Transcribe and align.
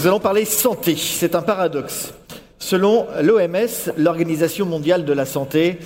Nous 0.00 0.06
allons 0.06 0.18
parler 0.18 0.46
santé. 0.46 0.96
C'est 0.96 1.34
un 1.34 1.42
paradoxe. 1.42 2.14
Selon 2.58 3.06
l'OMS, 3.20 3.92
l'Organisation 3.98 4.64
mondiale 4.64 5.04
de 5.04 5.12
la 5.12 5.26
santé, 5.26 5.78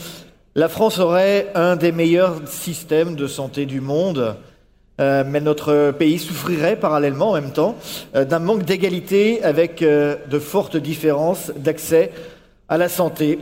la 0.54 0.68
France 0.68 1.00
aurait 1.00 1.48
un 1.56 1.74
des 1.74 1.90
meilleurs 1.90 2.36
systèmes 2.46 3.16
de 3.16 3.26
santé 3.26 3.66
du 3.66 3.80
monde, 3.80 4.36
euh, 5.00 5.24
mais 5.26 5.40
notre 5.40 5.90
pays 5.90 6.20
souffrirait 6.20 6.76
parallèlement 6.76 7.30
en 7.30 7.34
même 7.34 7.50
temps 7.50 7.74
euh, 8.14 8.24
d'un 8.24 8.38
manque 8.38 8.62
d'égalité 8.62 9.42
avec 9.42 9.82
euh, 9.82 10.14
de 10.30 10.38
fortes 10.38 10.76
différences 10.76 11.50
d'accès 11.56 12.12
à 12.68 12.78
la 12.78 12.88
santé 12.88 13.40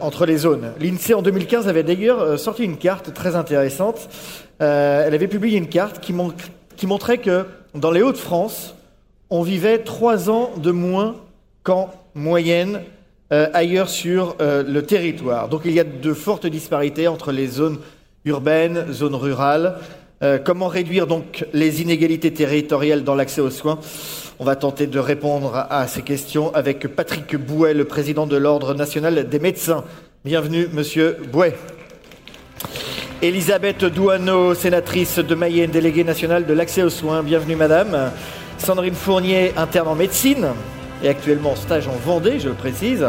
entre 0.00 0.24
les 0.24 0.38
zones. 0.38 0.72
L'INSEE 0.80 1.12
en 1.12 1.20
2015 1.20 1.68
avait 1.68 1.82
d'ailleurs 1.82 2.38
sorti 2.38 2.64
une 2.64 2.78
carte 2.78 3.12
très 3.12 3.36
intéressante. 3.36 4.08
elle 4.58 5.14
avait 5.14 5.28
publié 5.28 5.58
une 5.58 5.68
carte 5.68 6.00
qui, 6.00 6.14
qui 6.76 6.86
montrait 6.86 7.18
que 7.18 7.44
dans 7.74 7.92
les 7.92 8.02
Hauts-de-France, 8.02 8.75
on 9.30 9.42
vivait 9.42 9.78
trois 9.78 10.30
ans 10.30 10.50
de 10.56 10.70
moins 10.70 11.16
qu'en 11.62 11.90
moyenne 12.14 12.82
euh, 13.32 13.48
ailleurs 13.54 13.88
sur 13.88 14.36
euh, 14.40 14.62
le 14.62 14.82
territoire. 14.82 15.48
Donc 15.48 15.62
il 15.64 15.72
y 15.72 15.80
a 15.80 15.84
de 15.84 16.12
fortes 16.12 16.46
disparités 16.46 17.08
entre 17.08 17.32
les 17.32 17.48
zones 17.48 17.78
urbaines, 18.24 18.92
zones 18.92 19.16
rurales. 19.16 19.78
Euh, 20.22 20.38
comment 20.42 20.68
réduire 20.68 21.06
donc 21.06 21.44
les 21.52 21.82
inégalités 21.82 22.32
territoriales 22.32 23.02
dans 23.02 23.14
l'accès 23.14 23.40
aux 23.40 23.50
soins? 23.50 23.80
On 24.38 24.44
va 24.44 24.54
tenter 24.54 24.86
de 24.86 24.98
répondre 24.98 25.66
à, 25.70 25.86
ces 25.88 26.02
questions 26.02 26.54
avec 26.54 26.86
Patrick 26.94 27.36
Bouet, 27.36 27.74
le 27.74 27.84
président 27.84 28.26
de 28.26 28.36
l'Ordre 28.36 28.74
national 28.74 29.28
des 29.28 29.38
médecins. 29.38 29.84
Bienvenue, 30.24 30.68
monsieur 30.72 31.16
Bouet. 31.32 31.54
Elisabeth 33.22 33.84
Douaneau, 33.84 34.54
sénatrice 34.54 35.18
de 35.18 35.34
Mayenne, 35.34 35.70
déléguée 35.70 36.04
nationale 36.04 36.46
de 36.46 36.52
l'accès 36.52 36.82
aux 36.82 36.90
soins. 36.90 37.22
Bienvenue, 37.22 37.56
madame. 37.56 38.12
Sandrine 38.58 38.94
Fournier, 38.94 39.52
interne 39.56 39.88
en 39.88 39.94
médecine 39.94 40.48
et 41.02 41.08
actuellement 41.08 41.52
en 41.52 41.56
stage 41.56 41.88
en 41.88 41.96
Vendée, 42.04 42.40
je 42.40 42.48
le 42.48 42.54
précise, 42.54 43.06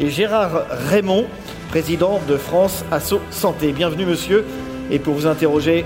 et 0.00 0.10
Gérard 0.10 0.66
Raymond, 0.88 1.26
président 1.68 2.20
de 2.28 2.36
France 2.36 2.84
Asso 2.90 3.20
Santé. 3.30 3.72
Bienvenue 3.72 4.06
monsieur, 4.06 4.44
et 4.90 4.98
pour 4.98 5.14
vous 5.14 5.26
interroger, 5.26 5.84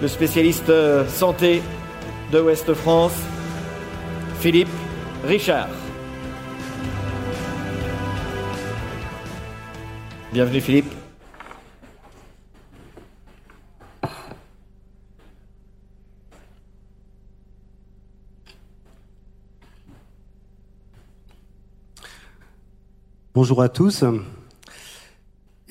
le 0.00 0.08
spécialiste 0.08 0.68
euh, 0.68 1.06
santé 1.08 1.62
de 2.32 2.40
Ouest 2.40 2.72
France, 2.74 3.12
Philippe 4.40 4.68
Richard. 5.24 5.68
Bienvenue 10.32 10.60
Philippe. 10.60 11.01
Bonjour 23.42 23.60
à 23.60 23.68
tous. 23.68 24.04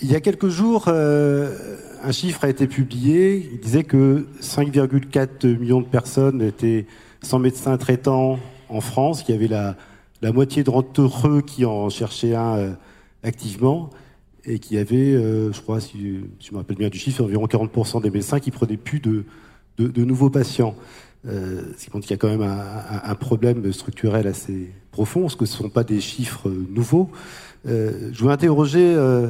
Il 0.01 0.11
y 0.11 0.13
a 0.13 0.19
quelques 0.19 0.49
jours, 0.49 0.87
euh, 0.89 1.77
un 2.03 2.11
chiffre 2.11 2.43
a 2.43 2.49
été 2.49 2.67
publié. 2.67 3.49
Il 3.53 3.61
disait 3.61 3.85
que 3.85 4.27
5,4 4.41 5.57
millions 5.57 5.79
de 5.79 5.85
personnes 5.85 6.41
étaient 6.41 6.85
sans 7.21 7.39
médecin 7.39 7.77
traitant 7.77 8.39
en 8.67 8.81
France, 8.81 9.23
qu'il 9.23 9.35
y 9.35 9.37
avait 9.37 9.47
la, 9.47 9.77
la 10.21 10.33
moitié 10.33 10.65
d'entre 10.65 11.29
eux 11.29 11.41
qui 11.41 11.63
en 11.63 11.87
cherchaient 11.87 12.35
un 12.35 12.57
euh, 12.57 12.73
activement, 13.23 13.89
et 14.43 14.59
qu'il 14.59 14.75
y 14.75 14.79
avait, 14.81 15.13
euh, 15.13 15.53
je 15.53 15.61
crois, 15.61 15.79
si, 15.79 16.19
je 16.41 16.51
me 16.51 16.57
rappelle 16.57 16.75
bien 16.75 16.89
du 16.89 16.97
chiffre, 16.99 17.23
environ 17.23 17.45
40% 17.45 18.01
des 18.01 18.11
médecins 18.11 18.41
qui 18.41 18.51
prenaient 18.51 18.75
plus 18.75 18.99
de, 18.99 19.23
nouveaux 19.79 20.29
patients. 20.29 20.75
Euh, 21.27 21.61
ce 21.77 21.85
qui 21.85 21.91
qu'il 21.91 22.09
y 22.09 22.13
a 22.13 22.17
quand 22.17 22.29
même 22.29 22.41
un, 22.41 23.01
un, 23.03 23.15
problème 23.15 23.71
structurel 23.71 24.25
assez 24.25 24.71
profond, 24.91 25.21
parce 25.21 25.35
que 25.35 25.45
ce 25.45 25.53
ne 25.53 25.63
sont 25.63 25.69
pas 25.69 25.83
des 25.83 26.01
chiffres 26.01 26.49
nouveaux. 26.49 27.11
Euh, 27.67 28.09
je 28.11 28.19
voulais 28.19 28.33
interroger 28.33 28.95
euh, 28.95 29.27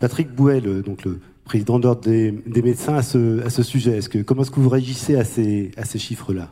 Patrick 0.00 0.34
Bouel, 0.34 0.82
donc 0.82 1.04
le 1.04 1.20
président 1.44 1.78
d'ordre 1.78 2.02
des, 2.02 2.32
médecins, 2.62 2.96
à 2.96 3.02
ce, 3.02 3.44
à 3.44 3.50
ce 3.50 3.62
sujet. 3.62 3.98
Est-ce 3.98 4.08
que, 4.08 4.18
comment 4.18 4.42
est-ce 4.42 4.50
que 4.50 4.58
vous 4.58 4.68
réagissez 4.68 5.16
à 5.16 5.24
ces, 5.24 5.70
à 5.76 5.84
ces 5.84 6.00
chiffres-là? 6.00 6.50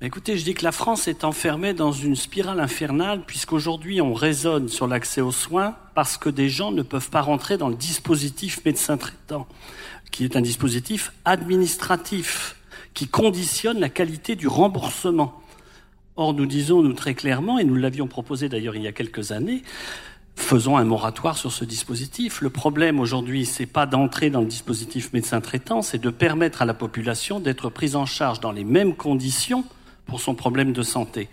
Écoutez, 0.00 0.36
je 0.36 0.44
dis 0.44 0.54
que 0.54 0.64
la 0.64 0.72
France 0.72 1.08
est 1.08 1.24
enfermée 1.24 1.72
dans 1.72 1.92
une 1.92 2.14
spirale 2.14 2.60
infernale 2.60 3.22
puisqu'aujourd'hui 3.26 4.02
on 4.02 4.12
raisonne 4.12 4.68
sur 4.68 4.86
l'accès 4.86 5.22
aux 5.22 5.32
soins 5.32 5.76
parce 5.94 6.18
que 6.18 6.28
des 6.28 6.48
gens 6.48 6.72
ne 6.72 6.82
peuvent 6.82 7.08
pas 7.08 7.22
rentrer 7.22 7.56
dans 7.56 7.68
le 7.68 7.74
dispositif 7.74 8.62
médecin 8.66 8.98
traitant, 8.98 9.46
qui 10.10 10.24
est 10.24 10.36
un 10.36 10.42
dispositif 10.42 11.12
administratif 11.24 12.56
qui 12.94 13.08
conditionne 13.08 13.80
la 13.80 13.88
qualité 13.88 14.36
du 14.36 14.48
remboursement. 14.48 15.40
Or, 16.16 16.32
nous 16.32 16.46
disons, 16.46 16.80
nous 16.82 16.92
très 16.92 17.14
clairement, 17.14 17.58
et 17.58 17.64
nous 17.64 17.74
l'avions 17.74 18.06
proposé 18.06 18.48
d'ailleurs 18.48 18.76
il 18.76 18.82
y 18.82 18.86
a 18.86 18.92
quelques 18.92 19.32
années, 19.32 19.62
faisons 20.36 20.76
un 20.76 20.84
moratoire 20.84 21.36
sur 21.36 21.52
ce 21.52 21.64
dispositif. 21.64 22.40
Le 22.40 22.50
problème 22.50 23.00
aujourd'hui, 23.00 23.46
c'est 23.46 23.66
pas 23.66 23.86
d'entrer 23.86 24.30
dans 24.30 24.40
le 24.40 24.46
dispositif 24.46 25.12
médecin 25.12 25.40
traitant, 25.40 25.82
c'est 25.82 25.98
de 25.98 26.10
permettre 26.10 26.62
à 26.62 26.64
la 26.64 26.74
population 26.74 27.40
d'être 27.40 27.68
prise 27.68 27.96
en 27.96 28.06
charge 28.06 28.40
dans 28.40 28.52
les 28.52 28.64
mêmes 28.64 28.94
conditions 28.94 29.64
pour 30.06 30.20
son 30.20 30.34
problème 30.34 30.72
de 30.72 30.82
santé. 30.82 31.28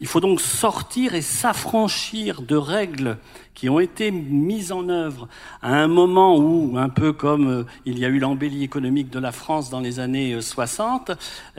Il 0.00 0.06
faut 0.06 0.20
donc 0.20 0.40
sortir 0.40 1.14
et 1.14 1.22
s'affranchir 1.22 2.42
de 2.42 2.56
règles 2.56 3.18
qui 3.54 3.68
ont 3.68 3.80
été 3.80 4.10
mises 4.10 4.72
en 4.72 4.88
œuvre 4.88 5.28
à 5.62 5.76
un 5.76 5.88
moment 5.88 6.36
où, 6.36 6.76
un 6.76 6.88
peu 6.88 7.12
comme 7.12 7.48
euh, 7.48 7.64
il 7.86 7.98
y 7.98 8.04
a 8.04 8.08
eu 8.08 8.18
l'embellie 8.18 8.64
économique 8.64 9.10
de 9.10 9.18
la 9.18 9.32
France 9.32 9.70
dans 9.70 9.80
les 9.80 10.00
années 10.00 10.40
60, 10.40 11.10
euh, 11.10 11.14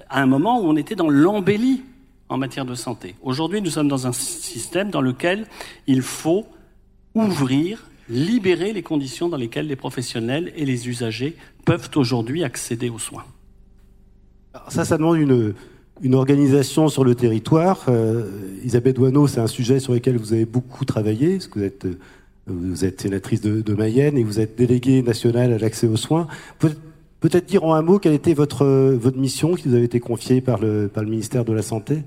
à 0.10 0.22
un 0.22 0.26
moment 0.26 0.62
où 0.62 0.66
on 0.66 0.76
était 0.76 0.96
dans 0.96 1.10
l'embellie 1.10 1.84
en 2.30 2.38
matière 2.38 2.66
de 2.66 2.76
santé. 2.76 3.16
Aujourd'hui, 3.22 3.62
nous 3.62 3.70
sommes 3.70 3.88
dans 3.88 4.08
un 4.08 4.12
système 4.12 4.90
dans 4.90 5.02
lequel 5.02 5.48
il 5.88 6.02
faut 6.02 6.46
ouvrir, 7.14 7.88
libérer 8.10 8.74
les 8.74 8.84
conditions 8.84 9.30
dans 9.30 9.38
lesquelles 9.38 9.68
les 9.68 9.76
professionnels 9.76 10.52
et 10.56 10.66
les 10.66 10.90
usagers 10.90 11.38
peuvent 11.66 11.90
aujourd'hui 11.96 12.44
accéder 12.44 12.90
aux 12.90 13.00
soins. 13.00 13.26
ça, 14.70 14.86
ça 14.86 14.98
demande 14.98 15.18
une, 15.18 15.54
une 16.02 16.16
organisation 16.16 16.90
sur 16.90 17.04
le 17.04 17.16
territoire. 17.16 17.86
Euh, 17.88 18.30
Isabelle 18.64 18.94
Douaneau, 18.94 19.28
c'est 19.28 19.40
un 19.40 19.48
sujet 19.48 19.80
sur 19.80 19.94
lequel 19.94 20.18
vous 20.18 20.34
avez 20.34 20.46
beaucoup 20.46 20.86
travaillé, 20.86 21.34
parce 21.34 21.48
que 21.48 21.60
vous 21.60 21.66
êtes, 21.66 21.88
vous 22.48 22.86
êtes 22.86 23.02
sénatrice 23.02 23.42
de, 23.42 23.74
Mayenne 23.74 24.18
et 24.18 24.24
vous 24.24 24.40
êtes 24.40 24.58
déléguée 24.58 25.02
nationale 25.02 25.54
à 25.54 25.58
l'accès 25.58 25.88
aux 25.88 25.98
soins. 25.98 26.28
Peut-être 26.60 27.46
dire 27.46 27.64
en 27.64 27.74
un 27.74 27.82
mot 27.82 27.98
quelle 27.98 28.14
était 28.14 28.34
votre, 28.34 28.66
votre 28.94 29.18
mission 29.18 29.56
qui 29.56 29.70
vous 29.70 29.76
avait 29.76 29.86
été 29.86 30.00
confiée 30.00 30.42
par 30.42 30.60
le, 30.60 30.88
par 30.88 31.04
le 31.04 31.10
ministère 31.10 31.46
de 31.46 31.54
la 31.54 31.62
Santé? 31.62 32.04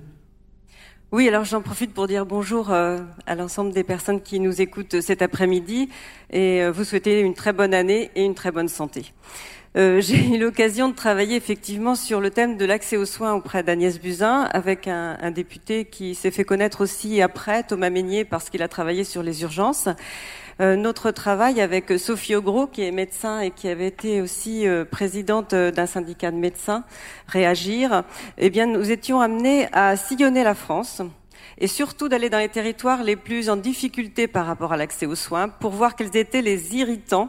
Oui, 1.10 1.26
alors 1.26 1.44
j'en 1.44 1.62
profite 1.62 1.94
pour 1.94 2.06
dire 2.06 2.26
bonjour 2.26 2.70
euh, 2.70 2.98
à 3.26 3.34
l'ensemble 3.34 3.72
des 3.72 3.82
personnes 3.82 4.20
qui 4.20 4.40
nous 4.40 4.60
écoutent 4.60 5.00
cet 5.00 5.22
après-midi 5.22 5.88
et 6.30 6.62
euh, 6.62 6.70
vous 6.70 6.84
souhaiter 6.84 7.20
une 7.20 7.32
très 7.32 7.54
bonne 7.54 7.72
année 7.72 8.10
et 8.14 8.22
une 8.22 8.34
très 8.34 8.52
bonne 8.52 8.68
santé. 8.68 9.14
Euh, 9.76 10.00
j'ai 10.02 10.34
eu 10.34 10.38
l'occasion 10.38 10.88
de 10.88 10.94
travailler 10.94 11.36
effectivement 11.36 11.94
sur 11.94 12.20
le 12.20 12.30
thème 12.30 12.56
de 12.56 12.64
l'accès 12.64 12.96
aux 12.96 13.04
soins 13.04 13.34
auprès 13.34 13.62
d'Agnès 13.62 14.00
Buzyn 14.00 14.44
avec 14.52 14.88
un, 14.88 15.30
député 15.30 15.84
qui 15.84 16.14
s'est 16.14 16.30
fait 16.30 16.44
connaître 16.44 16.82
aussi 16.82 17.20
après, 17.20 17.62
Thomas 17.62 17.90
Meignier, 17.90 18.24
parce 18.24 18.50
qu'il 18.50 18.62
a 18.62 18.68
travaillé 18.68 19.04
sur 19.04 19.22
les 19.22 19.42
urgences. 19.42 19.88
Euh, 20.60 20.74
notre 20.74 21.10
travail 21.10 21.60
avec 21.60 21.98
Sophie 21.98 22.34
Ogro, 22.34 22.66
qui 22.66 22.82
est 22.82 22.90
médecin 22.90 23.40
et 23.40 23.50
qui 23.50 23.68
avait 23.68 23.86
été 23.86 24.20
aussi 24.20 24.66
euh, 24.66 24.84
présidente 24.84 25.54
d'un 25.54 25.86
syndicat 25.86 26.30
de 26.30 26.36
médecins, 26.36 26.84
Réagir, 27.26 28.02
eh 28.38 28.50
bien, 28.50 28.66
nous 28.66 28.90
étions 28.90 29.20
amenés 29.20 29.68
à 29.72 29.96
sillonner 29.96 30.42
la 30.42 30.54
France 30.54 31.02
et 31.58 31.66
surtout 31.66 32.08
d'aller 32.08 32.30
dans 32.30 32.38
les 32.38 32.48
territoires 32.48 33.02
les 33.02 33.16
plus 33.16 33.50
en 33.50 33.56
difficulté 33.56 34.26
par 34.26 34.46
rapport 34.46 34.72
à 34.72 34.76
l'accès 34.76 35.06
aux 35.06 35.14
soins 35.14 35.48
pour 35.48 35.72
voir 35.72 35.94
quels 35.94 36.16
étaient 36.16 36.42
les 36.42 36.76
irritants 36.76 37.28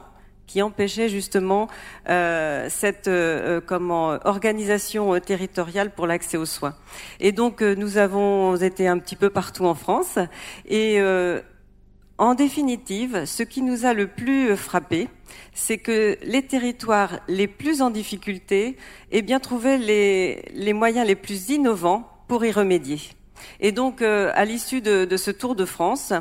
qui 0.49 0.63
empêchaient 0.63 1.09
justement 1.09 1.67
euh, 2.09 2.67
cette 2.69 3.07
euh, 3.07 3.61
comment 3.63 4.17
organisation 4.25 5.19
territoriale 5.19 5.91
pour 5.91 6.07
l'accès 6.07 6.37
aux 6.37 6.45
soins. 6.45 6.75
Et 7.19 7.31
donc 7.31 7.61
nous 7.61 7.97
avons 7.97 8.55
été 8.55 8.87
un 8.87 8.97
petit 8.97 9.15
peu 9.15 9.29
partout 9.29 9.65
en 9.65 9.75
France 9.75 10.17
et 10.67 10.99
en 12.17 12.35
définitive, 12.35 13.23
ce 13.25 13.43
qui 13.43 13.61
nous 13.61 13.85
a 13.85 13.93
le 13.93 14.07
plus 14.07 14.57
frappé, 14.57 15.07
c'est 15.53 15.77
que 15.77 16.17
les 16.23 16.41
territoires 16.41 17.19
les 17.29 17.47
plus 17.47 17.81
en 17.81 17.91
difficulté 17.91 18.75
aient 19.11 19.21
bien 19.21 19.39
trouvé 19.39 19.77
les, 19.77 20.43
les 20.53 20.73
moyens 20.73 21.07
les 21.07 21.15
plus 21.15 21.49
innovants 21.49 22.09
pour 22.27 22.43
y 22.43 22.51
remédier. 22.51 22.99
Et 23.59 23.71
donc, 23.71 24.01
euh, 24.01 24.31
à 24.35 24.45
l'issue 24.45 24.81
de, 24.81 25.17
ce 25.17 25.31
tour 25.31 25.55
de 25.55 25.65
France, 25.65 26.13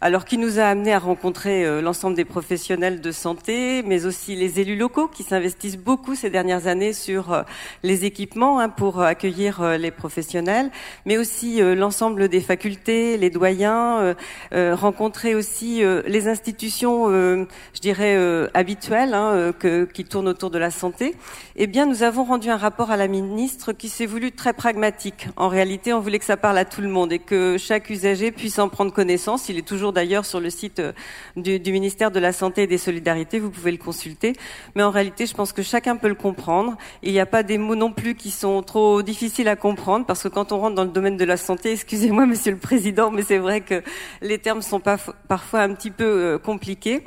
alors 0.00 0.24
qui 0.24 0.38
nous 0.38 0.58
a 0.58 0.64
amené 0.64 0.92
à 0.92 0.98
rencontrer 0.98 1.64
euh, 1.64 1.80
l'ensemble 1.80 2.16
des 2.16 2.24
professionnels 2.24 3.00
de 3.00 3.12
santé, 3.12 3.82
mais 3.82 4.06
aussi 4.06 4.36
les 4.36 4.60
élus 4.60 4.76
locaux 4.76 5.08
qui 5.08 5.22
s'investissent 5.22 5.78
beaucoup 5.78 6.14
ces 6.14 6.30
dernières 6.30 6.66
années 6.66 6.92
sur 6.92 7.32
euh, 7.32 7.42
les 7.82 8.04
équipements 8.04 8.60
hein, 8.60 8.68
pour 8.68 9.00
accueillir 9.02 9.76
les 9.78 9.90
professionnels, 9.90 10.70
mais 11.06 11.18
aussi 11.18 11.60
l'ensemble 11.60 12.28
des 12.28 12.40
facultés, 12.40 13.16
les 13.16 13.30
doyens, 13.30 14.14
rencontrer 14.52 15.34
aussi 15.34 15.82
les 16.06 16.28
institutions, 16.28 17.08
je 17.10 17.80
dirais 17.80 18.16
habituelles, 18.54 19.14
hein, 19.14 19.52
qui 19.92 20.04
tournent 20.04 20.28
autour 20.28 20.50
de 20.50 20.58
la 20.58 20.70
santé. 20.70 21.14
Eh 21.56 21.66
bien, 21.66 21.86
nous 21.86 22.02
avons 22.02 22.24
rendu 22.24 22.50
un 22.50 22.56
rapport 22.56 22.90
à 22.90 22.96
la 22.96 23.08
ministre 23.08 23.72
qui 23.72 23.88
s'est 23.88 24.06
voulu 24.06 24.32
très 24.32 24.52
pragmatique. 24.52 25.28
En 25.36 25.48
réalité, 25.48 25.92
on 25.92 26.00
voulait 26.00 26.18
que 26.18 26.24
ça 26.24 26.36
parle 26.36 26.55
à 26.56 26.64
tout 26.64 26.80
le 26.80 26.88
monde 26.88 27.12
et 27.12 27.18
que 27.18 27.56
chaque 27.58 27.90
usager 27.90 28.30
puisse 28.30 28.58
en 28.58 28.68
prendre 28.68 28.92
connaissance. 28.92 29.48
Il 29.48 29.58
est 29.58 29.66
toujours 29.66 29.92
d'ailleurs 29.92 30.24
sur 30.24 30.40
le 30.40 30.50
site 30.50 30.80
euh, 30.80 30.92
du, 31.36 31.72
ministère 31.72 32.10
de 32.10 32.18
la 32.18 32.32
Santé 32.32 32.62
et 32.62 32.66
des 32.66 32.78
Solidarités, 32.78 33.38
vous 33.38 33.50
pouvez 33.50 33.72
le 33.72 33.78
consulter. 33.78 34.34
Mais 34.74 34.82
en 34.82 34.90
réalité, 34.90 35.26
je 35.26 35.34
pense 35.34 35.52
que 35.52 35.62
chacun 35.62 35.96
peut 35.96 36.08
le 36.08 36.14
comprendre. 36.14 36.76
Il 37.02 37.12
n'y 37.12 37.20
a 37.20 37.26
pas 37.26 37.42
des 37.42 37.58
mots 37.58 37.74
non 37.74 37.92
plus 37.92 38.14
qui 38.14 38.30
sont 38.30 38.62
trop 38.62 39.02
difficiles 39.02 39.48
à 39.48 39.56
comprendre 39.56 40.06
parce 40.06 40.22
que 40.22 40.28
quand 40.28 40.52
on 40.52 40.58
rentre 40.58 40.74
dans 40.74 40.84
le 40.84 40.90
domaine 40.90 41.16
de 41.16 41.24
la 41.24 41.36
santé, 41.36 41.72
excusez-moi 41.72 42.26
Monsieur 42.26 42.52
le 42.52 42.58
Président, 42.58 43.10
mais 43.10 43.22
c'est 43.22 43.38
vrai 43.38 43.60
que 43.60 43.82
les 44.22 44.38
termes 44.38 44.62
sont 44.62 44.80
parfois 44.80 45.60
un 45.60 45.74
petit 45.74 45.90
peu 45.90 46.04
euh, 46.04 46.38
compliqués. 46.38 47.04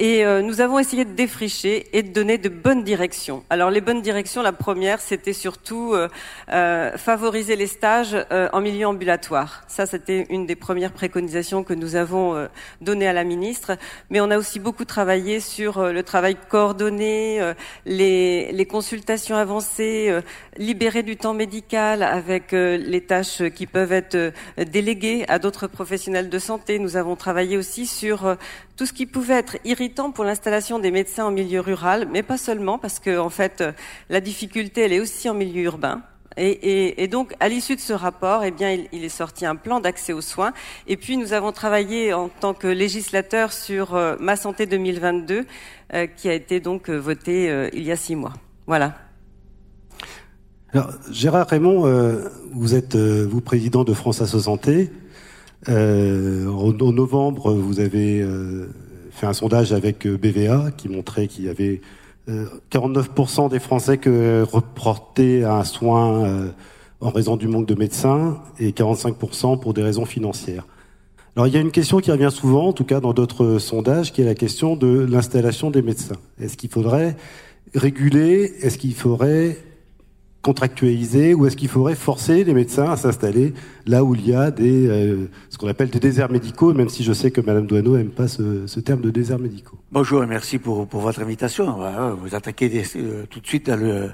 Et 0.00 0.24
euh, 0.24 0.42
nous 0.42 0.60
avons 0.60 0.78
essayé 0.78 1.04
de 1.04 1.10
défricher 1.10 1.88
et 1.92 2.04
de 2.04 2.12
donner 2.12 2.38
de 2.38 2.48
bonnes 2.48 2.84
directions. 2.84 3.42
Alors 3.50 3.72
les 3.72 3.80
bonnes 3.80 4.00
directions, 4.00 4.42
la 4.42 4.52
première, 4.52 5.00
c'était 5.00 5.32
surtout 5.32 5.92
euh, 5.92 6.08
euh 6.52 6.96
favoriser 6.96 7.56
les 7.56 7.66
stages 7.66 8.16
en 8.30 8.60
milieu 8.60 8.86
ambulatoire. 8.86 9.64
Ça, 9.66 9.86
c'était 9.86 10.26
une 10.30 10.46
des 10.46 10.54
premières 10.54 10.92
préconisations 10.92 11.64
que 11.64 11.74
nous 11.74 11.96
avons 11.96 12.48
données 12.80 13.08
à 13.08 13.12
la 13.12 13.24
ministre. 13.24 13.76
Mais 14.10 14.20
on 14.20 14.30
a 14.30 14.38
aussi 14.38 14.60
beaucoup 14.60 14.84
travaillé 14.84 15.40
sur 15.40 15.82
le 15.82 16.02
travail 16.02 16.36
coordonné, 16.48 17.40
les, 17.84 18.52
les, 18.52 18.66
consultations 18.66 19.36
avancées, 19.36 20.16
libérer 20.56 21.02
du 21.02 21.16
temps 21.16 21.34
médical 21.34 22.02
avec 22.02 22.52
les 22.52 23.00
tâches 23.00 23.42
qui 23.54 23.66
peuvent 23.66 23.92
être 23.92 24.32
déléguées 24.56 25.24
à 25.28 25.38
d'autres 25.38 25.66
professionnels 25.66 26.30
de 26.30 26.38
santé. 26.38 26.78
Nous 26.78 26.96
avons 26.96 27.16
travaillé 27.16 27.56
aussi 27.56 27.86
sur 27.86 28.36
tout 28.76 28.86
ce 28.86 28.92
qui 28.92 29.06
pouvait 29.06 29.34
être 29.34 29.56
irritant 29.88 30.10
pour 30.10 30.24
l'installation 30.24 30.78
des 30.78 30.90
médecins 30.90 31.24
en 31.24 31.30
milieu 31.30 31.60
rural, 31.60 32.08
mais 32.12 32.22
pas 32.22 32.36
seulement, 32.36 32.78
parce 32.78 32.98
que 32.98 33.18
en 33.18 33.30
fait, 33.30 33.64
la 34.10 34.20
difficulté, 34.20 34.82
elle 34.82 34.92
est 34.92 35.00
aussi 35.00 35.30
en 35.30 35.34
milieu 35.34 35.62
urbain. 35.62 36.02
Et, 36.36 37.08
donc, 37.08 37.34
à 37.40 37.48
l'issue 37.48 37.74
de 37.74 37.80
ce 37.80 37.94
rapport, 37.94 38.44
eh 38.44 38.50
bien, 38.50 38.76
il, 38.92 39.02
est 39.02 39.08
sorti 39.08 39.46
un 39.46 39.56
plan 39.56 39.80
d'accès 39.80 40.12
aux 40.12 40.20
soins. 40.20 40.52
Et 40.86 40.98
puis, 40.98 41.16
nous 41.16 41.32
avons 41.32 41.52
travaillé 41.52 42.12
en 42.12 42.28
tant 42.28 42.52
que 42.52 42.68
législateur 42.68 43.52
sur 43.52 43.94
euh, 43.94 44.14
Ma 44.20 44.36
Santé 44.36 44.66
2022, 44.66 45.46
euh, 45.94 46.06
qui 46.06 46.28
a 46.28 46.34
été 46.34 46.60
donc 46.60 46.90
euh, 46.90 46.96
voté 46.96 47.50
euh, 47.50 47.70
il 47.72 47.82
y 47.82 47.90
a 47.90 47.96
six 47.96 48.14
mois. 48.14 48.34
Voilà. 48.66 48.94
Alors, 50.72 50.90
Gérard 51.10 51.48
Raymond, 51.48 51.86
euh, 51.86 52.28
vous 52.52 52.74
êtes 52.74 52.94
vous 52.94 53.40
président 53.40 53.82
de 53.82 53.94
France 53.94 54.20
Asso 54.20 54.38
Santé. 54.38 54.90
Euh, 55.68 56.46
en, 56.46 56.72
novembre, 56.92 57.52
vous 57.52 57.80
avez 57.80 58.22
euh, 58.22 58.68
fait 59.18 59.26
un 59.26 59.32
sondage 59.32 59.72
avec 59.72 60.06
euh, 60.06 60.16
BVA 60.16 60.70
qui 60.76 60.88
montrait 60.88 61.28
qu'il 61.28 61.44
y 61.44 61.48
avait 61.48 61.80
49% 62.70 63.48
des 63.48 63.58
Français 63.58 63.96
que 63.96 64.42
reportaient 64.42 65.44
un 65.44 65.64
soin 65.64 66.50
en 67.00 67.08
raison 67.08 67.38
du 67.38 67.48
manque 67.48 67.64
de 67.64 67.74
médecins 67.74 68.42
et 68.58 68.72
45% 68.72 69.58
pour 69.58 69.72
des 69.72 69.82
raisons 69.82 70.04
financières. 70.04 70.66
Alors 71.36 71.46
il 71.46 71.54
y 71.54 71.56
a 71.56 71.60
une 71.60 71.70
question 71.70 72.00
qui 72.00 72.10
revient 72.10 72.30
souvent, 72.30 72.68
en 72.68 72.72
tout 72.72 72.84
cas 72.84 73.00
dans 73.00 73.12
d'autres 73.14 73.58
sondages, 73.58 74.12
qui 74.12 74.22
est 74.22 74.24
la 74.26 74.34
question 74.34 74.76
de 74.76 75.06
l'installation 75.08 75.70
des 75.70 75.80
médecins. 75.80 76.16
Est-ce 76.38 76.56
qu'il 76.56 76.68
faudrait 76.68 77.16
réguler? 77.74 78.52
Est-ce 78.60 78.76
qu'il 78.76 78.94
faudrait 78.94 79.56
contractualiser 80.42 81.34
ou 81.34 81.46
est-ce 81.46 81.56
qu'il 81.56 81.68
faudrait 81.68 81.94
forcer 81.94 82.44
les 82.44 82.54
médecins 82.54 82.90
à 82.90 82.96
s'installer 82.96 83.54
là 83.86 84.04
où 84.04 84.14
il 84.14 84.26
y 84.28 84.34
a 84.34 84.50
des, 84.50 84.86
euh, 84.86 85.28
ce 85.50 85.58
qu'on 85.58 85.68
appelle 85.68 85.90
des 85.90 85.98
déserts 85.98 86.30
médicaux, 86.30 86.72
même 86.72 86.88
si 86.88 87.02
je 87.02 87.12
sais 87.12 87.30
que 87.30 87.40
Madame 87.40 87.66
Douaneau 87.66 87.96
n'aime 87.96 88.10
pas 88.10 88.28
ce, 88.28 88.66
ce, 88.66 88.80
terme 88.80 89.00
de 89.00 89.10
déserts 89.10 89.38
médicaux. 89.38 89.78
Bonjour 89.90 90.22
et 90.22 90.26
merci 90.26 90.58
pour, 90.58 90.86
pour 90.86 91.00
votre 91.00 91.20
invitation. 91.20 91.78
Vous 92.20 92.34
attaquez 92.34 92.68
des, 92.68 92.84
euh, 92.96 93.24
tout 93.28 93.40
de 93.40 93.46
suite 93.46 93.66
dans 93.66 93.76
le, 93.76 94.10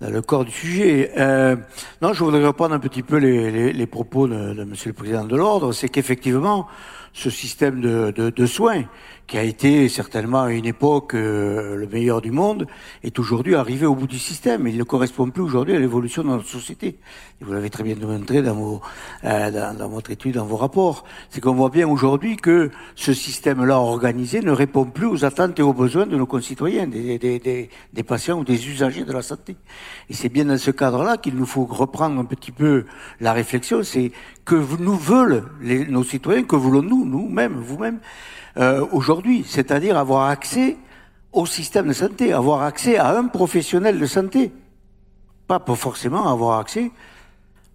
dans 0.00 0.10
le 0.10 0.22
corps 0.22 0.44
du 0.44 0.52
sujet. 0.52 1.12
Euh, 1.18 1.56
non, 2.00 2.12
je 2.12 2.22
voudrais 2.22 2.46
reprendre 2.46 2.74
un 2.74 2.78
petit 2.78 3.02
peu 3.02 3.16
les, 3.16 3.50
les, 3.50 3.72
les 3.72 3.86
propos 3.86 4.28
de, 4.28 4.54
de, 4.54 4.64
Monsieur 4.64 4.90
le 4.90 4.94
Président 4.94 5.24
de 5.24 5.36
l'Ordre. 5.36 5.72
C'est 5.72 5.88
qu'effectivement, 5.88 6.68
ce 7.16 7.30
système 7.30 7.80
de, 7.80 8.10
de, 8.14 8.28
de 8.28 8.46
soins 8.46 8.84
qui 9.26 9.38
a 9.38 9.42
été 9.42 9.88
certainement 9.88 10.42
à 10.42 10.52
une 10.52 10.66
époque 10.66 11.14
euh, 11.14 11.74
le 11.74 11.86
meilleur 11.88 12.20
du 12.20 12.30
monde, 12.30 12.66
est 13.02 13.18
aujourd'hui 13.18 13.56
arrivé 13.56 13.84
au 13.84 13.94
bout 13.94 14.06
du 14.06 14.18
système. 14.18 14.68
Il 14.68 14.76
ne 14.76 14.84
correspond 14.84 15.30
plus 15.30 15.42
aujourd'hui 15.42 15.74
à 15.74 15.80
l'évolution 15.80 16.22
de 16.22 16.28
notre 16.28 16.46
société. 16.46 16.98
Et 17.40 17.44
vous 17.44 17.52
l'avez 17.52 17.70
très 17.70 17.82
bien 17.82 17.96
démontré 17.96 18.42
dans, 18.42 18.54
vos, 18.54 18.80
euh, 19.24 19.72
dans, 19.74 19.88
votre 19.88 20.10
étude, 20.10 20.34
dans 20.34 20.46
vos 20.46 20.56
rapports. 20.56 21.04
C'est 21.30 21.40
qu'on 21.40 21.54
voit 21.54 21.70
bien 21.70 21.88
aujourd'hui 21.88 22.36
que 22.36 22.70
ce 22.94 23.12
système-là 23.12 23.78
organisé 23.78 24.40
ne 24.42 24.52
répond 24.52 24.84
plus 24.84 25.06
aux 25.06 25.24
attentes 25.24 25.58
et 25.58 25.62
aux 25.62 25.72
besoins 25.72 26.06
de 26.06 26.16
nos 26.16 26.26
concitoyens, 26.26 26.86
des, 26.86 27.18
des, 27.18 27.38
des, 27.40 27.68
des 27.92 28.02
patients 28.04 28.38
ou 28.38 28.44
des 28.44 28.68
usagers 28.68 29.04
de 29.04 29.12
la 29.12 29.22
santé. 29.22 29.56
Et 30.08 30.14
c'est 30.14 30.28
bien 30.28 30.44
dans 30.44 30.58
ce 30.58 30.70
cadre-là 30.70 31.16
qu'il 31.16 31.34
nous 31.34 31.46
faut 31.46 31.64
reprendre 31.64 32.20
un 32.20 32.24
petit 32.24 32.52
peu 32.52 32.84
la 33.20 33.32
réflexion. 33.32 33.82
C'est 33.82 34.12
que 34.44 34.54
nous 34.78 34.96
veulent 34.96 35.44
les, 35.60 35.84
nos 35.86 36.04
citoyens, 36.04 36.44
que 36.44 36.54
voulons-nous, 36.54 37.04
nous-mêmes, 37.06 37.54
vous-même 37.54 38.00
euh, 38.58 38.84
aujourd'hui, 38.92 39.44
c'est-à-dire 39.46 39.96
avoir 39.96 40.28
accès 40.28 40.76
au 41.32 41.46
système 41.46 41.88
de 41.88 41.92
santé, 41.92 42.32
avoir 42.32 42.62
accès 42.62 42.96
à 42.96 43.16
un 43.16 43.24
professionnel 43.28 43.98
de 43.98 44.06
santé, 44.06 44.52
pas 45.46 45.62
forcément 45.74 46.30
avoir 46.32 46.58
accès 46.58 46.90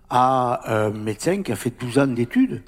à 0.09 0.61
un 0.65 0.89
médecin 0.89 1.41
qui 1.41 1.51
a 1.51 1.55
fait 1.55 1.73
12 1.79 1.99
ans 1.99 2.07
d'études. 2.07 2.63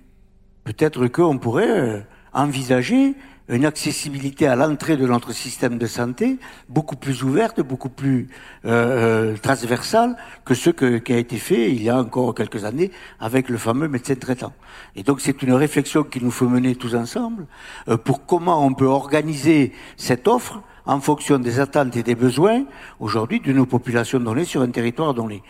Peut-être 0.63 1.07
qu'on 1.07 1.38
pourrait 1.38 1.69
euh, 1.69 2.00
envisager 2.33 3.16
une 3.50 3.66
accessibilité 3.66 4.48
à 4.48 4.56
l'entrée 4.56 4.95
de 4.95 5.06
notre 5.06 5.34
système 5.34 5.78
de 5.78 5.86
santé 5.86 6.38
beaucoup 6.69 6.95
plus 6.95 7.24
ouverte, 7.24 7.62
beaucoup 7.62 7.90
plus 7.90 8.30
euh, 8.66 9.36
transversale 9.38 10.16
que 10.45 10.54
ce 10.54 10.69
que, 10.69 10.98
qui 10.98 11.13
a 11.13 11.18
été 11.18 11.38
fait 11.38 11.72
il 11.72 11.84
y 11.84 11.90
a 11.90 11.98
encore 11.98 12.34
quelques 12.34 12.63
années 12.63 12.92
avec 13.19 13.50
le 13.50 13.57
fameux 13.57 13.88
médecin 13.88 14.16
traitant. 14.16 14.54
Et 14.95 15.04
donc 15.04 15.19
c'est 15.19 15.42
une 15.44 15.54
réflexion 15.54 16.04
qu'il 16.04 16.24
nous 16.24 16.31
faut 16.31 16.48
mener 16.48 16.75
tous 16.75 16.95
ensemble 16.95 17.48
euh, 17.90 17.98
pour 17.98 18.25
comment 18.25 18.66
on 18.66 18.74
peut 18.74 18.86
organiser 18.86 19.74
cette 19.98 20.28
offre 20.28 20.62
en 20.86 21.00
fonction 21.00 21.40
des 21.40 21.60
attentes 21.60 21.95
et 21.95 22.04
des 22.04 22.16
besoins 22.16 22.66
aujourd'hui 23.00 23.40
de 23.40 23.54
nos 23.54 23.66
populations 23.66 24.19
données 24.19 24.45
sur 24.45 24.62
un 24.62 24.69
territoire 24.69 25.13
donné. 25.13 25.44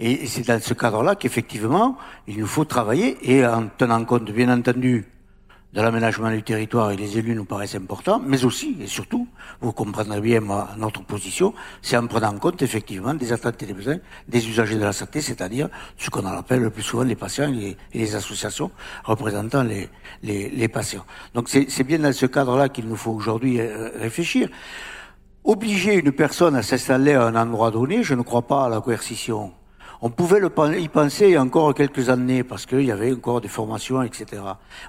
Et 0.00 0.26
c'est 0.26 0.46
dans 0.46 0.60
ce 0.60 0.74
cadre-là 0.74 1.16
qu'effectivement, 1.16 1.96
il 2.26 2.38
nous 2.38 2.46
faut 2.46 2.64
travailler 2.64 3.18
et 3.22 3.44
en 3.44 3.68
tenant 3.76 4.04
compte, 4.04 4.30
bien 4.30 4.48
entendu, 4.48 5.06
de 5.72 5.82
l'aménagement 5.82 6.30
du 6.30 6.42
territoire 6.42 6.90
et 6.92 6.96
les 6.96 7.18
élus 7.18 7.34
nous 7.34 7.44
paraissent 7.44 7.74
importants, 7.74 8.20
mais 8.24 8.44
aussi 8.44 8.76
et 8.80 8.86
surtout, 8.86 9.28
vous 9.60 9.72
comprendrez 9.72 10.20
bien 10.20 10.40
ma, 10.40 10.70
notre 10.78 11.02
position, 11.02 11.52
c'est 11.82 11.96
en 11.96 12.06
prenant 12.06 12.28
en 12.28 12.38
compte 12.38 12.62
effectivement 12.62 13.12
des 13.12 13.32
attentes 13.32 13.62
et 13.62 13.66
des 13.66 13.74
besoins 13.74 13.98
des 14.26 14.48
usagers 14.48 14.76
de 14.76 14.84
la 14.84 14.94
santé, 14.94 15.20
c'est-à-dire 15.20 15.68
ce 15.98 16.08
qu'on 16.08 16.24
appelle 16.24 16.60
le 16.60 16.70
plus 16.70 16.82
souvent 16.82 17.02
les 17.02 17.16
patients 17.16 17.52
et, 17.52 17.76
les 17.92 18.14
associations 18.14 18.70
représentant 19.04 19.62
les, 19.62 19.88
les, 20.22 20.48
les 20.48 20.68
patients. 20.68 21.04
Donc 21.34 21.48
c'est 21.48 21.84
bien 21.84 21.98
dans 21.98 22.12
ce 22.12 22.26
cadre-là 22.26 22.70
qu'il 22.70 22.86
nous 22.88 22.96
faut 22.96 23.12
aujourd'hui 23.12 23.60
euh, 23.60 23.90
réfléchir. 23.98 24.48
Obliger 25.44 25.94
une 25.94 26.12
personne 26.12 26.56
à 26.56 26.62
s'installer 26.62 27.14
à 27.14 27.24
un 27.24 27.36
endroit 27.36 27.70
donné, 27.70 28.02
je 28.02 28.14
ne 28.14 28.22
crois 28.22 28.46
pas 28.46 28.66
à 28.66 28.68
la 28.68 28.80
coercition. 28.80 29.52
On 30.00 30.10
pouvait 30.10 30.38
le, 30.38 30.50
y 30.78 30.88
penser 30.88 31.26
il 31.26 31.32
y 31.32 31.36
a 31.36 31.42
encore 31.42 31.74
quelques 31.74 32.08
années 32.08 32.44
parce 32.44 32.66
qu'il 32.66 32.82
y 32.82 32.92
avait 32.92 33.12
encore 33.12 33.40
des 33.40 33.48
formations, 33.48 34.02
etc. 34.02 34.42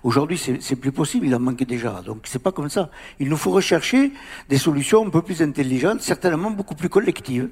Aujourd'hui, 0.04 0.38
c'est 0.38 0.76
plus 0.76 0.92
possible, 0.92 1.26
il 1.26 1.36
en 1.36 1.40
manquait 1.40 1.66
déjà. 1.66 2.02
Donc 2.06 2.20
c'est 2.26 2.42
pas 2.42 2.52
comme 2.52 2.70
ça. 2.70 2.90
Il 3.20 3.28
nous 3.30 3.38
faut 3.38 3.52
rechercher 3.52 4.12
des 4.50 4.60
solutions 4.60 5.06
un 5.06 5.10
peu 5.10 5.24
plus 5.24 5.42
intelligentes, 5.42 6.02
certainement 6.02 6.52
beaucoup 6.52 6.76
plus 6.76 6.90
collectives, 6.90 7.50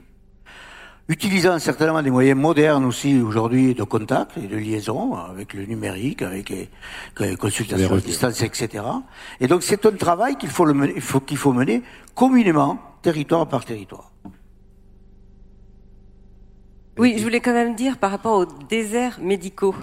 utilisant 1.10 1.58
certainement 1.58 2.04
des 2.04 2.12
moyens 2.12 2.40
modernes 2.40 2.86
aussi 2.86 3.20
aujourd'hui 3.20 3.74
de 3.74 3.84
contact 3.84 4.38
et 4.38 4.48
de 4.48 4.58
liaison 4.58 5.16
avec 5.16 5.56
le 5.56 5.66
numérique, 5.66 6.22
avec 6.22 6.50
les 6.50 7.36
consultations 7.38 7.96
à 7.96 8.00
distance, 8.00 8.42
etc. 8.44 8.84
Et 9.40 9.48
donc 9.48 9.64
c'est 9.64 9.84
un 9.84 9.92
travail 9.94 10.36
qu'il 10.36 10.50
faut, 10.50 10.66
le, 10.66 10.88
qu'il 11.26 11.38
faut 11.38 11.54
mener 11.54 11.82
communément, 12.14 12.78
territoire 13.02 13.48
par 13.48 13.66
territoire. 13.66 14.12
Oui, 16.98 17.16
je 17.18 17.24
voulais 17.24 17.42
quand 17.42 17.54
même 17.54 17.76
dire 17.76 17.98
par 17.98 18.10
rapport 18.10 18.40
aux 18.40 18.46
déserts 18.46 19.20
médicaux. 19.22 19.76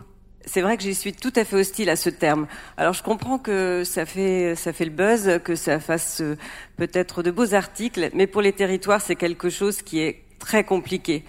C'est 0.46 0.62
vrai 0.62 0.76
que 0.76 0.82
j'y 0.82 0.96
suis 0.96 1.12
tout 1.12 1.32
à 1.36 1.44
fait 1.44 1.54
hostile 1.54 1.88
à 1.88 1.94
ce 1.94 2.10
terme. 2.10 2.48
Alors 2.76 2.92
je 2.92 3.04
comprends 3.04 3.38
que 3.38 3.84
ça 3.84 4.04
fait 4.04 4.56
ça 4.56 4.72
fait 4.72 4.84
le 4.84 4.90
buzz, 4.90 5.38
que 5.44 5.54
ça 5.54 5.78
fasse 5.78 6.20
euh, 6.20 6.36
peut-être 6.76 7.22
de 7.22 7.30
beaux 7.30 7.54
articles, 7.54 8.10
mais 8.14 8.26
pour 8.26 8.42
les 8.42 8.52
territoires, 8.52 9.00
c'est 9.00 9.14
quelque 9.14 9.48
chose 9.48 9.80
qui 9.80 10.00
est 10.00 10.22
très 10.40 10.64
compliqué. 10.64 11.24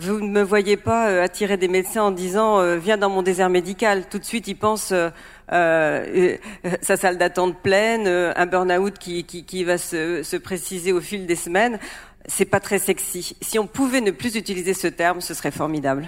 Vous 0.00 0.20
ne 0.20 0.28
me 0.28 0.42
voyez 0.42 0.76
pas 0.76 1.08
euh, 1.08 1.24
attirer 1.24 1.56
des 1.56 1.66
médecins 1.66 2.04
en 2.04 2.10
disant 2.12 2.60
euh, 2.60 2.76
viens 2.76 2.96
dans 2.96 3.10
mon 3.10 3.22
désert 3.22 3.50
médical. 3.50 4.08
Tout 4.08 4.20
de 4.20 4.24
suite, 4.24 4.46
ils 4.46 4.54
pensent 4.54 4.92
euh, 4.92 5.10
euh 5.52 6.36
sa 6.82 6.96
salle 6.96 7.18
d'attente 7.18 7.56
pleine, 7.62 8.06
un 8.06 8.46
burn-out 8.46 8.96
qui, 8.98 9.24
qui, 9.24 9.44
qui, 9.44 9.64
va 9.64 9.76
se, 9.76 10.22
se 10.22 10.36
préciser 10.36 10.92
au 10.92 11.00
fil 11.00 11.26
des 11.26 11.34
semaines 11.34 11.80
c'est 12.28 12.44
pas 12.44 12.60
très 12.60 12.78
sexy. 12.78 13.34
Si 13.40 13.58
on 13.58 13.66
pouvait 13.66 14.00
ne 14.00 14.12
plus 14.12 14.36
utiliser 14.36 14.74
ce 14.74 14.86
terme, 14.86 15.20
ce 15.20 15.34
serait 15.34 15.50
formidable. 15.50 16.06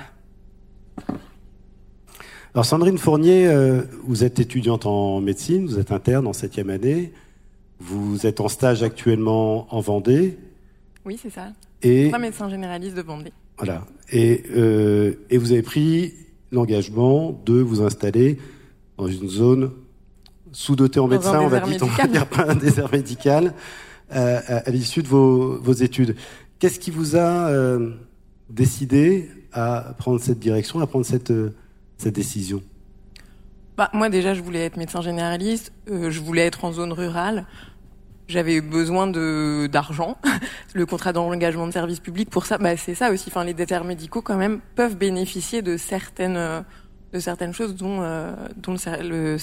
Alors 2.54 2.64
Sandrine 2.64 2.98
Fournier, 2.98 3.46
euh, 3.46 3.82
vous 4.04 4.22
êtes 4.24 4.38
étudiante 4.38 4.86
en 4.86 5.20
médecine, 5.20 5.66
vous 5.66 5.78
êtes 5.78 5.92
interne 5.92 6.26
en 6.26 6.32
septième 6.32 6.68
année, 6.70 7.12
vous 7.78 8.26
êtes 8.26 8.40
en 8.40 8.48
stage 8.48 8.82
actuellement 8.82 9.72
en 9.74 9.80
Vendée. 9.80 10.38
Oui, 11.04 11.18
c'est 11.20 11.30
ça. 11.30 11.48
Et 11.82 12.08
Trois 12.08 12.18
médecins 12.18 12.48
généralistes 12.48 12.96
de 12.96 13.02
Vendée. 13.02 13.32
Voilà. 13.56 13.86
Et, 14.10 14.42
euh, 14.54 15.14
et 15.30 15.38
vous 15.38 15.52
avez 15.52 15.62
pris 15.62 16.14
l'engagement 16.52 17.40
de 17.46 17.60
vous 17.60 17.82
installer 17.82 18.38
dans 18.98 19.06
une 19.06 19.28
zone 19.28 19.70
sous-dotée 20.52 20.98
en 21.00 21.06
médecins, 21.06 21.40
on 21.40 21.48
va, 21.48 21.60
dire, 21.60 21.78
on 21.82 21.86
va 21.86 22.06
dire 22.08 22.26
pas 22.26 22.50
un 22.50 22.56
désert 22.56 22.90
médical, 22.90 23.54
euh, 24.14 24.40
à, 24.46 24.70
l'issue 24.70 25.02
de 25.02 25.08
vos, 25.08 25.58
vos 25.60 25.72
études. 25.72 26.16
Qu'est-ce 26.60 26.78
qui 26.78 26.90
vous 26.90 27.16
a 27.16 27.48
euh, 27.48 27.94
décidé 28.50 29.30
à 29.52 29.94
prendre 29.96 30.20
cette 30.20 30.38
direction, 30.38 30.80
à 30.80 30.86
prendre 30.86 31.06
cette, 31.06 31.30
euh, 31.30 31.54
cette 31.96 32.14
décision? 32.14 32.62
Bah, 33.78 33.88
Moi 33.94 34.10
déjà, 34.10 34.34
je 34.34 34.42
voulais 34.42 34.66
être 34.66 34.76
médecin 34.76 35.00
généraliste, 35.00 35.72
euh, 35.90 36.10
je 36.10 36.20
voulais 36.20 36.42
être 36.42 36.66
en 36.66 36.72
zone 36.72 36.92
rurale. 36.92 37.46
J'avais 38.28 38.60
besoin 38.60 39.06
de 39.06 39.68
d'argent, 39.72 40.18
le 40.74 40.84
contrat 40.84 41.14
d'engagement 41.14 41.66
de 41.66 41.72
service 41.72 41.98
public 41.98 42.28
pour 42.28 42.44
ça. 42.44 42.58
Bah, 42.58 42.76
c'est 42.76 42.94
ça 42.94 43.10
aussi. 43.10 43.30
Enfin, 43.30 43.44
les 43.44 43.54
déserts 43.54 43.84
médicaux 43.84 44.20
quand 44.20 44.36
même 44.36 44.60
peuvent 44.76 44.98
bénéficier 44.98 45.62
de 45.62 45.78
certaines 45.78 46.64
de 47.12 47.18
certaines 47.18 47.54
choses, 47.54 47.74
dont 47.74 48.02
dont 48.56 48.76
le, 49.00 49.36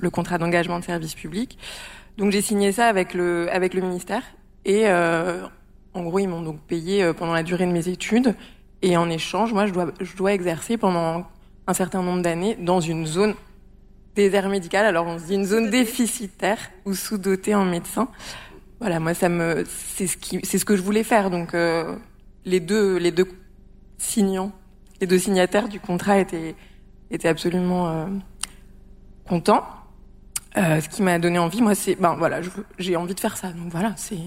le 0.00 0.10
contrat 0.10 0.38
d'engagement 0.38 0.80
de 0.80 0.84
service 0.84 1.14
public. 1.14 1.56
Donc 2.18 2.30
j'ai 2.32 2.42
signé 2.42 2.72
ça 2.72 2.86
avec 2.86 3.14
le 3.14 3.48
avec 3.52 3.74
le 3.74 3.80
ministère 3.80 4.22
et 4.64 4.88
euh, 4.88 5.46
en 5.94 6.02
gros 6.02 6.18
ils 6.18 6.28
m'ont 6.28 6.42
donc 6.42 6.60
payé 6.60 7.02
euh, 7.02 7.12
pendant 7.12 7.32
la 7.32 7.42
durée 7.42 7.66
de 7.66 7.72
mes 7.72 7.88
études 7.88 8.34
et 8.82 8.96
en 8.96 9.08
échange 9.08 9.52
moi 9.52 9.66
je 9.66 9.72
dois 9.72 9.92
je 10.00 10.14
dois 10.16 10.32
exercer 10.34 10.76
pendant 10.76 11.26
un 11.66 11.74
certain 11.74 12.02
nombre 12.02 12.22
d'années 12.22 12.56
dans 12.56 12.80
une 12.80 13.06
zone 13.06 13.34
désert 14.14 14.48
médical. 14.48 14.84
Alors 14.86 15.06
on 15.06 15.18
se 15.18 15.24
dit 15.24 15.34
une 15.34 15.44
zone 15.44 15.70
déficitaire 15.70 16.58
ou 16.84 16.94
sous-dotée 16.94 17.54
en 17.54 17.64
médecins. 17.64 18.08
Voilà, 18.80 19.00
moi 19.00 19.14
ça 19.14 19.28
me 19.28 19.64
c'est 19.66 20.06
ce 20.06 20.16
qui 20.16 20.40
c'est 20.42 20.58
ce 20.58 20.64
que 20.64 20.76
je 20.76 20.82
voulais 20.82 21.04
faire. 21.04 21.30
Donc 21.30 21.54
euh, 21.54 21.96
les 22.44 22.60
deux 22.60 22.96
les 22.96 23.12
deux 23.12 23.28
signants, 23.98 24.52
les 25.00 25.06
deux 25.06 25.18
signataires 25.18 25.68
du 25.68 25.80
contrat 25.80 26.18
étaient 26.18 26.54
étaient 27.10 27.28
absolument 27.28 27.88
euh, 27.88 28.06
contents. 29.26 29.64
Euh, 30.56 30.80
ce 30.80 30.88
qui 30.88 31.02
m'a 31.02 31.18
donné 31.18 31.38
envie, 31.38 31.62
moi, 31.62 31.74
c'est, 31.74 31.94
ben 31.94 32.14
voilà, 32.16 32.40
j'ai 32.78 32.96
envie 32.96 33.14
de 33.14 33.20
faire 33.20 33.36
ça. 33.36 33.48
Donc 33.48 33.70
voilà, 33.70 33.94
c'est, 33.96 34.18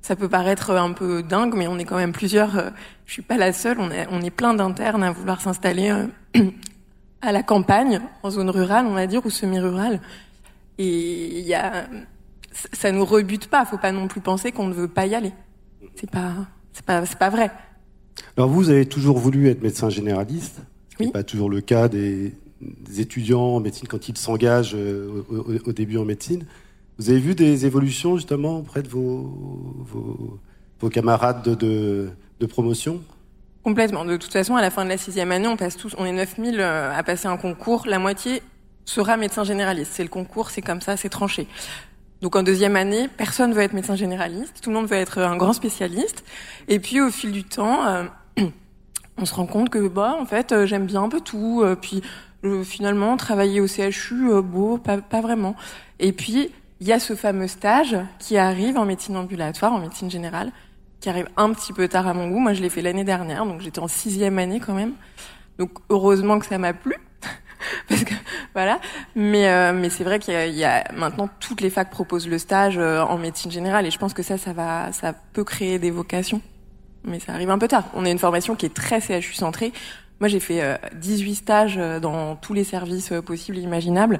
ça 0.00 0.14
peut 0.14 0.28
paraître 0.28 0.70
un 0.70 0.92
peu 0.92 1.22
dingue, 1.22 1.54
mais 1.54 1.66
on 1.66 1.78
est 1.78 1.84
quand 1.84 1.96
même 1.96 2.12
plusieurs. 2.12 2.56
Euh, 2.56 2.70
je 3.04 3.14
suis 3.14 3.22
pas 3.22 3.36
la 3.36 3.52
seule. 3.52 3.80
On 3.80 3.90
est, 3.90 4.06
on 4.10 4.20
est 4.20 4.30
plein 4.30 4.54
d'internes 4.54 5.02
à 5.02 5.10
vouloir 5.10 5.40
s'installer 5.40 5.90
euh, 5.90 6.50
à 7.22 7.32
la 7.32 7.42
campagne, 7.42 8.00
en 8.22 8.30
zone 8.30 8.50
rurale, 8.50 8.86
on 8.86 8.94
va 8.94 9.06
dire, 9.06 9.26
ou 9.26 9.30
semi-rurale. 9.30 10.00
Et 10.78 11.40
il 11.40 11.46
y 11.46 11.54
a, 11.54 11.86
ça 12.72 12.92
nous 12.92 13.04
rebute 13.04 13.48
pas. 13.48 13.64
Faut 13.64 13.78
pas 13.78 13.92
non 13.92 14.06
plus 14.06 14.20
penser 14.20 14.52
qu'on 14.52 14.68
ne 14.68 14.74
veut 14.74 14.88
pas 14.88 15.06
y 15.06 15.14
aller. 15.14 15.32
C'est 15.96 16.10
pas, 16.10 16.32
c'est 16.72 16.84
pas, 16.84 17.04
c'est 17.06 17.18
pas 17.18 17.30
vrai. 17.30 17.50
Alors 18.36 18.50
vous 18.50 18.70
avez 18.70 18.86
toujours 18.86 19.18
voulu 19.18 19.48
être 19.48 19.62
médecin 19.62 19.90
généraliste. 19.90 20.60
Ce 20.96 21.02
n'est 21.02 21.10
pas 21.10 21.24
toujours 21.24 21.50
le 21.50 21.60
cas 21.60 21.88
des 21.88 22.34
étudiants 22.98 23.40
en 23.40 23.60
médecine 23.60 23.88
quand 23.88 24.08
ils 24.08 24.16
s'engagent 24.16 24.74
euh, 24.74 25.22
au, 25.64 25.72
début 25.72 25.98
en 25.98 26.04
médecine. 26.04 26.46
Vous 26.98 27.10
avez 27.10 27.18
vu 27.18 27.34
des 27.34 27.66
évolutions 27.66 28.16
justement 28.16 28.58
auprès 28.58 28.82
de 28.82 28.88
vos, 28.88 30.38
vos, 30.80 30.88
camarades 30.88 31.42
de, 31.42 32.10
promotion? 32.48 33.02
Complètement. 33.62 34.04
De 34.04 34.16
toute 34.16 34.32
façon, 34.32 34.56
à 34.56 34.62
la 34.62 34.70
fin 34.70 34.84
de 34.84 34.88
la 34.88 34.96
sixième 34.96 35.32
année, 35.32 35.48
on 35.48 35.56
passe 35.56 35.76
tous, 35.76 35.94
on 35.98 36.06
est 36.06 36.12
9000 36.12 36.60
euh, 36.60 36.96
à 36.96 37.02
passer 37.02 37.26
un 37.26 37.36
concours. 37.36 37.86
La 37.86 37.98
moitié 37.98 38.40
sera 38.84 39.16
médecin 39.16 39.44
généraliste. 39.44 39.92
C'est 39.94 40.04
le 40.04 40.08
concours, 40.08 40.50
c'est 40.50 40.62
comme 40.62 40.80
ça, 40.80 40.96
c'est 40.96 41.08
tranché. 41.08 41.48
Donc 42.22 42.34
en 42.34 42.42
deuxième 42.42 42.76
année, 42.76 43.08
personne 43.08 43.52
veut 43.52 43.62
être 43.62 43.74
médecin 43.74 43.96
généraliste, 43.96 44.62
tout 44.62 44.70
le 44.70 44.76
monde 44.76 44.86
veut 44.86 44.96
être 44.96 45.18
un 45.18 45.36
grand 45.36 45.52
spécialiste. 45.52 46.24
Et 46.68 46.78
puis 46.78 47.00
au 47.02 47.10
fil 47.10 47.30
du 47.30 47.44
temps, 47.44 47.84
euh, 47.86 48.04
on 49.18 49.26
se 49.26 49.34
rend 49.34 49.46
compte 49.46 49.68
que 49.68 49.86
bah 49.86 50.16
en 50.18 50.24
fait 50.24 50.64
j'aime 50.64 50.86
bien 50.86 51.02
un 51.02 51.08
peu 51.10 51.20
tout. 51.20 51.62
puis 51.82 52.02
finalement, 52.64 53.16
travailler 53.16 53.60
au 53.60 53.66
CHU, 53.66 54.30
euh, 54.30 54.42
beau, 54.42 54.78
pas, 54.78 54.98
pas 54.98 55.20
vraiment. 55.20 55.56
Et 55.98 56.12
puis, 56.12 56.50
il 56.80 56.86
y 56.86 56.92
a 56.92 57.00
ce 57.00 57.14
fameux 57.14 57.48
stage 57.48 57.96
qui 58.18 58.36
arrive 58.36 58.76
en 58.76 58.84
médecine 58.84 59.16
ambulatoire, 59.16 59.72
en 59.72 59.78
médecine 59.78 60.10
générale, 60.10 60.52
qui 61.00 61.08
arrive 61.08 61.28
un 61.36 61.52
petit 61.52 61.72
peu 61.72 61.88
tard 61.88 62.06
à 62.06 62.14
mon 62.14 62.28
goût. 62.28 62.38
Moi, 62.38 62.52
je 62.52 62.62
l'ai 62.62 62.68
fait 62.68 62.82
l'année 62.82 63.04
dernière, 63.04 63.46
donc 63.46 63.60
j'étais 63.60 63.80
en 63.80 63.88
sixième 63.88 64.38
année 64.38 64.60
quand 64.60 64.74
même. 64.74 64.92
Donc, 65.58 65.70
heureusement 65.88 66.38
que 66.38 66.46
ça 66.46 66.58
m'a 66.58 66.72
plu. 66.72 66.94
parce 67.88 68.04
que 68.04 68.14
voilà 68.52 68.78
mais 69.14 69.48
euh, 69.48 69.72
mais 69.72 69.88
c'est 69.88 70.04
vrai 70.04 70.18
qu'il 70.18 70.34
y, 70.54 70.64
a 70.64 70.84
maintenant 70.92 71.28
toutes 71.40 71.62
les 71.62 71.70
facs 71.70 71.90
proposent 71.90 72.28
le 72.28 72.38
stage 72.38 72.76
euh, 72.76 73.00
en 73.00 73.16
médecine 73.16 73.50
générale 73.50 73.86
et 73.86 73.90
je 73.90 73.98
pense 73.98 74.12
que 74.12 74.22
ça 74.22 74.36
ça 74.36 74.52
va 74.52 74.92
ça 74.92 75.14
peut 75.32 75.42
créer 75.42 75.78
des 75.78 75.90
vocations 75.90 76.42
mais 77.04 77.18
ça 77.18 77.32
arrive 77.32 77.50
un 77.50 77.58
peu 77.58 77.66
tard 77.66 77.84
on 77.94 78.04
a 78.04 78.10
une 78.10 78.18
formation 78.18 78.56
qui 78.56 78.66
est 78.66 78.74
très 78.74 79.00
CHU 79.00 79.32
centrée 79.32 79.72
moi, 80.20 80.28
j'ai 80.28 80.40
fait 80.40 80.80
18 80.94 81.30
euh, 81.30 81.34
stages 81.34 81.76
euh, 81.78 82.00
dans 82.00 82.36
tous 82.36 82.54
les 82.54 82.64
services 82.64 83.12
euh, 83.12 83.20
possibles 83.20 83.58
et 83.58 83.60
imaginables. 83.60 84.18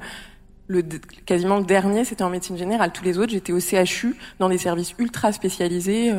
Le, 0.67 0.83
quasiment 1.25 1.57
le 1.57 1.65
dernier, 1.65 2.05
c'était 2.05 2.23
en 2.23 2.29
médecine 2.29 2.57
générale. 2.57 2.91
Tous 2.93 3.03
les 3.03 3.17
autres, 3.17 3.31
j'étais 3.31 3.53
au 3.53 3.59
CHU, 3.59 4.15
dans 4.39 4.49
des 4.49 4.57
services 4.57 4.93
ultra 4.99 5.31
spécialisés. 5.31 6.11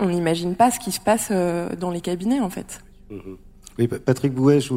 on 0.00 0.08
n'imagine 0.08 0.56
pas 0.56 0.72
ce 0.72 0.80
qui 0.80 0.90
se 0.90 1.00
passe 1.00 1.30
dans 1.30 1.92
les 1.92 2.00
cabinets, 2.00 2.40
en 2.40 2.50
fait. 2.50 2.80
Mm-hmm. 3.12 3.36
Oui, 3.78 3.86
Patrick 3.86 4.34
Bouet, 4.34 4.60
je 4.60 4.74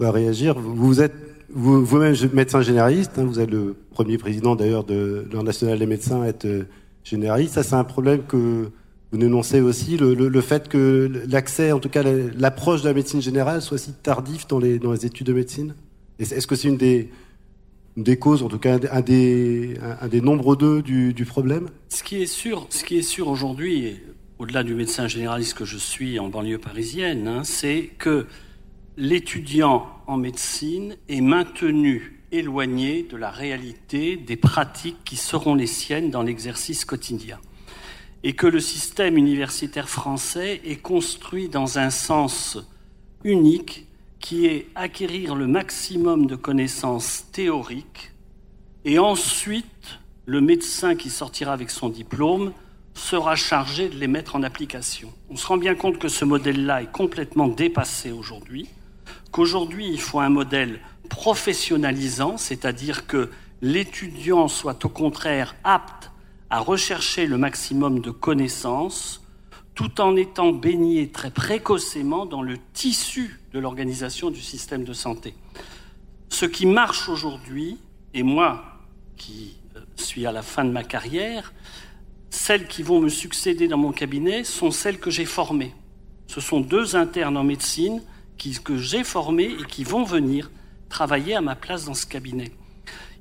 vais 0.00 0.10
réagir. 0.10 0.58
Vous 0.58 1.00
êtes 1.00 1.14
vous-même 1.48 2.16
médecin 2.32 2.60
généraliste. 2.60 3.20
Hein, 3.20 3.24
vous 3.24 3.38
êtes 3.38 3.52
le 3.52 3.76
premier 3.92 4.18
président, 4.18 4.56
d'ailleurs, 4.56 4.82
de 4.82 5.24
l'Ordre 5.30 5.46
national 5.46 5.78
des 5.78 5.86
médecins 5.86 6.22
à 6.22 6.26
être 6.26 6.66
généraliste. 7.04 7.54
Ça, 7.54 7.62
c'est 7.62 7.76
un 7.76 7.84
problème 7.84 8.24
que 8.26 8.72
vous 9.14 9.20
dénoncez 9.20 9.60
aussi 9.60 9.96
le, 9.96 10.40
fait 10.40 10.68
que 10.68 11.08
l'accès, 11.28 11.70
en 11.70 11.78
tout 11.78 11.88
cas 11.88 12.02
l'approche 12.02 12.82
de 12.82 12.88
la 12.88 12.94
médecine 12.94 13.22
générale, 13.22 13.62
soit 13.62 13.78
si 13.78 13.92
tardif 13.92 14.48
dans 14.48 14.58
les, 14.58 15.06
études 15.06 15.28
de 15.28 15.32
médecine? 15.32 15.76
Est-ce 16.18 16.48
que 16.48 16.56
c'est 16.56 16.66
une 16.66 16.76
des, 16.76 18.16
causes, 18.16 18.42
en 18.42 18.48
tout 18.48 18.58
cas 18.58 18.80
un 18.90 19.00
des, 19.02 19.76
un, 20.00 20.08
des 20.08 20.20
nombres 20.20 20.56
d'eux 20.56 20.82
du, 20.82 21.24
problème? 21.24 21.68
Ce 21.90 22.02
qui 22.02 22.22
est 22.22 22.26
sûr, 22.26 22.66
ce 22.70 22.82
qui 22.82 22.98
est 22.98 23.02
sûr 23.02 23.28
aujourd'hui, 23.28 24.00
au-delà 24.40 24.64
du 24.64 24.74
médecin 24.74 25.06
généraliste 25.06 25.54
que 25.54 25.64
je 25.64 25.78
suis 25.78 26.18
en 26.18 26.28
banlieue 26.28 26.58
parisienne, 26.58 27.28
hein, 27.28 27.44
c'est 27.44 27.90
que 27.96 28.26
l'étudiant 28.96 29.86
en 30.08 30.16
médecine 30.16 30.96
est 31.08 31.20
maintenu 31.20 32.20
éloigné 32.32 33.06
de 33.08 33.16
la 33.16 33.30
réalité 33.30 34.16
des 34.16 34.36
pratiques 34.36 35.04
qui 35.04 35.14
seront 35.14 35.54
les 35.54 35.68
siennes 35.68 36.10
dans 36.10 36.22
l'exercice 36.22 36.84
quotidien 36.84 37.38
et 38.24 38.32
que 38.32 38.46
le 38.46 38.58
système 38.58 39.18
universitaire 39.18 39.88
français 39.88 40.62
est 40.64 40.80
construit 40.80 41.50
dans 41.50 41.78
un 41.78 41.90
sens 41.90 42.56
unique 43.22 43.86
qui 44.18 44.46
est 44.46 44.66
acquérir 44.74 45.36
le 45.36 45.46
maximum 45.46 46.26
de 46.26 46.34
connaissances 46.34 47.26
théoriques 47.32 48.12
et 48.86 48.98
ensuite 48.98 50.00
le 50.24 50.40
médecin 50.40 50.94
qui 50.94 51.10
sortira 51.10 51.52
avec 51.52 51.68
son 51.68 51.90
diplôme 51.90 52.54
sera 52.94 53.36
chargé 53.36 53.90
de 53.90 53.98
les 53.98 54.06
mettre 54.06 54.36
en 54.36 54.42
application. 54.42 55.12
On 55.28 55.36
se 55.36 55.46
rend 55.46 55.58
bien 55.58 55.74
compte 55.74 55.98
que 55.98 56.08
ce 56.08 56.24
modèle-là 56.24 56.82
est 56.82 56.92
complètement 56.92 57.48
dépassé 57.48 58.10
aujourd'hui, 58.10 58.70
qu'aujourd'hui 59.32 59.86
il 59.90 60.00
faut 60.00 60.20
un 60.20 60.30
modèle 60.30 60.80
professionnalisant, 61.10 62.38
c'est-à-dire 62.38 63.06
que 63.06 63.28
l'étudiant 63.60 64.48
soit 64.48 64.82
au 64.86 64.88
contraire 64.88 65.54
apte 65.62 66.10
à 66.54 66.60
rechercher 66.60 67.26
le 67.26 67.36
maximum 67.36 67.98
de 67.98 68.12
connaissances 68.12 69.20
tout 69.74 70.00
en 70.00 70.14
étant 70.14 70.52
baigné 70.52 71.10
très 71.10 71.32
précocement 71.32 72.26
dans 72.26 72.42
le 72.42 72.58
tissu 72.72 73.40
de 73.52 73.58
l'organisation 73.58 74.30
du 74.30 74.40
système 74.40 74.84
de 74.84 74.92
santé. 74.92 75.34
Ce 76.28 76.46
qui 76.46 76.66
marche 76.66 77.08
aujourd'hui, 77.08 77.78
et 78.14 78.22
moi 78.22 78.62
qui 79.16 79.56
euh, 79.74 79.80
suis 79.96 80.26
à 80.26 80.30
la 80.30 80.42
fin 80.42 80.64
de 80.64 80.70
ma 80.70 80.84
carrière, 80.84 81.52
celles 82.30 82.68
qui 82.68 82.84
vont 82.84 83.00
me 83.00 83.08
succéder 83.08 83.66
dans 83.66 83.78
mon 83.78 83.90
cabinet 83.90 84.44
sont 84.44 84.70
celles 84.70 85.00
que 85.00 85.10
j'ai 85.10 85.24
formées. 85.24 85.74
Ce 86.28 86.40
sont 86.40 86.60
deux 86.60 86.94
internes 86.94 87.36
en 87.36 87.42
médecine 87.42 88.00
que 88.62 88.76
j'ai 88.76 89.02
formés 89.02 89.56
et 89.60 89.64
qui 89.64 89.82
vont 89.82 90.04
venir 90.04 90.52
travailler 90.88 91.34
à 91.34 91.40
ma 91.40 91.56
place 91.56 91.86
dans 91.86 91.94
ce 91.94 92.06
cabinet. 92.06 92.52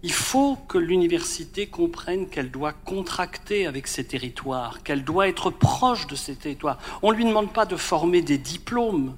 Il 0.05 0.12
faut 0.12 0.57
que 0.67 0.77
l'université 0.77 1.67
comprenne 1.67 2.27
qu'elle 2.27 2.51
doit 2.51 2.74
contracter 2.74 3.65
avec 3.65 3.88
ces 3.88 4.03
territoires, 4.03 4.83
qu'elle 4.83 5.05
doit 5.05 5.29
être 5.29 5.50
proche 5.50 6.07
de 6.07 6.15
ces 6.15 6.36
territoires. 6.36 6.77
On 7.01 7.13
ne 7.13 7.15
lui 7.15 7.24
demande 7.24 7.53
pas 7.53 7.65
de 7.65 7.77
former 7.77 8.22
des 8.22 8.38
diplômes, 8.38 9.15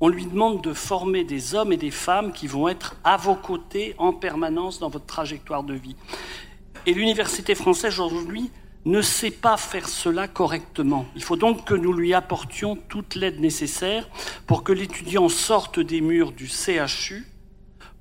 on 0.00 0.08
lui 0.08 0.24
demande 0.24 0.62
de 0.62 0.72
former 0.72 1.24
des 1.24 1.54
hommes 1.54 1.72
et 1.72 1.76
des 1.76 1.90
femmes 1.90 2.32
qui 2.32 2.46
vont 2.46 2.68
être 2.68 2.96
à 3.04 3.18
vos 3.18 3.34
côtés 3.34 3.94
en 3.98 4.14
permanence 4.14 4.78
dans 4.78 4.88
votre 4.88 5.04
trajectoire 5.04 5.62
de 5.62 5.74
vie. 5.74 5.96
Et 6.86 6.94
l'université 6.94 7.54
française 7.54 8.00
aujourd'hui 8.00 8.50
ne 8.86 9.02
sait 9.02 9.30
pas 9.30 9.58
faire 9.58 9.90
cela 9.90 10.26
correctement. 10.26 11.04
Il 11.16 11.22
faut 11.22 11.36
donc 11.36 11.66
que 11.66 11.74
nous 11.74 11.92
lui 11.92 12.14
apportions 12.14 12.76
toute 12.76 13.14
l'aide 13.14 13.40
nécessaire 13.40 14.08
pour 14.46 14.62
que 14.62 14.72
l'étudiant 14.72 15.28
sorte 15.28 15.80
des 15.80 16.00
murs 16.00 16.32
du 16.32 16.48
CHU 16.48 17.26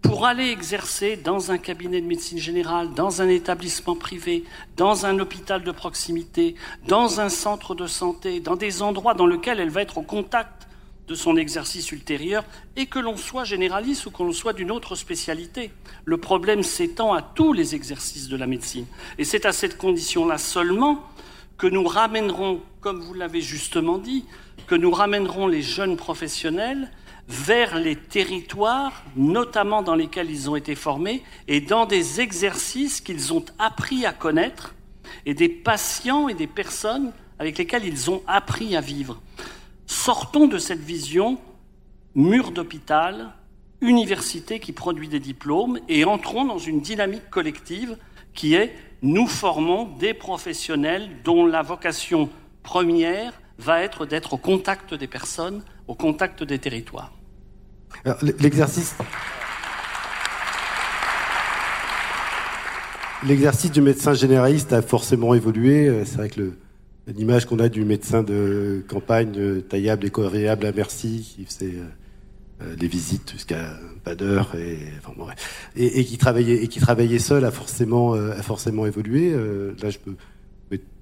pour 0.07 0.25
aller 0.25 0.51
exercer 0.51 1.17
dans 1.17 1.51
un 1.51 1.57
cabinet 1.57 1.99
de 1.99 2.07
médecine 2.07 2.37
générale, 2.37 2.93
dans 2.93 3.21
un 3.21 3.27
établissement 3.27 3.95
privé, 3.95 4.45
dans 4.77 5.05
un 5.05 5.19
hôpital 5.19 5.63
de 5.63 5.71
proximité, 5.71 6.55
dans 6.87 7.19
un 7.19 7.27
centre 7.27 7.75
de 7.75 7.87
santé, 7.87 8.39
dans 8.39 8.55
des 8.55 8.81
endroits 8.81 9.15
dans 9.15 9.27
lesquels 9.27 9.59
elle 9.59 9.69
va 9.69 9.81
être 9.81 9.97
au 9.97 10.03
contact 10.03 10.69
de 11.09 11.13
son 11.13 11.35
exercice 11.35 11.91
ultérieur, 11.91 12.45
et 12.77 12.85
que 12.85 12.99
l'on 12.99 13.17
soit 13.17 13.43
généraliste 13.43 14.05
ou 14.05 14.11
que 14.11 14.23
l'on 14.23 14.31
soit 14.31 14.53
d'une 14.53 14.71
autre 14.71 14.95
spécialité. 14.95 15.71
Le 16.05 16.17
problème 16.17 16.63
s'étend 16.63 17.13
à 17.13 17.21
tous 17.21 17.51
les 17.51 17.75
exercices 17.75 18.29
de 18.29 18.37
la 18.37 18.47
médecine. 18.47 18.85
Et 19.17 19.25
c'est 19.25 19.45
à 19.45 19.51
cette 19.51 19.77
condition-là 19.77 20.37
seulement 20.37 21.03
que 21.57 21.67
nous 21.67 21.85
ramènerons, 21.85 22.61
comme 22.79 23.01
vous 23.01 23.13
l'avez 23.13 23.41
justement 23.41 23.97
dit, 23.97 24.23
que 24.67 24.75
nous 24.75 24.91
ramènerons 24.91 25.47
les 25.47 25.61
jeunes 25.61 25.97
professionnels 25.97 26.89
vers 27.27 27.77
les 27.77 27.95
territoires, 27.95 29.03
notamment 29.15 29.81
dans 29.81 29.95
lesquels 29.95 30.31
ils 30.31 30.49
ont 30.49 30.55
été 30.55 30.75
formés, 30.75 31.23
et 31.47 31.59
dans 31.59 31.85
des 31.85 32.21
exercices 32.21 33.01
qu'ils 33.01 33.33
ont 33.33 33.43
appris 33.59 34.05
à 34.05 34.13
connaître, 34.13 34.75
et 35.25 35.33
des 35.33 35.49
patients 35.49 36.27
et 36.29 36.33
des 36.33 36.47
personnes 36.47 37.11
avec 37.39 37.57
lesquels 37.57 37.85
ils 37.85 38.09
ont 38.09 38.21
appris 38.27 38.75
à 38.75 38.81
vivre. 38.81 39.21
Sortons 39.85 40.47
de 40.47 40.57
cette 40.57 40.79
vision 40.79 41.37
mur 42.15 42.51
d'hôpital, 42.51 43.33
université 43.81 44.59
qui 44.59 44.71
produit 44.71 45.07
des 45.07 45.19
diplômes, 45.19 45.79
et 45.87 46.05
entrons 46.05 46.45
dans 46.45 46.57
une 46.57 46.81
dynamique 46.81 47.29
collective 47.29 47.97
qui 48.33 48.55
est 48.55 48.73
nous 49.01 49.27
formons 49.27 49.85
des 49.99 50.13
professionnels 50.13 51.09
dont 51.23 51.45
la 51.45 51.61
vocation 51.61 52.29
première 52.63 53.33
va 53.59 53.81
être 53.81 54.05
d'être 54.05 54.33
au 54.33 54.37
contact 54.37 54.93
des 54.93 55.07
personnes, 55.07 55.63
au 55.87 55.93
contact 55.93 56.43
des 56.43 56.57
territoires. 56.57 57.16
L'exercice. 58.39 58.95
L'exercice 63.25 63.71
du 63.71 63.81
médecin 63.81 64.13
généraliste 64.13 64.73
a 64.73 64.81
forcément 64.81 65.33
évolué. 65.33 65.87
Euh, 65.87 66.05
c'est 66.05 66.17
vrai 66.17 66.29
que 66.29 66.51
l'image 67.07 67.45
qu'on 67.45 67.59
a 67.59 67.67
du 67.67 67.83
médecin 67.83 68.21
de 68.21 68.83
campagne 68.87 69.33
euh, 69.37 69.61
taillable 69.61 70.05
et 70.05 70.11
agréable 70.15 70.65
à 70.65 70.71
merci, 70.71 71.35
qui 71.35 71.45
faisait 71.45 71.73
euh, 72.61 72.75
les 72.79 72.87
visites 72.87 73.31
jusqu'à 73.31 73.79
pas 74.03 74.13
d'heure 74.13 74.53
et, 75.75 76.05
qui 76.05 76.17
travaillait 76.17 76.63
et 76.63 76.67
qui 76.67 76.79
travaillait 76.79 77.19
seul 77.19 77.43
a 77.43 77.51
forcément 77.51 78.13
a 78.13 78.41
forcément 78.41 78.85
évolué. 78.85 79.33
là, 79.81 79.89
je 79.89 79.97
peux 79.99 80.15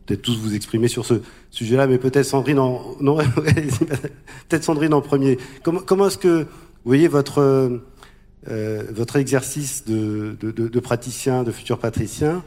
peut-être 0.06 0.22
tous 0.22 0.38
vous 0.38 0.56
exprimer 0.56 0.88
sur 0.88 1.06
ce 1.06 1.16
sujet-là, 1.52 1.88
mais 1.88 1.98
peut-être 1.98 2.26
Sandrine 2.26 2.60
en 2.60 2.96
peut-être 3.00 4.64
Sandrine 4.64 4.94
en 4.94 5.02
premier. 5.02 5.38
Comment, 5.64 5.82
comment 5.82 6.08
est-ce 6.08 6.18
que 6.18 6.46
vous 6.86 6.90
voyez 6.90 7.08
votre, 7.08 7.40
euh, 8.48 8.84
votre 8.92 9.16
exercice 9.16 9.86
de, 9.86 10.38
de, 10.40 10.52
de, 10.52 10.80
praticien, 10.80 11.42
de 11.42 11.52
futur 11.52 11.80
patricien. 11.80 12.44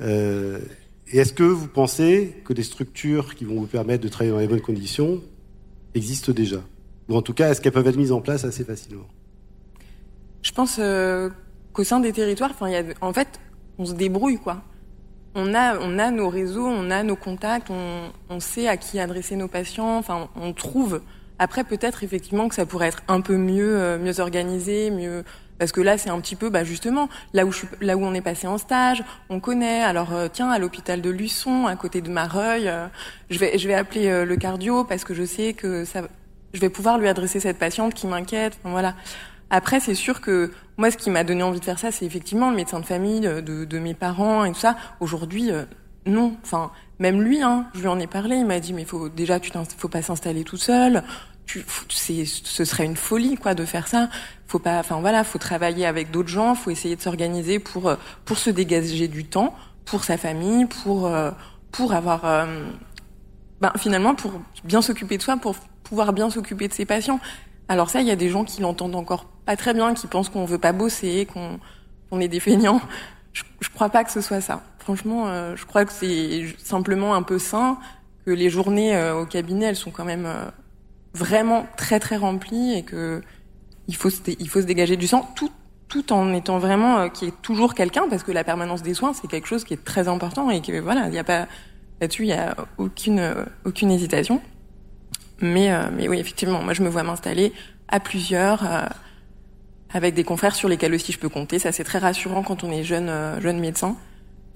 Euh, 0.00 0.58
est-ce 1.12 1.32
que 1.32 1.44
vous 1.44 1.68
pensez 1.68 2.34
que 2.44 2.52
des 2.52 2.64
structures 2.64 3.36
qui 3.36 3.44
vont 3.44 3.54
vous 3.54 3.68
permettre 3.68 4.02
de 4.02 4.08
travailler 4.08 4.32
dans 4.32 4.40
les 4.40 4.48
bonnes 4.48 4.60
conditions 4.60 5.22
existent 5.94 6.32
déjà? 6.32 6.56
Ou 7.08 7.14
en 7.14 7.22
tout 7.22 7.32
cas, 7.32 7.48
est-ce 7.48 7.60
qu'elles 7.60 7.72
peuvent 7.72 7.86
être 7.86 7.96
mises 7.96 8.10
en 8.10 8.20
place 8.20 8.44
assez 8.44 8.64
facilement? 8.64 9.06
Je 10.42 10.50
pense 10.50 10.78
euh, 10.80 11.30
qu'au 11.72 11.84
sein 11.84 12.00
des 12.00 12.12
territoires, 12.12 12.52
y 12.68 12.74
a, 12.74 12.82
en 13.00 13.12
fait, 13.12 13.38
on 13.78 13.86
se 13.86 13.94
débrouille, 13.94 14.38
quoi. 14.38 14.64
On 15.36 15.54
a, 15.54 15.78
on 15.78 16.00
a 16.00 16.10
nos 16.10 16.28
réseaux, 16.28 16.66
on 16.66 16.90
a 16.90 17.04
nos 17.04 17.14
contacts, 17.14 17.70
on, 17.70 18.10
on 18.30 18.40
sait 18.40 18.66
à 18.66 18.76
qui 18.76 18.98
adresser 18.98 19.36
nos 19.36 19.48
patients, 19.48 19.96
enfin, 19.96 20.28
on 20.34 20.52
trouve 20.52 21.02
après, 21.38 21.64
peut-être 21.64 22.02
effectivement 22.02 22.48
que 22.48 22.54
ça 22.54 22.66
pourrait 22.66 22.88
être 22.88 23.02
un 23.08 23.20
peu 23.20 23.36
mieux, 23.36 23.78
euh, 23.78 23.98
mieux 23.98 24.20
organisé, 24.20 24.90
mieux 24.90 25.24
parce 25.58 25.72
que 25.72 25.80
là, 25.80 25.96
c'est 25.96 26.10
un 26.10 26.20
petit 26.20 26.36
peu, 26.36 26.50
bah 26.50 26.64
justement, 26.64 27.08
là 27.32 27.46
où 27.46 27.52
je 27.52 27.58
suis, 27.58 27.68
là 27.80 27.96
où 27.96 28.04
on 28.04 28.12
est 28.12 28.20
passé 28.20 28.46
en 28.46 28.58
stage, 28.58 29.02
on 29.30 29.40
connaît. 29.40 29.82
Alors 29.82 30.12
euh, 30.12 30.28
tiens, 30.30 30.50
à 30.50 30.58
l'hôpital 30.58 31.00
de 31.00 31.08
Luçon, 31.08 31.66
à 31.66 31.76
côté 31.76 32.02
de 32.02 32.10
Mareuil, 32.10 32.68
euh, 32.68 32.86
je 33.30 33.38
vais, 33.38 33.56
je 33.56 33.66
vais 33.66 33.74
appeler 33.74 34.24
le 34.26 34.36
cardio 34.36 34.84
parce 34.84 35.04
que 35.04 35.14
je 35.14 35.24
sais 35.24 35.54
que 35.54 35.86
ça, 35.86 36.02
je 36.52 36.60
vais 36.60 36.68
pouvoir 36.68 36.98
lui 36.98 37.08
adresser 37.08 37.40
cette 37.40 37.58
patiente 37.58 37.94
qui 37.94 38.06
m'inquiète. 38.06 38.58
voilà. 38.64 38.94
Après, 39.48 39.80
c'est 39.80 39.94
sûr 39.94 40.20
que 40.20 40.52
moi, 40.76 40.90
ce 40.90 40.96
qui 40.98 41.08
m'a 41.08 41.24
donné 41.24 41.42
envie 41.42 41.60
de 41.60 41.64
faire 41.64 41.78
ça, 41.78 41.90
c'est 41.90 42.04
effectivement 42.04 42.50
le 42.50 42.56
médecin 42.56 42.80
de 42.80 42.84
famille 42.84 43.20
de, 43.20 43.64
de 43.64 43.78
mes 43.78 43.94
parents 43.94 44.44
et 44.44 44.52
tout 44.52 44.58
ça. 44.58 44.76
Aujourd'hui, 45.00 45.52
non. 46.06 46.36
Enfin, 46.42 46.70
même 46.98 47.22
lui, 47.22 47.42
hein, 47.42 47.66
je 47.74 47.80
lui 47.80 47.88
en 47.88 47.98
ai 47.98 48.06
parlé. 48.06 48.36
Il 48.36 48.46
m'a 48.46 48.60
dit, 48.60 48.72
mais 48.72 48.84
faut 48.84 49.08
déjà, 49.08 49.40
tu 49.40 49.50
faut 49.76 49.88
pas 49.88 50.02
s'installer 50.02 50.44
tout 50.44 50.56
seul. 50.56 51.02
Tu, 51.44 51.64
ce 51.88 52.64
serait 52.64 52.84
une 52.84 52.96
folie, 52.96 53.36
quoi, 53.36 53.54
de 53.54 53.64
faire 53.64 53.86
ça. 53.86 54.08
Faut 54.48 54.58
pas, 54.58 54.80
enfin 54.80 55.00
voilà, 55.00 55.22
faut 55.22 55.38
travailler 55.38 55.86
avec 55.86 56.10
d'autres 56.10 56.28
gens. 56.28 56.54
Faut 56.54 56.70
essayer 56.70 56.96
de 56.96 57.00
s'organiser 57.00 57.58
pour 57.58 57.88
euh, 57.88 57.96
pour 58.24 58.38
se 58.38 58.50
dégager 58.50 59.08
du 59.08 59.24
temps 59.24 59.54
pour 59.84 60.04
sa 60.04 60.18
famille, 60.18 60.66
pour 60.66 61.06
euh, 61.06 61.30
pour 61.72 61.94
avoir, 61.94 62.24
euh, 62.24 62.64
ben, 63.60 63.72
finalement, 63.78 64.14
pour 64.14 64.32
bien 64.64 64.82
s'occuper 64.82 65.16
de 65.18 65.22
soi, 65.22 65.36
pour 65.36 65.54
pouvoir 65.84 66.12
bien 66.12 66.30
s'occuper 66.30 66.68
de 66.68 66.72
ses 66.72 66.84
patients. 66.84 67.20
Alors 67.68 67.90
ça, 67.90 68.00
il 68.00 68.06
y 68.06 68.10
a 68.10 68.16
des 68.16 68.28
gens 68.28 68.44
qui 68.44 68.60
l'entendent 68.60 68.96
encore 68.96 69.26
pas 69.44 69.56
très 69.56 69.72
bien, 69.74 69.94
qui 69.94 70.06
pensent 70.06 70.28
qu'on 70.28 70.44
veut 70.44 70.58
pas 70.58 70.72
bosser, 70.72 71.26
qu'on 71.32 71.60
qu'on 72.10 72.20
est 72.20 72.28
des 72.28 72.40
feignants. 72.40 72.80
Je, 73.32 73.42
je 73.60 73.68
crois 73.70 73.90
pas 73.90 74.02
que 74.04 74.10
ce 74.10 74.20
soit 74.20 74.40
ça. 74.40 74.62
Franchement, 74.86 75.26
euh, 75.26 75.56
je 75.56 75.66
crois 75.66 75.84
que 75.84 75.92
c'est 75.92 76.46
simplement 76.58 77.16
un 77.16 77.22
peu 77.24 77.40
sain, 77.40 77.76
que 78.24 78.30
les 78.30 78.48
journées 78.50 78.94
euh, 78.94 79.20
au 79.20 79.26
cabinet, 79.26 79.64
elles 79.64 79.74
sont 79.74 79.90
quand 79.90 80.04
même 80.04 80.26
euh, 80.26 80.44
vraiment 81.12 81.66
très 81.76 81.98
très 81.98 82.16
remplies 82.16 82.72
et 82.72 82.84
que 82.84 83.20
il 83.88 83.96
faut 83.96 84.10
se, 84.10 84.20
il 84.38 84.48
faut 84.48 84.60
se 84.60 84.66
dégager 84.66 84.96
du 84.96 85.08
sang 85.08 85.28
tout 85.34 85.50
tout 85.88 86.12
en 86.12 86.32
étant 86.32 86.60
vraiment 86.60 87.08
qui 87.08 87.24
est 87.26 87.42
toujours 87.42 87.74
quelqu'un 87.74 88.04
parce 88.08 88.22
que 88.22 88.30
la 88.30 88.44
permanence 88.44 88.84
des 88.84 88.94
soins 88.94 89.12
c'est 89.12 89.26
quelque 89.26 89.48
chose 89.48 89.64
qui 89.64 89.74
est 89.74 89.84
très 89.84 90.06
important 90.06 90.50
et 90.50 90.62
que 90.62 90.78
voilà 90.78 91.06
il 91.06 91.10
n'y 91.10 91.18
a 91.18 91.24
pas 91.24 91.48
là-dessus 92.00 92.22
il 92.22 92.28
y 92.28 92.32
a 92.32 92.54
aucune 92.78 93.34
aucune 93.64 93.90
hésitation. 93.90 94.40
Mais 95.40 95.68
mais 95.90 96.06
oui 96.06 96.20
effectivement 96.20 96.62
moi 96.62 96.74
je 96.74 96.82
me 96.84 96.88
vois 96.88 97.02
m'installer 97.02 97.52
à 97.88 97.98
plusieurs 97.98 98.62
avec 99.92 100.14
des 100.14 100.22
confrères 100.22 100.54
sur 100.54 100.68
lesquels 100.68 100.94
aussi 100.94 101.10
je 101.10 101.18
peux 101.18 101.28
compter. 101.28 101.58
Ça 101.58 101.72
c'est 101.72 101.84
très 101.84 101.98
rassurant 101.98 102.44
quand 102.44 102.62
on 102.62 102.70
est 102.70 102.84
jeune 102.84 103.10
jeune 103.40 103.58
médecin 103.58 103.96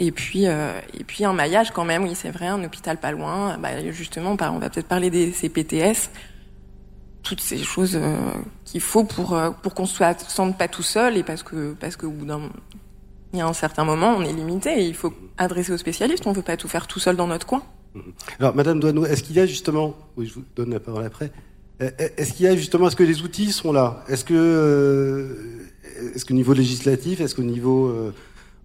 et 0.01 0.13
puis, 0.13 0.47
euh, 0.47 0.73
et 0.99 1.05
puis 1.05 1.27
un 1.27 1.35
maillage 1.35 1.73
quand 1.73 1.85
même, 1.85 2.05
oui, 2.05 2.13
c'est 2.15 2.31
vrai, 2.31 2.47
un 2.47 2.65
hôpital 2.65 2.97
pas 2.97 3.13
loin. 3.13 3.59
Bah, 3.59 3.69
justement, 3.93 4.35
on 4.41 4.59
va 4.59 4.71
peut-être 4.71 4.89
parler 4.89 5.11
des 5.11 5.31
CPTS, 5.31 6.09
toutes 7.23 7.43
ces 7.43 7.59
choses 7.59 7.97
euh, 7.97 8.17
qu'il 8.65 8.81
faut 8.81 9.05
pour 9.05 9.35
euh, 9.35 9.51
pour 9.51 9.75
qu'on 9.75 9.85
soit 9.85 10.19
sente 10.19 10.57
pas 10.57 10.69
tout 10.69 10.83
seul 10.83 11.19
et 11.19 11.23
parce 11.23 11.43
que 11.43 11.75
parce 11.75 11.97
que 11.97 12.07
il 12.07 13.39
y 13.39 13.43
a 13.43 13.47
un 13.47 13.53
certain 13.53 13.85
moment, 13.85 14.17
on 14.17 14.23
est 14.23 14.33
limité 14.33 14.81
et 14.81 14.87
il 14.87 14.95
faut 14.95 15.13
adresser 15.37 15.73
aux 15.73 15.77
spécialistes. 15.77 16.27
On 16.27 16.33
veut 16.33 16.43
pas 16.43 16.57
tout 16.57 16.67
faire 16.67 16.87
tout 16.87 16.99
seul 16.99 17.15
dans 17.15 17.27
notre 17.27 17.47
coin. 17.47 17.63
Mmh. 17.95 18.01
Alors, 18.41 18.55
Madame 18.57 18.81
Douaneau, 18.81 19.05
est-ce 19.05 19.23
qu'il 19.23 19.37
y 19.37 19.41
a 19.41 19.47
justement, 19.47 19.95
oui, 20.17 20.27
je 20.27 20.35
vous 20.35 20.45
donne 20.57 20.71
la 20.71 20.81
parole 20.81 21.05
après. 21.05 21.31
Est-ce 21.79 22.33
qu'il 22.33 22.47
y 22.47 22.49
a 22.49 22.57
justement, 22.57 22.89
est-ce 22.89 22.97
que 22.97 23.05
les 23.05 23.23
outils 23.23 23.53
sont 23.53 23.73
là? 23.73 24.05
Est-ce 24.09 24.25
que, 24.25 25.37
est-ce 26.15 26.25
que 26.25 26.33
niveau 26.33 26.53
législatif, 26.53 27.21
est-ce 27.21 27.35
qu'au 27.35 27.43
niveau 27.43 28.13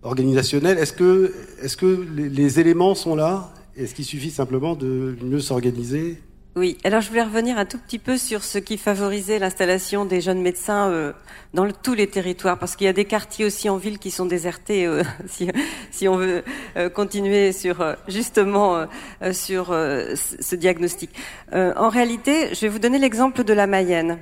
organisationnel. 0.06 0.78
Est-ce 0.78 0.94
que, 0.94 1.34
est 1.62 1.76
que 1.76 2.06
les, 2.16 2.60
éléments 2.60 2.96
sont 2.96 3.16
là? 3.16 3.52
Est-ce 3.76 3.94
qu'il 3.94 4.06
suffit 4.06 4.32
simplement 4.32 4.76
de 4.76 5.18
mieux 5.22 5.40
s'organiser? 5.40 6.22
Oui, 6.56 6.78
alors 6.86 7.02
je 7.02 7.10
voulais 7.10 7.24
revenir 7.24 7.58
un 7.58 7.66
tout 7.66 7.78
petit 7.78 8.00
peu 8.00 8.18
sur 8.18 8.42
ce 8.42 8.60
qui 8.60 8.78
favorisait 8.78 9.40
l'installation 9.40 10.06
des 10.06 10.22
jeunes 10.22 10.42
médecins 10.42 10.90
euh, 10.90 11.12
dans 11.54 11.70
tous 11.70 11.96
les 11.96 12.08
territoires, 12.08 12.58
parce 12.58 12.78
qu'il 12.78 12.86
y 12.86 12.90
a 12.90 12.94
des 12.94 13.04
quartiers 13.04 13.44
aussi 13.44 13.68
en 13.68 13.76
ville 13.76 14.00
qui 14.00 14.10
sont 14.10 14.26
désertés, 14.26 14.86
euh, 14.86 15.04
si, 15.92 16.08
on 16.08 16.16
veut 16.16 16.46
euh, 16.78 16.88
continuer 16.88 17.52
sur 17.52 17.84
justement 18.08 18.86
sur 19.34 19.68
ce 19.68 20.56
diagnostic. 20.56 21.10
en 21.52 21.90
réalité, 21.90 22.54
je 22.54 22.62
vais 22.62 22.70
vous 22.70 22.80
donner 22.80 23.00
l'exemple 23.00 23.44
de 23.44 23.54
la 23.54 23.68
Mayenne. 23.68 24.18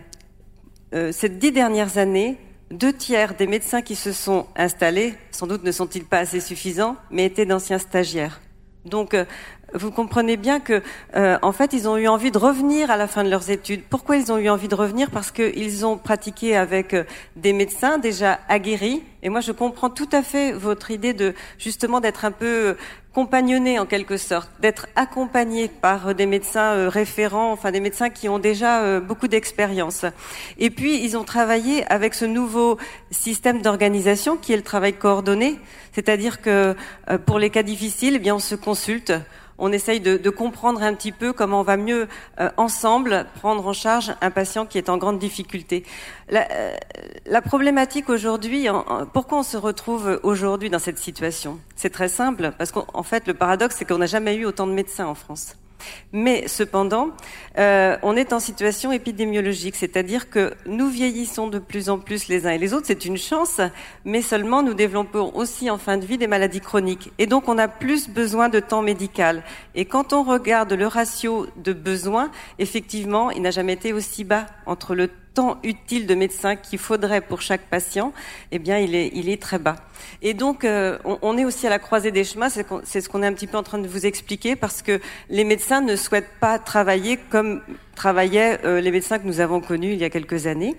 ces 1.12 1.30
dix 1.30 1.52
dernières 1.52 2.00
années, 2.00 2.40
deux 2.74 2.94
tiers 2.94 3.36
des 3.36 3.48
médecins 3.48 3.82
qui 3.82 3.96
se 3.96 4.12
sont 4.12 4.48
installés, 4.56 5.14
sans 5.32 5.48
doute 5.48 5.64
ne 5.64 5.72
sont-ils 5.72 6.06
pas 6.06 6.20
assez 6.20 6.40
suffisants, 6.40 6.96
mais 7.12 7.26
étaient 7.26 7.46
d'anciens 7.46 7.78
stagiaires. 7.78 8.42
Donc, 8.86 9.14
euh, 9.14 9.26
vous 9.74 9.92
comprenez 9.92 10.38
bien 10.38 10.60
que, 10.60 10.82
euh, 11.16 11.38
en 11.42 11.52
fait, 11.52 11.72
ils 11.74 11.88
ont 11.88 11.98
eu 11.98 12.08
envie 12.08 12.32
de 12.32 12.38
revenir 12.38 12.92
à 12.92 12.98
la 12.98 13.08
fin 13.08 13.24
de 13.24 13.30
leurs 13.30 13.50
études. 13.50 13.84
Pourquoi 13.90 14.18
ils 14.18 14.32
ont 14.32 14.38
eu 14.38 14.50
envie 14.50 14.68
de 14.68 14.76
revenir? 14.76 15.10
Parce 15.10 15.32
qu'ils 15.32 15.86
ont 15.86 15.98
pratiqué 15.98 16.58
avec 16.58 16.94
euh, 16.94 17.06
des 17.36 17.54
médecins 17.54 17.98
déjà 17.98 18.40
aguerris. 18.50 19.04
Et 19.22 19.30
moi, 19.30 19.40
je 19.40 19.52
comprends 19.52 19.90
tout 19.90 20.10
à 20.12 20.22
fait 20.22 20.52
votre 20.52 20.92
idée 20.92 21.14
de 21.14 21.34
justement 21.58 22.02
d'être 22.02 22.26
un 22.26 22.32
peu 22.32 22.76
compagnonné 23.14 23.78
en 23.80 23.86
quelque 23.86 24.18
sorte, 24.18 24.50
d'être 24.60 24.88
accompagné 24.96 25.68
par 25.68 26.16
des 26.16 26.26
médecins 26.26 26.90
référents, 26.90 27.52
enfin 27.52 27.72
des 27.72 27.80
médecins 27.80 28.10
qui 28.10 28.28
ont 28.28 28.40
déjà 28.40 29.00
beaucoup 29.00 29.28
d'expérience. 29.28 30.06
Et 30.58 30.70
puis, 30.70 31.04
ils 31.04 31.16
ont 31.16 31.24
travaillé 31.24 31.86
avec 31.92 32.16
ce 32.16 32.26
nouveau 32.26 32.78
système 33.12 33.62
d'organisation 33.62 34.36
qui 34.36 34.52
est 34.54 34.58
le 34.58 34.64
travail 34.64 34.94
coordonné, 34.94 35.60
c'est-à-dire 35.92 36.42
que 36.42 36.76
pour 37.26 37.38
les 37.38 37.52
cas 37.52 37.64
difficiles, 37.64 38.16
eh 38.16 38.20
bien, 38.20 38.36
on 38.36 38.40
se 38.40 38.56
consulte 38.56 39.14
on 39.58 39.72
essaye 39.72 40.00
de, 40.00 40.30
comprendre 40.30 40.82
un 40.82 40.94
petit 40.94 41.12
peu 41.12 41.34
comment 41.34 41.60
on 41.60 41.64
va 41.64 41.78
mieux 41.78 42.08
euh, 42.40 42.50
ensemble 42.58 43.26
prendre 43.36 43.66
en 43.68 43.74
charge 43.74 44.14
un 44.22 44.32
patient 44.32 44.66
qui 44.66 44.78
est 44.78 44.90
en 44.90 44.98
grande 44.98 45.20
difficulté. 45.20 45.84
La, 46.30 46.48
euh, 46.52 47.42
problématique 47.46 48.10
aujourd'hui, 48.10 48.68
pourquoi 49.14 49.40
on 49.40 49.44
se 49.44 49.58
retrouve 49.58 50.20
aujourd'hui 50.24 50.70
dans 50.70 50.80
cette 50.80 50.98
situation? 50.98 51.60
C'est 51.76 51.92
très 51.92 52.08
simple, 52.08 52.52
parce 52.58 52.72
qu'en 52.72 53.04
fait 53.04 53.28
le 53.28 53.34
paradoxe 53.34 53.76
c'est 53.78 53.86
qu'on 53.86 54.00
n'a 54.00 54.06
jamais 54.08 54.36
eu 54.36 54.46
autant 54.46 54.68
de 54.68 54.74
médecins 54.74 55.06
en 55.06 55.16
France. 55.16 55.56
Mais 56.12 56.48
cependant, 56.48 57.10
euh, 57.58 57.98
on 58.04 58.16
est 58.16 58.34
en 58.34 58.40
situation 58.40 58.92
épidémiologique, 58.92 59.76
c'est-à-dire 59.76 60.30
que 60.30 60.54
nous 60.66 60.90
vieillissons 60.90 61.48
de 61.48 61.60
plus 61.60 61.90
en 61.90 62.00
plus 62.00 62.28
les 62.28 62.46
uns 62.46 62.52
et 62.52 62.58
les 62.58 62.74
autres, 62.74 62.88
c'est 62.88 63.06
une 63.06 63.18
chance, 63.18 63.62
mais 64.06 64.22
seulement 64.22 64.64
nous 64.64 64.74
développons 64.74 65.32
aussi 65.36 65.70
en 65.70 65.78
fin 65.78 65.98
de 65.98 66.06
vie 66.06 66.18
des 66.18 66.28
maladies 66.28 66.62
chroniques. 66.62 67.12
Et 67.18 67.26
donc 67.26 67.48
on 67.48 67.58
a 67.58 67.68
plus 67.68 68.10
besoin 68.10 68.50
de 68.50 68.60
temps 68.60 68.82
médical. 68.82 69.44
Et 69.76 69.86
quand 69.86 70.14
on 70.14 70.24
regarde 70.24 70.74
le 70.74 70.88
ratio 70.88 71.48
de 71.58 71.74
besoins, 71.74 72.32
effectivement, 72.60 73.32
il 73.32 73.42
n'a 73.42 73.52
jamais 73.52 73.74
été 73.74 73.94
aussi 73.94 74.24
bas 74.24 74.46
entre 74.66 74.96
le 74.96 75.10
temps 75.34 75.58
utile 75.64 76.08
de 76.08 76.16
médecin 76.16 76.56
qu'il 76.56 76.80
faudrait 76.80 77.22
pour 77.22 77.42
chaque 77.42 77.62
patient, 77.62 78.14
eh 78.52 78.60
bien, 78.60 78.78
il 78.78 78.96
est, 78.96 79.42
très 79.42 79.60
bas. 79.60 79.78
Et 80.22 80.34
donc, 80.34 80.64
euh, 80.64 80.98
on, 81.04 81.38
est 81.38 81.46
aussi 81.46 81.66
à 81.68 81.70
la 81.70 81.80
croisée 81.80 82.12
des 82.12 82.24
chemins. 82.24 82.50
C'est 82.50 83.02
ce 83.02 83.10
qu'on 83.10 83.24
est 83.24 83.28
un 83.28 83.34
petit 83.34 83.48
peu 83.48 83.58
en 83.58 83.64
train 83.64 83.80
de 83.80 83.88
vous 83.88 84.06
expliquer 84.06 84.56
parce 84.56 84.82
que 84.82 85.00
les 85.30 85.44
médecins 85.44 85.82
ne 85.82 85.96
souhaitent 85.96 86.40
pas 86.40 86.60
travailler 86.60 87.18
comme 87.30 87.62
travaillaient 87.96 88.60
euh, 88.66 88.82
les 88.82 88.92
médecins 88.92 89.20
que 89.20 89.28
nous 89.28 89.40
avons 89.40 89.62
connus 89.62 89.94
il 89.94 90.00
y 90.00 90.04
a 90.04 90.10
quelques 90.10 90.48
années. 90.48 90.76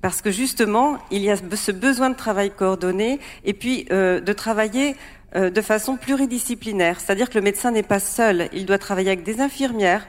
Parce 0.00 0.22
que 0.22 0.30
justement, 0.30 0.98
il 1.10 1.22
y 1.22 1.30
a 1.30 1.36
ce 1.36 1.72
besoin 1.72 2.10
de 2.10 2.16
travail 2.16 2.50
coordonné 2.50 3.18
et 3.44 3.52
puis 3.52 3.86
euh, 3.90 4.20
de 4.20 4.32
travailler 4.32 4.96
de 5.34 5.60
façon 5.60 5.98
pluridisciplinaire. 5.98 7.00
C'est-à-dire 7.00 7.28
que 7.28 7.34
le 7.34 7.44
médecin 7.44 7.70
n'est 7.70 7.82
pas 7.82 8.00
seul. 8.00 8.48
Il 8.54 8.64
doit 8.64 8.78
travailler 8.78 9.08
avec 9.08 9.24
des 9.24 9.42
infirmières, 9.42 10.08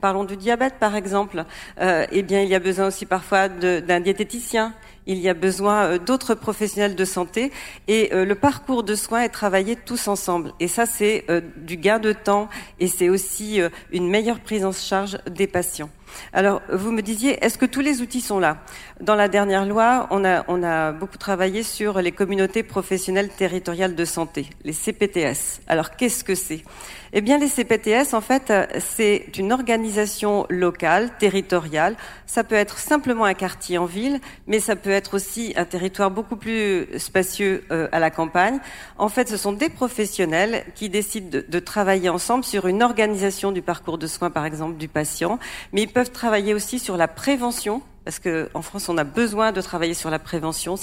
parlons 0.00 0.24
du 0.24 0.36
diabète 0.36 0.74
par 0.78 0.96
exemple, 0.96 1.44
euh, 1.80 2.06
eh 2.10 2.22
bien 2.22 2.42
il 2.42 2.48
y 2.48 2.54
a 2.54 2.58
besoin 2.60 2.86
aussi 2.86 3.06
parfois 3.06 3.48
d'un 3.48 4.00
diététicien, 4.00 4.74
il 5.06 5.18
y 5.18 5.28
a 5.28 5.34
besoin 5.34 5.84
euh, 5.84 5.98
d'autres 5.98 6.34
professionnels 6.34 6.94
de 6.94 7.04
santé 7.04 7.52
et 7.88 8.10
euh, 8.12 8.24
le 8.24 8.34
parcours 8.34 8.82
de 8.82 8.94
soins 8.94 9.22
est 9.22 9.30
travaillé 9.30 9.76
tous 9.76 10.08
ensemble. 10.08 10.52
Et 10.60 10.68
ça 10.68 10.86
c'est 10.86 11.24
du 11.56 11.76
gain 11.76 11.98
de 11.98 12.12
temps 12.12 12.48
et 12.78 12.88
c'est 12.88 13.08
aussi 13.08 13.60
une 13.92 14.08
meilleure 14.08 14.40
prise 14.40 14.64
en 14.64 14.72
charge 14.72 15.18
des 15.28 15.46
patients. 15.46 15.90
Alors, 16.32 16.60
vous 16.72 16.90
me 16.90 17.02
disiez, 17.02 17.38
est-ce 17.44 17.58
que 17.58 17.66
tous 17.66 17.80
les 17.80 18.02
outils 18.02 18.20
sont 18.20 18.38
là? 18.38 18.58
Dans 19.00 19.14
la 19.14 19.28
dernière 19.28 19.66
loi, 19.66 20.06
on 20.10 20.24
a, 20.24 20.44
on 20.48 20.62
a 20.62 20.92
beaucoup 20.92 21.18
travaillé 21.18 21.62
sur 21.62 22.00
les 22.00 22.12
communautés 22.12 22.62
professionnelles 22.62 23.30
territoriales 23.30 23.94
de 23.94 24.04
santé, 24.04 24.50
les 24.64 24.72
CPTS. 24.72 25.60
Alors, 25.66 25.96
qu'est-ce 25.96 26.24
que 26.24 26.34
c'est? 26.34 26.64
Eh 27.12 27.20
bien, 27.22 27.38
les 27.38 27.48
CPTS, 27.48 28.14
en 28.14 28.20
fait, 28.20 28.52
c'est 28.78 29.26
une 29.36 29.52
organisation 29.52 30.46
locale, 30.48 31.10
territoriale. 31.18 31.96
Ça 32.26 32.44
peut 32.44 32.54
être 32.54 32.78
simplement 32.78 33.24
un 33.24 33.34
quartier 33.34 33.78
en 33.78 33.84
ville, 33.84 34.20
mais 34.46 34.60
ça 34.60 34.76
peut 34.76 34.90
être 34.90 35.14
aussi 35.14 35.52
un 35.56 35.64
territoire 35.64 36.12
beaucoup 36.12 36.36
plus 36.36 36.86
spacieux 36.98 37.64
euh, 37.72 37.88
à 37.90 37.98
la 37.98 38.10
campagne. 38.10 38.60
En 38.96 39.08
fait, 39.08 39.28
ce 39.28 39.36
sont 39.36 39.52
des 39.52 39.68
professionnels 39.68 40.64
qui 40.76 40.88
décident 40.88 41.40
de, 41.46 41.58
travailler 41.58 42.08
ensemble 42.08 42.44
sur 42.44 42.66
une 42.66 42.82
organisation 42.82 43.50
du 43.50 43.60
parcours 43.60 43.98
de 43.98 44.06
soins, 44.06 44.30
par 44.30 44.46
exemple, 44.46 44.76
du 44.76 44.88
patient, 44.88 45.38
mais 45.72 45.82
ils 45.82 45.92
peuvent 45.92 46.12
travailler 46.12 46.54
aussi 46.54 46.78
sur 46.78 46.96
la 46.96 47.08
prévention 47.08 47.82
parce 48.04 48.18
qu'en 48.18 48.62
France, 48.62 48.88
on 48.88 48.96
a 48.96 49.04
besoin 49.04 49.52
de 49.52 49.60
travailler 49.60 49.94
sur 49.94 50.10
la 50.10 50.18
prévention. 50.18 50.76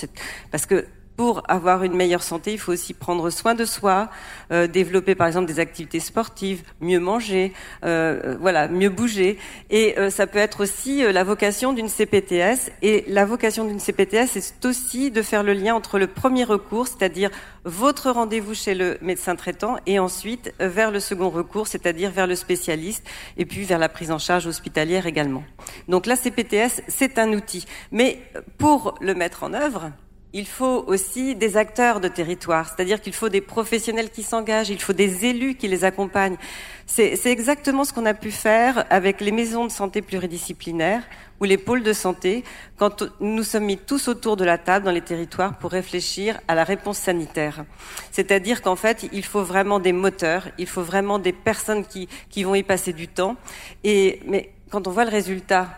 Parce 0.52 0.66
que 0.66 0.86
pour 1.18 1.42
avoir 1.48 1.84
une 1.84 1.96
meilleure 1.96 2.22
santé, 2.22 2.54
il 2.54 2.60
faut 2.60 2.72
aussi 2.72 2.94
prendre 2.94 3.32
soin 3.32 3.56
de 3.56 3.66
soi, 3.66 4.10
euh, 4.52 4.68
développer 4.68 5.16
par 5.16 5.26
exemple 5.26 5.48
des 5.48 5.60
activités 5.60 6.00
sportives, 6.00 6.62
mieux 6.80 7.00
manger, 7.00 7.54
euh, 7.84 8.22
euh 8.24 8.38
voilà, 8.40 8.68
mieux 8.68 8.90
bouger. 8.90 9.40
Et 9.72 9.98
euh, 9.98 10.12
ça 10.12 10.28
peut 10.28 10.38
être 10.38 10.62
aussi 10.62 11.02
la 11.02 11.24
vocation 11.24 11.74
d'une 11.74 11.90
CPTS. 11.90 12.72
Et 12.84 13.04
la 13.08 13.26
vocation 13.26 13.66
d'une 13.66 13.80
CPTS, 13.80 14.28
c'est 14.28 14.66
aussi 14.66 15.10
de 15.10 15.24
faire 15.24 15.42
le 15.42 15.54
lien 15.54 15.74
entre 15.74 15.98
le 15.98 16.06
premier 16.06 16.44
recours, 16.44 16.88
c'est-à-dire 16.88 17.32
votre 17.64 18.12
rendez-vous 18.12 18.54
chez 18.54 18.76
le 18.76 19.00
médecin 19.02 19.36
traitant, 19.36 19.78
et 19.88 19.98
ensuite 19.98 20.54
vers 20.60 20.92
le 20.92 21.00
second 21.00 21.30
recours, 21.30 21.68
c'est-à-dire 21.68 22.12
vers 22.12 22.28
le 22.28 22.36
spécialiste, 22.36 23.04
et 23.38 23.46
puis 23.46 23.64
vers 23.64 23.80
la 23.80 23.90
prise 23.90 24.12
en 24.12 24.20
charge 24.20 24.46
hospitalière 24.46 25.08
également. 25.08 25.44
Donc 25.88 26.06
la 26.06 26.16
CPTS, 26.16 26.84
c'est 26.88 27.18
un 27.18 27.34
outil. 27.34 27.66
Mais 27.92 28.22
pour 28.60 28.94
le 29.02 29.16
mettre 29.16 29.44
en 29.44 29.54
œuvre, 29.54 29.92
il 30.38 30.46
faut 30.46 30.84
aussi 30.86 31.34
des 31.34 31.58
acteurs 31.58 32.00
de 32.00 32.08
territoire, 32.08 32.68
c'est-à-dire 32.68 33.02
qu'il 33.02 33.14
faut 33.14 33.28
des 33.28 33.42
professionnels 33.42 34.12
qui 34.12 34.22
s'engagent, 34.22 34.70
il 34.70 34.80
faut 34.80 34.94
des 34.94 35.26
élus 35.26 35.56
qui 35.56 35.68
les 35.68 35.84
accompagnent. 35.84 36.38
C'est 36.86 37.26
exactement 37.26 37.84
ce 37.84 37.92
qu'on 37.92 38.06
a 38.06 38.14
pu 38.14 38.30
faire 38.30 38.86
avec 38.92 39.20
les 39.20 39.32
maisons 39.32 39.66
de 39.66 39.72
santé 39.72 40.04
pluridisciplinaires 40.04 41.02
ou 41.40 41.46
les 41.46 41.58
pôles 41.58 41.82
de 41.82 41.92
santé 41.92 42.44
quand 42.78 43.04
nous 43.20 43.42
sommes 43.42 43.66
mis 43.66 43.78
tous 43.78 44.08
autour 44.08 44.38
de 44.38 44.46
la 44.46 44.60
table 44.60 44.86
dans 44.86 44.92
les 44.92 45.02
territoires 45.02 45.58
pour 45.58 45.72
réfléchir 45.72 46.40
à 46.48 46.54
la 46.54 46.64
réponse 46.64 47.00
sanitaire. 47.00 47.66
C'est-à-dire 48.12 48.62
qu'en 48.62 48.76
fait, 48.76 49.10
il 49.12 49.26
faut 49.26 49.44
vraiment 49.44 49.80
des 49.80 49.92
moteurs, 49.92 50.50
il 50.60 50.68
faut 50.68 50.84
vraiment 50.84 51.18
des 51.18 51.34
personnes 51.34 51.84
qui, 51.84 52.44
vont 52.44 52.54
y 52.54 52.64
passer 52.64 52.94
du 52.94 53.08
temps. 53.08 53.38
Et, 53.84 54.22
mais 54.28 54.52
quand 54.70 54.88
on 54.88 54.92
voit 54.92 55.06
le 55.06 55.12
résultat, 55.12 55.70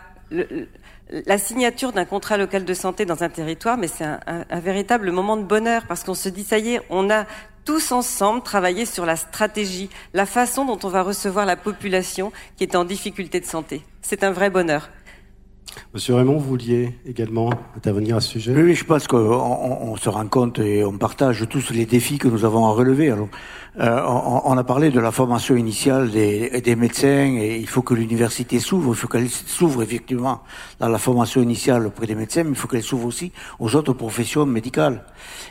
la 1.26 1.38
signature 1.38 1.92
d'un 1.92 2.04
contrat 2.04 2.36
local 2.36 2.64
de 2.64 2.74
santé 2.74 3.04
dans 3.04 3.22
un 3.22 3.28
territoire, 3.28 3.76
mais 3.76 3.88
c'est 3.88 4.04
un, 4.04 4.60
véritable 4.60 5.10
moment 5.10 5.36
de 5.36 5.42
bonheur 5.42 5.86
parce 5.86 6.04
qu'on 6.04 6.14
se 6.14 6.28
dit 6.28 6.44
ça 6.44 6.58
y 6.58 6.74
est, 6.74 6.82
on 6.90 7.10
a 7.10 7.26
tous 7.64 7.92
ensemble 7.92 8.42
travaillé 8.42 8.86
sur 8.86 9.04
la 9.06 9.16
stratégie, 9.16 9.90
la 10.14 10.26
façon 10.26 10.64
dont 10.64 10.78
on 10.82 10.88
va 10.88 11.02
recevoir 11.02 11.46
la 11.46 11.56
population 11.56 12.32
qui 12.56 12.64
est 12.64 12.74
en 12.74 12.84
difficulté 12.84 13.40
de 13.40 13.46
santé. 13.46 13.82
C'est 14.02 14.24
un 14.24 14.30
vrai 14.30 14.50
bonheur. 14.50 14.90
Monsieur 15.94 16.14
Raymond, 16.14 16.38
vous 16.38 16.48
vouliez 16.48 16.94
également 17.06 17.50
intervenir 17.76 18.16
à 18.16 18.20
ce 18.20 18.30
sujet? 18.30 18.52
Oui, 18.54 18.74
je 18.74 18.84
pense 18.84 19.06
qu'on 19.06 19.96
se 19.96 20.08
rend 20.08 20.26
compte 20.26 20.58
et 20.58 20.84
on 20.84 20.96
partage 20.96 21.46
tous 21.48 21.70
les 21.70 21.86
défis 21.86 22.18
que 22.18 22.28
nous 22.28 22.44
avons 22.44 22.66
à 22.66 22.72
relever. 22.72 23.10
Alors, 23.10 23.28
euh, 23.78 24.02
on, 24.04 24.58
a 24.58 24.64
parlé 24.64 24.90
de 24.90 24.98
la 24.98 25.12
formation 25.12 25.54
initiale 25.54 26.10
des, 26.10 26.76
médecins 26.76 27.36
et 27.38 27.56
il 27.56 27.68
faut 27.68 27.82
que 27.82 27.94
l'université 27.94 28.58
s'ouvre, 28.58 28.94
il 28.94 28.96
faut 28.96 29.06
qu'elle 29.06 29.28
s'ouvre 29.28 29.82
effectivement 29.82 30.42
dans 30.80 30.88
la 30.88 30.98
formation 30.98 31.40
initiale 31.40 31.86
auprès 31.86 32.06
des 32.06 32.16
médecins, 32.16 32.42
mais 32.42 32.50
il 32.50 32.56
faut 32.56 32.66
qu'elle 32.66 32.82
s'ouvre 32.82 33.06
aussi 33.06 33.30
aux 33.60 33.76
autres 33.76 33.92
professions 33.92 34.44
médicales. 34.44 35.04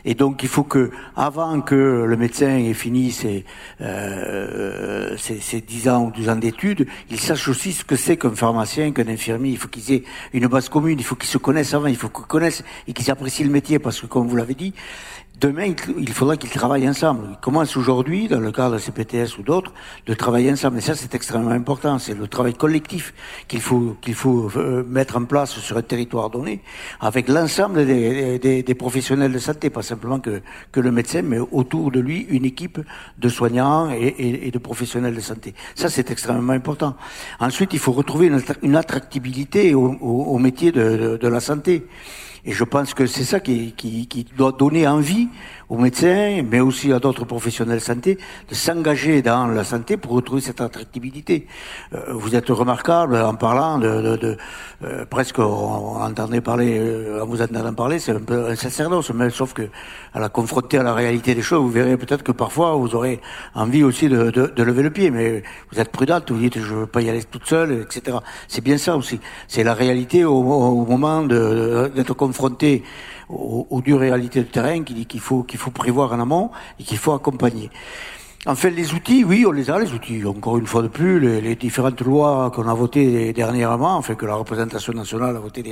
Et 0.03 0.15
donc 0.15 0.43
il 0.43 0.49
faut 0.49 0.63
que, 0.63 0.91
avant 1.15 1.61
que 1.61 1.75
le 2.05 2.17
médecin 2.17 2.57
ait 2.57 2.73
fini 2.73 3.11
ses, 3.11 3.45
euh, 3.79 5.15
ses 5.17 5.61
10 5.61 5.89
ans 5.89 6.05
ou 6.05 6.11
12 6.11 6.29
ans 6.29 6.35
d'études, 6.35 6.87
il 7.09 7.19
sache 7.19 7.47
aussi 7.47 7.71
ce 7.71 7.85
que 7.85 7.95
c'est 7.95 8.17
qu'un 8.17 8.35
pharmacien, 8.35 8.91
qu'un 8.91 9.07
infirmier. 9.07 9.51
Il 9.51 9.57
faut 9.57 9.69
qu'ils 9.69 9.93
aient 9.93 9.98
une 10.33 10.47
base 10.47 10.69
commune, 10.69 10.97
il 10.99 11.03
faut 11.03 11.15
qu'ils 11.15 11.29
se 11.29 11.38
connaissent 11.38 11.73
avant, 11.73 11.88
il 11.88 11.95
faut 11.95 12.09
qu'ils 12.09 12.25
connaissent 12.25 12.63
et 12.88 12.93
qu'ils 12.93 13.09
apprécient 13.12 13.45
le 13.45 13.51
métier, 13.51 13.79
parce 13.79 13.99
que 14.01 14.07
comme 14.07 14.27
vous 14.27 14.35
l'avez 14.35 14.55
dit, 14.55 14.73
Demain, 15.39 15.73
il 15.97 16.10
faudra 16.10 16.36
qu'ils 16.36 16.49
travaillent 16.49 16.89
ensemble. 16.89 17.28
Ils 17.32 17.38
commencent 17.38 17.78
aujourd'hui, 17.78 18.28
dans 18.28 18.41
le 18.41 18.52
cadre 18.52 18.73
de 18.73 18.80
CPTS 18.80 19.38
ou 19.38 19.43
d'autres, 19.43 19.71
de 20.06 20.13
travailler 20.13 20.52
ensemble. 20.52 20.80
Et 20.80 20.82
ça, 20.82 20.95
c'est 20.95 21.15
extrêmement 21.15 21.52
important. 21.52 21.97
C'est 21.97 22.13
le 22.13 22.28
travail 22.28 22.54
collectif 22.54 23.13
qu'il 23.47 23.62
faut 23.62 23.95
qu'il 24.02 24.15
faut 24.15 24.52
euh, 24.58 24.84
mettre 24.86 25.15
en 25.15 25.23
place 25.23 25.52
sur 25.52 25.78
un 25.78 25.82
territoire 25.82 26.30
donné, 26.30 26.62
avec 26.99 27.30
l'ensemble 27.30 27.86
des, 27.86 28.75
professionnels 28.78 29.32
de 29.32 29.39
santé, 29.39 29.69
pas 29.69 29.82
simplement 29.82 30.19
que 30.19 30.41
que 30.73 30.82
le 30.82 30.91
médecin, 30.91 31.21
mais 31.21 31.39
autour 31.39 31.91
de 31.91 32.02
lui 32.02 32.25
une 32.30 32.43
équipe 32.43 32.80
de 33.17 33.30
soignants 33.30 33.91
et, 33.91 34.52
de 34.52 34.58
professionnels 34.58 35.15
de 35.15 35.21
santé. 35.21 35.54
Ça, 35.75 35.89
c'est 35.89 36.12
extrêmement 36.12 36.54
important. 36.54 36.95
Ensuite, 37.39 37.71
il 37.71 37.80
faut 37.80 37.93
retrouver 37.93 38.30
une, 38.62 38.75
attractivité 38.75 39.73
au, 39.73 39.93
au, 40.02 40.38
métier 40.38 40.73
de, 40.73 41.17
de 41.17 41.28
la 41.30 41.39
santé. 41.39 41.86
Et 42.45 42.52
je 42.54 42.63
pense 42.63 42.93
que 42.93 43.06
c'est 43.06 43.23
ça 43.23 43.39
qui, 43.39 44.25
doit 44.36 44.52
donner 44.52 44.88
envie 44.88 45.30
aux 45.69 45.77
médecins, 45.77 46.41
mais 46.49 46.60
aussi 46.60 46.91
à 46.91 46.99
d'autres 46.99 47.25
professionnels 47.25 47.79
santé, 47.79 48.17
de 48.49 48.55
s'engager 48.55 49.21
dans 49.21 49.45
la 49.47 49.63
santé 49.63 49.97
pour 49.97 50.13
retrouver 50.13 50.41
cette 50.41 50.62
attractivité. 50.62 51.45
Euh, 51.93 51.99
vous 52.10 52.36
êtes 52.36 52.49
remarquable 52.49 53.15
en 53.15 53.36
parlant 53.36 53.77
de, 53.77 54.01
de, 54.01 54.17
de 54.17 54.38
euh, 54.84 55.05
presque, 55.05 55.38
on, 55.38 56.01
entendait 56.01 56.41
parler, 56.41 56.77
euh, 56.79 57.21
en 57.21 57.27
vous 57.27 57.41
entendant 57.41 57.73
parler, 57.73 57.99
c'est 57.99 58.13
un 58.13 58.19
peu 58.19 58.49
un 58.49 58.55
sacerdoce, 58.55 59.12
mais 59.13 59.29
sauf 59.29 59.53
que 59.53 59.69
à 60.13 60.19
la 60.19 60.29
confronter 60.29 60.79
à 60.79 60.84
la 60.84 60.95
réalité 60.95 61.36
des 61.36 61.43
choses, 61.43 61.62
vous 61.62 61.69
verrez 61.69 61.97
peut-être 61.97 62.23
que 62.23 62.32
parfois 62.32 62.75
vous 62.75 62.95
aurez 62.95 63.21
envie 63.53 63.84
aussi 63.84 64.10
de, 64.10 64.32
de, 64.32 64.47
de 64.47 64.63
lever 64.63 64.82
le 64.82 64.89
pied, 64.89 65.12
mais 65.12 65.43
vous 65.71 65.79
êtes 65.79 65.91
prudente, 65.91 66.32
vous 66.32 66.39
dites 66.39 66.60
je 66.60 66.73
veux 66.73 66.88
pas 66.88 67.01
y 67.01 67.10
aller 67.10 67.23
toute 67.23 67.45
seule, 67.45 67.73
etc. 67.84 68.17
C'est 68.47 68.63
bien 68.63 68.79
ça 68.79 68.97
aussi. 68.97 69.19
C'est 69.47 69.63
la 69.63 69.75
réalité 69.75 70.25
au, 70.25 70.34
au 70.34 70.86
moment 70.86 71.21
d'être 71.21 72.15
confronté 72.15 72.84
aux, 73.29 73.67
aux 73.69 73.81
dures 73.81 73.99
réalités 73.99 74.39
de 74.39 74.47
terrain 74.47 74.83
qu'il 74.83 75.19
faut, 75.19 75.43
qu'il 75.43 75.59
faut 75.59 75.71
prévoir 75.71 76.11
en 76.13 76.19
amont 76.19 76.51
et 76.79 76.83
qu'il 76.83 76.97
faut 76.97 77.13
accompagner. 77.13 77.69
En 78.45 78.55
fait, 78.55 78.69
les 78.69 78.93
outils, 78.93 79.25
oui, 79.25 79.45
on 79.45 79.51
les 79.51 79.69
a, 79.69 79.77
les 79.79 79.91
outils. 79.91 80.23
Encore 80.25 80.57
une 80.57 80.65
fois 80.65 80.81
de 80.81 80.87
plus, 80.87 81.19
les, 81.19 81.41
les 81.41 81.55
différentes 81.55 81.99
lois 82.01 82.49
qu'on 82.55 82.69
a 82.69 82.73
votées 82.73 83.33
dernièrement, 83.33 83.97
enfin 83.97 84.15
que 84.15 84.25
la 84.25 84.35
représentation 84.35 84.93
nationale 84.93 85.35
a 85.35 85.39
votées 85.39 85.63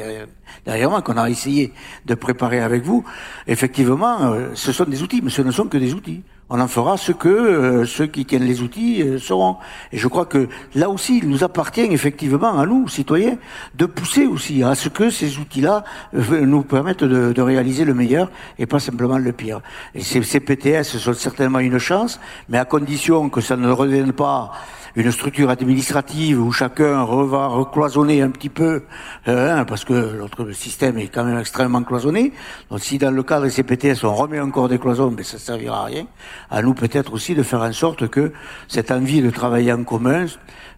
dernièrement, 0.65 1.01
qu'on 1.01 1.17
a 1.17 1.29
essayé 1.29 1.71
de 2.05 2.13
préparer 2.13 2.59
avec 2.59 2.83
vous, 2.83 3.05
effectivement, 3.47 4.33
euh, 4.33 4.49
ce 4.53 4.73
sont 4.73 4.83
des 4.83 5.01
outils, 5.01 5.21
mais 5.23 5.29
ce 5.29 5.41
ne 5.43 5.51
sont 5.51 5.67
que 5.67 5.77
des 5.77 5.93
outils. 5.93 6.23
On 6.49 6.59
en 6.59 6.67
fera 6.67 6.97
ce 6.97 7.11
que 7.11 7.27
euh, 7.27 7.85
ceux 7.85 8.07
qui 8.07 8.25
tiennent 8.25 8.45
les 8.45 8.61
outils 8.61 9.01
euh, 9.01 9.19
seront. 9.19 9.57
Et 9.91 9.97
je 9.97 10.07
crois 10.07 10.25
que 10.25 10.47
là 10.75 10.89
aussi, 10.89 11.19
il 11.19 11.29
nous 11.29 11.43
appartient 11.43 11.81
effectivement 11.81 12.57
à 12.57 12.65
nous, 12.65 12.87
citoyens, 12.87 13.37
de 13.75 13.85
pousser 13.85 14.25
aussi 14.25 14.63
à 14.63 14.73
ce 14.75 14.87
que 14.87 15.09
ces 15.09 15.39
outils-là 15.39 15.83
euh, 16.13 16.45
nous 16.45 16.63
permettent 16.63 17.03
de, 17.03 17.33
de, 17.33 17.41
réaliser 17.41 17.83
le 17.83 17.93
meilleur 17.93 18.31
et 18.59 18.65
pas 18.65 18.79
simplement 18.79 19.17
le 19.17 19.31
pire. 19.33 19.61
Et 19.93 20.01
ces, 20.01 20.23
ces 20.23 20.39
PTS 20.39 20.83
sont 20.83 21.13
certainement 21.13 21.59
une 21.59 21.79
chance, 21.79 22.19
mais 22.47 22.57
à 22.57 22.65
condition 22.65 23.29
que 23.29 23.41
ça 23.41 23.57
ne 23.57 23.69
revienne 23.69 24.13
pas 24.13 24.51
une 24.97 25.11
structure 25.11 25.51
administrative 25.51 26.41
où 26.41 26.51
chacun 26.51 27.05
va 27.05 27.47
recloisonner 27.47 28.23
un 28.23 28.31
petit 28.31 28.49
peu, 28.49 28.81
euh, 29.27 29.63
parce 29.63 29.85
que 29.85 30.17
notre 30.17 30.51
système 30.53 30.97
est 30.97 31.07
quand 31.07 31.23
même 31.23 31.37
extrêmement 31.37 31.83
cloisonné. 31.83 32.33
Donc 32.71 32.79
si 32.79 32.97
dans 32.97 33.11
le 33.11 33.21
cadre 33.21 33.45
des 33.45 33.51
CPTS 33.51 34.03
on 34.03 34.15
remet 34.15 34.39
encore 34.39 34.69
des 34.69 34.79
cloisons, 34.79 35.13
mais 35.15 35.21
ça 35.21 35.37
servira 35.37 35.81
à 35.81 35.85
rien. 35.85 36.07
À 36.49 36.63
nous 36.63 36.73
peut-être 36.73 37.13
aussi 37.13 37.35
de 37.35 37.43
faire 37.43 37.61
en 37.61 37.73
sorte 37.73 38.07
que 38.07 38.33
cette 38.67 38.89
envie 38.89 39.21
de 39.21 39.29
travailler 39.29 39.71
en 39.71 39.83
commun 39.83 40.25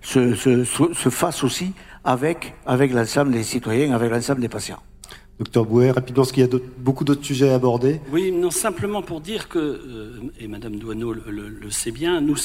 se, 0.01 0.35
se, 0.35 0.65
se 0.65 1.09
fasse 1.09 1.41
aussi 1.45 1.71
avec, 2.03 2.55
avec 2.65 2.91
l'ensemble 2.91 3.31
des 3.31 3.43
citoyens, 3.43 3.93
avec 3.93 4.11
l'ensemble 4.11 4.41
des 4.41 4.49
patients. 4.49 4.79
Docteur 5.39 5.63
Bouet, 5.63 5.91
rapidement, 5.91 6.23
parce 6.23 6.33
qu'il 6.33 6.43
y 6.43 6.45
a 6.45 6.59
beaucoup 6.79 7.05
d'autres 7.05 7.23
sujets 7.23 7.51
à 7.51 7.55
aborder. 7.55 8.01
Oui, 8.11 8.33
non, 8.33 8.51
simplement 8.51 9.01
pour 9.01 9.21
dire 9.21 9.47
que, 9.47 9.57
euh, 9.59 10.19
et 10.37 10.49
Madame 10.49 10.75
Douaneau 10.75 11.13
le, 11.13 11.23
le, 11.29 11.47
le 11.47 11.69
sait 11.69 11.91
bien, 11.91 12.19
nous, 12.19 12.35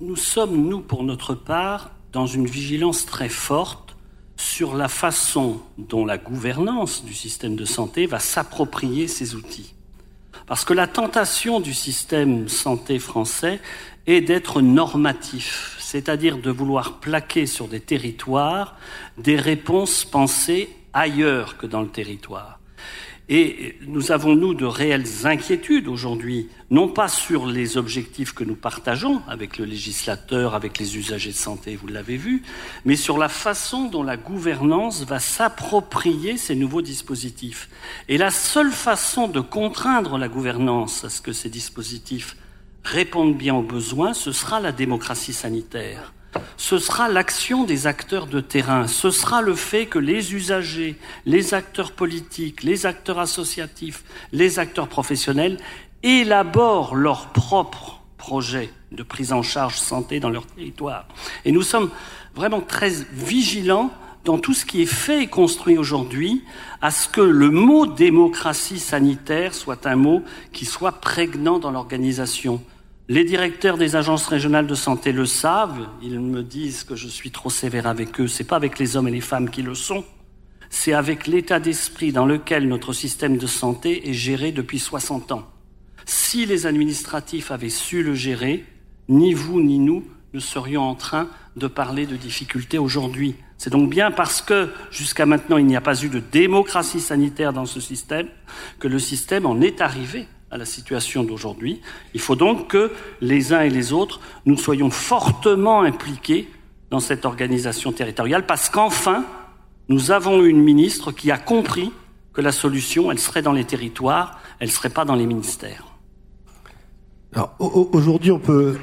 nous 0.00 0.16
sommes, 0.16 0.68
nous, 0.68 0.80
pour 0.80 1.02
notre 1.02 1.34
part, 1.34 1.90
dans 2.12 2.26
une 2.26 2.46
vigilance 2.46 3.04
très 3.06 3.28
forte 3.28 3.96
sur 4.36 4.76
la 4.76 4.88
façon 4.88 5.60
dont 5.76 6.04
la 6.04 6.16
gouvernance 6.16 7.04
du 7.04 7.14
système 7.14 7.56
de 7.56 7.64
santé 7.64 8.06
va 8.06 8.20
s'approprier 8.20 9.08
ces 9.08 9.34
outils. 9.34 9.74
Parce 10.46 10.64
que 10.64 10.72
la 10.72 10.86
tentation 10.86 11.60
du 11.60 11.74
système 11.74 12.48
santé 12.48 12.98
français 12.98 13.60
est 14.06 14.20
d'être 14.20 14.62
normatif, 14.62 15.76
c'est-à-dire 15.80 16.38
de 16.38 16.50
vouloir 16.50 17.00
plaquer 17.00 17.46
sur 17.46 17.68
des 17.68 17.80
territoires 17.80 18.76
des 19.18 19.36
réponses 19.36 20.04
pensées 20.04 20.70
ailleurs 20.92 21.58
que 21.58 21.66
dans 21.66 21.82
le 21.82 21.88
territoire. 21.88 22.57
Et 23.30 23.76
nous 23.86 24.10
avons, 24.10 24.34
nous, 24.34 24.54
de 24.54 24.64
réelles 24.64 25.26
inquiétudes 25.26 25.86
aujourd'hui, 25.86 26.48
non 26.70 26.88
pas 26.88 27.08
sur 27.08 27.44
les 27.44 27.76
objectifs 27.76 28.32
que 28.32 28.42
nous 28.42 28.54
partageons 28.56 29.20
avec 29.28 29.58
le 29.58 29.66
législateur, 29.66 30.54
avec 30.54 30.78
les 30.78 30.96
usagers 30.96 31.32
de 31.32 31.36
santé, 31.36 31.76
vous 31.76 31.88
l'avez 31.88 32.16
vu, 32.16 32.42
mais 32.86 32.96
sur 32.96 33.18
la 33.18 33.28
façon 33.28 33.84
dont 33.84 34.02
la 34.02 34.16
gouvernance 34.16 35.04
va 35.04 35.18
s'approprier 35.18 36.38
ces 36.38 36.54
nouveaux 36.54 36.80
dispositifs. 36.80 37.68
Et 38.08 38.16
la 38.16 38.30
seule 38.30 38.72
façon 38.72 39.28
de 39.28 39.40
contraindre 39.40 40.16
la 40.16 40.28
gouvernance 40.28 41.04
à 41.04 41.10
ce 41.10 41.20
que 41.20 41.34
ces 41.34 41.50
dispositifs 41.50 42.34
répondent 42.82 43.36
bien 43.36 43.54
aux 43.54 43.62
besoins, 43.62 44.14
ce 44.14 44.32
sera 44.32 44.58
la 44.58 44.72
démocratie 44.72 45.34
sanitaire 45.34 46.14
ce 46.56 46.78
sera 46.78 47.08
l'action 47.08 47.64
des 47.64 47.86
acteurs 47.86 48.26
de 48.26 48.40
terrain, 48.40 48.86
ce 48.86 49.10
sera 49.10 49.42
le 49.42 49.54
fait 49.54 49.86
que 49.86 49.98
les 49.98 50.34
usagers, 50.34 50.96
les 51.24 51.54
acteurs 51.54 51.92
politiques, 51.92 52.62
les 52.62 52.86
acteurs 52.86 53.18
associatifs, 53.18 54.04
les 54.32 54.58
acteurs 54.58 54.88
professionnels 54.88 55.58
élaborent 56.02 56.94
leurs 56.94 57.28
propres 57.28 58.00
projets 58.18 58.70
de 58.92 59.02
prise 59.02 59.32
en 59.32 59.42
charge 59.42 59.76
santé 59.76 60.20
dans 60.20 60.30
leur 60.30 60.46
territoire. 60.46 61.06
Et 61.44 61.52
nous 61.52 61.62
sommes 61.62 61.90
vraiment 62.34 62.60
très 62.60 62.90
vigilants 63.12 63.90
dans 64.24 64.38
tout 64.38 64.52
ce 64.52 64.66
qui 64.66 64.82
est 64.82 64.86
fait 64.86 65.22
et 65.22 65.26
construit 65.28 65.78
aujourd'hui 65.78 66.44
à 66.82 66.90
ce 66.90 67.08
que 67.08 67.20
le 67.20 67.50
mot 67.50 67.86
démocratie 67.86 68.78
sanitaire 68.78 69.54
soit 69.54 69.86
un 69.86 69.96
mot 69.96 70.22
qui 70.52 70.66
soit 70.66 71.00
prégnant 71.00 71.58
dans 71.58 71.70
l'organisation 71.70 72.62
les 73.08 73.24
directeurs 73.24 73.78
des 73.78 73.96
agences 73.96 74.26
régionales 74.26 74.66
de 74.66 74.74
santé 74.74 75.12
le 75.12 75.24
savent. 75.24 75.88
Ils 76.02 76.20
me 76.20 76.42
disent 76.42 76.84
que 76.84 76.94
je 76.94 77.08
suis 77.08 77.30
trop 77.30 77.48
sévère 77.48 77.86
avec 77.86 78.20
eux. 78.20 78.28
C'est 78.28 78.44
pas 78.44 78.56
avec 78.56 78.78
les 78.78 78.96
hommes 78.96 79.08
et 79.08 79.12
les 79.12 79.22
femmes 79.22 79.48
qui 79.48 79.62
le 79.62 79.74
sont. 79.74 80.04
C'est 80.68 80.92
avec 80.92 81.26
l'état 81.26 81.58
d'esprit 81.58 82.12
dans 82.12 82.26
lequel 82.26 82.68
notre 82.68 82.92
système 82.92 83.38
de 83.38 83.46
santé 83.46 84.10
est 84.10 84.12
géré 84.12 84.52
depuis 84.52 84.78
60 84.78 85.32
ans. 85.32 85.48
Si 86.04 86.44
les 86.44 86.66
administratifs 86.66 87.50
avaient 87.50 87.70
su 87.70 88.02
le 88.02 88.14
gérer, 88.14 88.64
ni 89.08 89.32
vous 89.32 89.62
ni 89.62 89.78
nous 89.78 90.06
ne 90.34 90.40
serions 90.40 90.82
en 90.82 90.94
train 90.94 91.30
de 91.56 91.66
parler 91.66 92.04
de 92.06 92.16
difficultés 92.16 92.76
aujourd'hui. 92.76 93.36
C'est 93.56 93.70
donc 93.70 93.88
bien 93.88 94.10
parce 94.10 94.42
que 94.42 94.68
jusqu'à 94.90 95.24
maintenant 95.24 95.56
il 95.56 95.64
n'y 95.66 95.76
a 95.76 95.80
pas 95.80 96.02
eu 96.02 96.10
de 96.10 96.20
démocratie 96.20 97.00
sanitaire 97.00 97.54
dans 97.54 97.64
ce 97.64 97.80
système 97.80 98.28
que 98.78 98.86
le 98.86 98.98
système 98.98 99.46
en 99.46 99.60
est 99.62 99.80
arrivé 99.80 100.28
à 100.50 100.56
la 100.56 100.64
situation 100.64 101.24
d'aujourd'hui. 101.24 101.80
Il 102.14 102.20
faut 102.20 102.36
donc 102.36 102.68
que 102.68 102.92
les 103.20 103.52
uns 103.52 103.60
et 103.60 103.70
les 103.70 103.92
autres, 103.92 104.20
nous 104.46 104.56
soyons 104.56 104.90
fortement 104.90 105.82
impliqués 105.82 106.48
dans 106.90 107.00
cette 107.00 107.24
organisation 107.24 107.92
territoriale, 107.92 108.46
parce 108.46 108.70
qu'enfin, 108.70 109.24
nous 109.88 110.10
avons 110.10 110.44
une 110.44 110.62
ministre 110.62 111.12
qui 111.12 111.30
a 111.30 111.38
compris 111.38 111.92
que 112.32 112.40
la 112.40 112.52
solution, 112.52 113.10
elle 113.10 113.18
serait 113.18 113.42
dans 113.42 113.52
les 113.52 113.64
territoires, 113.64 114.40
elle 114.58 114.68
ne 114.68 114.72
serait 114.72 114.90
pas 114.90 115.04
dans 115.04 115.14
les 115.14 115.26
ministères. 115.26 115.84
Alors 117.34 117.54
aujourd'hui, 117.58 118.30
on 118.30 118.38
peut. 118.38 118.78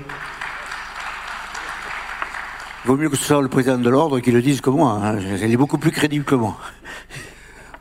Il 2.83 2.87
vaut 2.87 2.97
mieux 2.97 3.09
que 3.09 3.15
ce 3.15 3.23
soit 3.23 3.41
le 3.41 3.47
président 3.47 3.79
de 3.79 3.89
l'ordre 3.89 4.19
qui 4.19 4.31
le 4.31 4.41
dise 4.43 4.61
que 4.61 4.69
moi. 4.69 4.99
Hein. 5.01 5.17
Elle 5.41 5.51
est 5.51 5.57
beaucoup 5.57 5.79
plus 5.79 5.91
crédible 5.91 6.25
que 6.25 6.35
moi. 6.35 6.57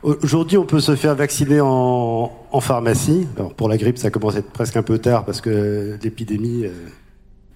Aujourd'hui, 0.05 0.59
on 0.59 0.67
peut 0.67 0.81
se 0.81 0.95
faire 0.95 1.15
vacciner 1.15 1.61
en, 1.61 2.29
pharmacie. 2.59 3.27
Alors 3.37 3.55
pour 3.55 3.67
la 3.67 3.75
grippe, 3.75 3.97
ça 3.97 4.11
commence 4.11 4.35
à 4.35 4.39
être 4.39 4.51
presque 4.51 4.77
un 4.77 4.83
peu 4.83 4.99
tard 4.99 5.25
parce 5.25 5.41
que 5.41 5.97
l'épidémie, 6.03 6.65
euh, 6.65 6.69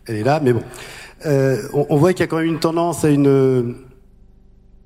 elle 0.08 0.16
est 0.16 0.24
là. 0.24 0.40
Mais 0.44 0.54
bon, 0.54 0.64
euh, 1.28 1.62
on, 1.74 1.96
voit 1.98 2.12
qu'il 2.14 2.22
y 2.22 2.24
a 2.24 2.28
quand 2.28 2.38
même 2.38 2.48
une 2.48 2.60
tendance 2.60 3.06
à 3.06 3.10
une 3.12 3.76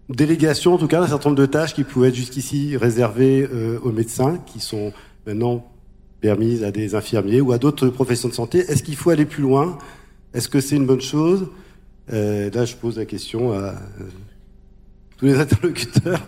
délégation, 0.10 0.73
en 0.73 0.78
tout 0.78 0.88
cas, 0.88 0.99
d'un 0.99 1.08
certain 1.08 1.30
nombre 1.30 1.39
de 1.39 1.45
tâches 1.45 1.73
qui 1.73 1.86
pouvaient 1.86 2.10
être 2.10 2.15
jusqu'ici 2.15 2.76
réservées 2.76 3.47
euh, 3.49 3.80
aux 3.82 3.93
médecins, 3.93 4.39
qui 4.45 4.60
sont 4.60 4.91
maintenant 5.26 5.65
permises 6.19 6.65
à 6.65 6.71
des 6.71 6.95
infirmiers 6.95 7.39
ou 7.39 7.54
à 7.54 7.60
d'autres 7.60 7.88
professions 7.88 8.28
de 8.28 8.34
santé. 8.34 8.60
Est-ce 8.60 8.84
qu'il 8.84 8.97
faut 8.97 9.10
aller 9.10 9.26
plus 9.26 9.43
loin? 9.43 9.78
Est-ce 10.34 10.49
que 10.49 10.60
c'est 10.60 10.76
une 10.76 10.86
bonne 10.86 11.02
chose? 11.02 11.47
Euh, 12.12 12.49
Là, 12.54 12.65
je 12.65 12.76
pose 12.76 12.97
la 12.97 13.06
question 13.06 13.54
à 13.54 13.76
tous 15.17 15.28
les 15.28 15.36
interlocuteurs. 15.39 16.19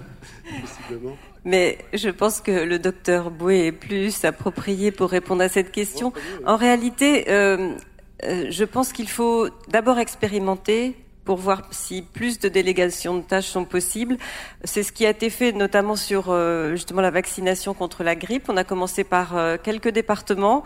Mais 1.44 1.78
je 1.94 2.10
pense 2.10 2.42
que 2.42 2.52
le 2.52 2.80
docteur 2.80 3.30
Boué 3.30 3.68
est 3.68 3.72
plus 3.72 4.26
approprié 4.26 4.92
pour 4.92 5.10
répondre 5.10 5.44
à 5.44 5.50
cette 5.50 5.72
question. 5.72 6.12
En 6.46 6.56
réalité, 6.56 7.26
euh, 7.30 7.76
euh, 8.24 8.48
je 8.50 8.64
pense 8.64 8.92
qu'il 8.94 9.10
faut 9.10 9.48
d'abord 9.70 10.00
expérimenter 10.00 10.96
pour 11.24 11.38
voir 11.38 11.64
si 11.72 12.04
plus 12.04 12.40
de 12.40 12.50
délégations 12.50 13.18
de 13.18 13.22
tâches 13.22 13.48
sont 13.48 13.66
possibles. 13.66 14.18
C'est 14.64 14.84
ce 14.84 14.92
qui 14.92 15.06
a 15.06 15.10
été 15.10 15.30
fait 15.30 15.52
notamment 15.52 15.96
sur 15.96 16.30
euh, 16.30 16.72
justement 16.72 17.02
la 17.02 17.12
vaccination 17.12 17.74
contre 17.74 18.04
la 18.04 18.16
grippe. 18.16 18.50
On 18.50 18.58
a 18.58 18.64
commencé 18.64 19.04
par 19.04 19.36
quelques 19.64 19.90
départements. 19.90 20.64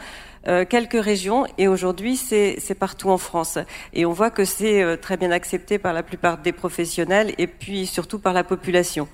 Euh, 0.49 0.65
quelques 0.67 1.01
régions 1.01 1.45
et 1.59 1.67
aujourd'hui 1.67 2.15
c'est 2.15 2.77
partout 2.77 3.09
en 3.09 3.19
France. 3.19 3.59
Et 3.93 4.05
on 4.05 4.13
voit 4.13 4.31
que 4.31 4.45
c'est 4.45 4.81
euh, 4.81 4.95
très 4.95 5.15
bien 5.15 5.29
accepté 5.29 5.77
par 5.77 5.93
la 5.93 6.01
plupart 6.01 6.39
des 6.39 6.51
professionnels 6.51 7.33
et 7.37 7.45
puis 7.45 7.85
surtout 7.85 8.17
par 8.17 8.33
la 8.33 8.43
population. 8.43 9.07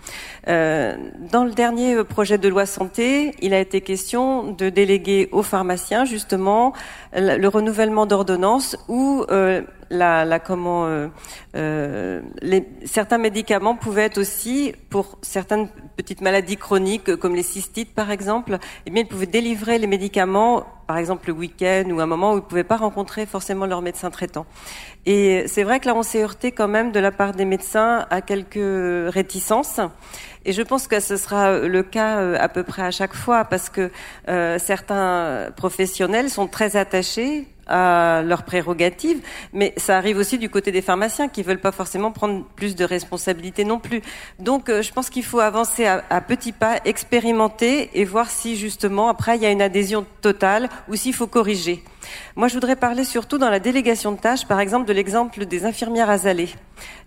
Euh, 0.48 0.95
dans 1.32 1.43
le 1.43 1.52
dernier 1.52 2.04
projet 2.06 2.38
de 2.38 2.48
loi 2.48 2.65
santé, 2.65 3.36
il 3.41 3.54
a 3.54 3.60
été 3.60 3.82
question 3.82 4.52
de 4.54 4.69
déléguer 4.69 5.28
aux 5.34 5.43
pharmaciens 5.43 6.06
justement 6.06 6.74
le, 7.13 7.48
renouvellement 7.48 8.06
d'ordonnances 8.06 8.78
ou 8.88 9.26
la, 9.89 10.39
comment 10.39 11.10
certains 12.86 13.17
médicaments 13.17 13.76
pouvaient 13.76 14.04
être 14.04 14.17
aussi 14.17 14.74
pour 14.89 15.17
certaines 15.21 15.67
petites 15.95 16.21
maladies 16.21 16.58
chroniques 16.58 17.15
comme 17.15 17.36
les 17.36 17.43
cystites 17.43 17.93
par 17.93 18.12
exemple, 18.12 18.58
eh 18.86 18.89
bien 18.89 19.03
ils 19.03 19.08
pouvaient 19.08 19.25
délivrer 19.25 19.77
les 19.77 19.88
médicaments 19.88 20.65
par 20.88 20.97
exemple 20.97 21.27
le 21.27 21.34
week-end 21.34 21.86
ou 21.89 21.99
un 21.99 22.05
moment 22.05 22.34
où 22.34 22.38
ils 22.38 22.41
ne 22.41 22.47
pouvaient 22.47 22.63
pas 22.63 22.77
rencontrer 22.77 23.25
forcément 23.25 23.65
leur 23.65 23.81
médecin 23.81 24.10
traitant. 24.10 24.45
Et 25.05 25.45
c'est 25.47 25.63
vrai 25.63 25.79
que 25.79 25.88
là, 25.88 25.95
on 25.95 26.03
s'est 26.03 26.21
heurté 26.21 26.51
quand 26.51 26.67
même 26.67 26.91
de 26.91 26.99
la 26.99 27.12
part 27.12 27.34
des 27.34 27.45
médecins 27.45 28.05
à 28.10 28.21
quelques 28.21 29.13
réticences. 29.13 29.79
Et 30.45 30.53
je 30.53 30.62
pense 30.62 30.88
que 30.88 30.99
ce 30.99 31.17
sera 31.17 31.58
le 31.60 31.84
cas 31.84 32.19
euh, 32.19 32.38
à 32.39 32.49
peu 32.49 32.63
près 32.63 32.84
à 32.84 32.91
chaque 32.91 33.15
fois 33.15 33.45
parce 33.45 33.69
que 33.69 33.89
euh, 34.27 34.60
certains 34.60 35.49
professionnels 35.55 36.29
sont 36.29 36.47
très 36.47 36.75
attachés 36.75 37.47
à 37.67 38.21
leurs 38.23 38.43
prérogatives, 38.43 39.21
mais 39.54 39.73
ça 39.78 39.97
arrive 39.97 40.17
aussi 40.17 40.38
du 40.38 40.49
côté 40.49 40.71
des 40.71 40.82
pharmaciens 40.82 41.28
qui 41.28 41.43
veulent 41.43 41.60
pas 41.60 41.71
forcément 41.71 42.12
prendre 42.12 42.43
plus 42.56 42.75
de 42.75 42.86
responsabilités 42.86 43.65
non 43.65 43.80
plus. 43.80 44.01
Donc, 44.39 44.69
euh, 44.69 44.82
je 44.82 44.91
pense 44.91 45.10
qu'il 45.10 45.23
faut 45.23 45.39
avancer 45.39 45.86
à, 45.86 46.04
à, 46.10 46.21
petits 46.21 46.51
pas, 46.51 46.80
expérimenter 46.86 47.89
et 47.93 48.06
voir 48.06 48.30
si 48.30 48.56
justement 48.56 49.10
après 49.10 49.38
il 49.38 49.43
y 49.43 49.45
a 49.45 49.51
une 49.51 49.62
adhésion 49.62 50.06
totale 50.21 50.69
ou 50.88 50.95
s'il 50.95 51.13
faut 51.13 51.28
corriger. 51.28 51.84
Moi, 52.36 52.48
je 52.48 52.54
voudrais 52.54 52.76
parler 52.76 53.04
surtout 53.04 53.38
dans 53.38 53.50
la 53.50 53.60
délégation 53.60 54.12
de 54.12 54.20
tâches, 54.20 54.46
par 54.46 54.60
exemple, 54.60 54.88
de 54.88 54.94
l'exemple 54.94 55.46
des 55.46 55.65
infirmières 55.65 56.10
azalées. 56.10 56.50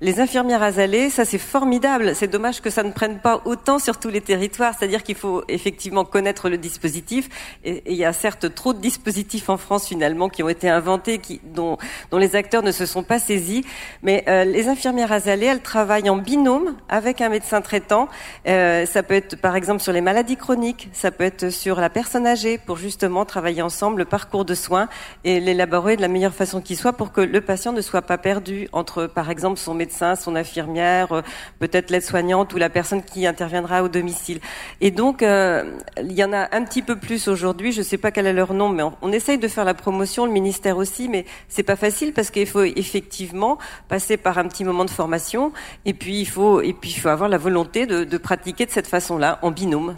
Les 0.00 0.20
infirmières 0.20 0.62
azalées, 0.62 1.10
ça 1.10 1.24
c'est 1.24 1.38
formidable. 1.38 2.14
C'est 2.14 2.28
dommage 2.28 2.60
que 2.60 2.70
ça 2.70 2.82
ne 2.82 2.92
prenne 2.92 3.18
pas 3.18 3.42
autant 3.44 3.78
sur 3.78 3.98
tous 3.98 4.08
les 4.08 4.20
territoires. 4.20 4.74
C'est-à-dire 4.78 5.02
qu'il 5.02 5.16
faut 5.16 5.42
effectivement 5.48 6.04
connaître 6.04 6.48
le 6.48 6.56
dispositif. 6.56 7.28
Et, 7.64 7.82
il 7.86 7.96
y 7.96 8.04
a 8.04 8.12
certes 8.12 8.54
trop 8.54 8.72
de 8.72 8.78
dispositifs 8.80 9.48
en 9.48 9.56
France 9.56 9.88
finalement 9.88 10.28
qui 10.28 10.42
ont 10.42 10.48
été 10.48 10.68
inventés, 10.68 11.20
dont 11.44 11.78
les 12.12 12.36
acteurs 12.36 12.62
ne 12.62 12.72
se 12.72 12.86
sont 12.86 13.02
pas 13.02 13.18
saisis. 13.18 13.64
Mais 14.02 14.24
euh, 14.28 14.44
les 14.44 14.68
infirmières 14.68 15.12
azalées, 15.12 15.46
elles 15.46 15.62
travaillent 15.62 16.10
en 16.10 16.16
binôme 16.16 16.76
avec 16.88 17.20
un 17.20 17.28
médecin 17.28 17.60
traitant. 17.60 18.08
Euh, 18.46 18.86
ça 18.86 19.02
peut 19.02 19.14
être 19.14 19.36
par 19.36 19.56
exemple 19.56 19.82
sur 19.82 19.92
les 19.92 20.00
maladies 20.00 20.36
chroniques, 20.36 20.88
ça 20.92 21.10
peut 21.10 21.24
être 21.24 21.50
sur 21.50 21.80
la 21.80 21.90
personne 21.90 22.26
âgée 22.26 22.58
pour 22.58 22.76
justement 22.76 23.24
travailler 23.24 23.62
ensemble 23.62 23.98
le 23.98 24.04
parcours 24.04 24.44
de 24.44 24.54
soins 24.54 24.87
et 25.24 25.40
l'élaborer 25.40 25.96
de 25.96 26.02
la 26.02 26.08
meilleure 26.08 26.34
façon 26.34 26.60
qui 26.60 26.76
soit 26.76 26.92
pour 26.92 27.12
que 27.12 27.20
le 27.20 27.40
patient 27.40 27.72
ne 27.72 27.80
soit 27.80 28.02
pas 28.02 28.18
perdu 28.18 28.68
entre 28.72 29.06
par 29.06 29.30
exemple 29.30 29.58
son 29.58 29.74
médecin, 29.74 30.14
son 30.16 30.36
infirmière, 30.36 31.12
euh, 31.12 31.22
peut-être 31.58 31.90
l'aide-soignante 31.90 32.52
ou 32.54 32.58
la 32.58 32.70
personne 32.70 33.02
qui 33.02 33.26
interviendra 33.26 33.82
au 33.82 33.88
domicile. 33.88 34.40
Et 34.80 34.90
donc, 34.90 35.22
euh, 35.22 35.78
il 36.00 36.12
y 36.12 36.24
en 36.24 36.32
a 36.32 36.54
un 36.54 36.64
petit 36.64 36.82
peu 36.82 36.96
plus 36.96 37.28
aujourd'hui. 37.28 37.72
Je 37.72 37.78
ne 37.78 37.84
sais 37.84 37.98
pas 37.98 38.10
quel 38.10 38.26
est 38.26 38.32
leur 38.32 38.54
nom, 38.54 38.68
mais 38.68 38.82
on, 39.02 39.12
essaye 39.12 39.38
de 39.38 39.48
faire 39.48 39.64
la 39.64 39.74
promotion, 39.74 40.26
le 40.26 40.32
ministère 40.32 40.76
aussi, 40.76 41.08
mais 41.08 41.24
c'est 41.48 41.62
pas 41.62 41.76
facile 41.76 42.12
parce 42.12 42.30
qu'il 42.30 42.46
faut 42.46 42.62
effectivement 42.62 43.58
passer 43.88 44.16
par 44.16 44.38
un 44.38 44.46
petit 44.46 44.64
moment 44.64 44.84
de 44.84 44.90
formation 44.90 45.52
et 45.84 45.94
puis 45.94 46.20
il 46.20 46.28
faut 46.28 46.60
et 46.60 46.72
puis 46.72 46.90
il 46.90 47.00
faut 47.00 47.08
avoir 47.08 47.28
la 47.28 47.38
volonté 47.38 47.86
de, 47.86 48.04
de 48.04 48.18
pratiquer 48.18 48.66
de 48.66 48.70
cette 48.70 48.86
façon-là 48.86 49.38
en 49.42 49.50
binôme. 49.50 49.96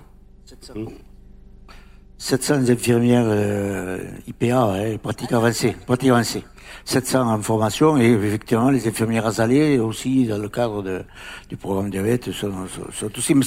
700 2.21 2.69
infirmières 2.69 3.25
euh, 3.27 3.99
IPA, 4.29 4.55
hein, 4.55 4.97
pratique 5.03 5.33
avancée, 5.33 5.75
pratique 5.87 6.11
avancée. 6.11 6.45
700 6.85 7.33
en 7.33 7.41
formation 7.41 7.97
et 7.99 8.13
effectivement 8.13 8.71
les 8.71 8.87
infirmières 8.87 9.27
azalées 9.27 9.79
aussi 9.79 10.27
dans 10.27 10.37
le 10.39 10.49
cadre 10.49 10.83
de, 10.83 11.03
du 11.49 11.57
programme 11.57 11.89
diabète 11.91 12.31
sont, 12.31 12.53
sont, 12.93 13.11
aussi. 13.17 13.35
Mais 13.35 13.45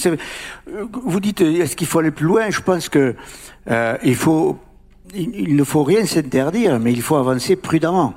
vous 0.66 1.20
dites 1.20 1.40
est-ce 1.40 1.76
qu'il 1.76 1.86
faut 1.86 2.00
aller 2.00 2.10
plus 2.10 2.26
loin? 2.26 2.50
Je 2.50 2.60
pense 2.60 2.88
que 2.88 3.14
euh, 3.70 3.96
il 4.02 4.16
faut 4.16 4.58
il, 5.14 5.54
ne 5.54 5.64
faut 5.64 5.84
rien 5.84 6.04
s'interdire, 6.04 6.80
mais 6.80 6.92
il 6.92 7.00
faut 7.00 7.16
avancer 7.16 7.54
prudemment. 7.54 8.14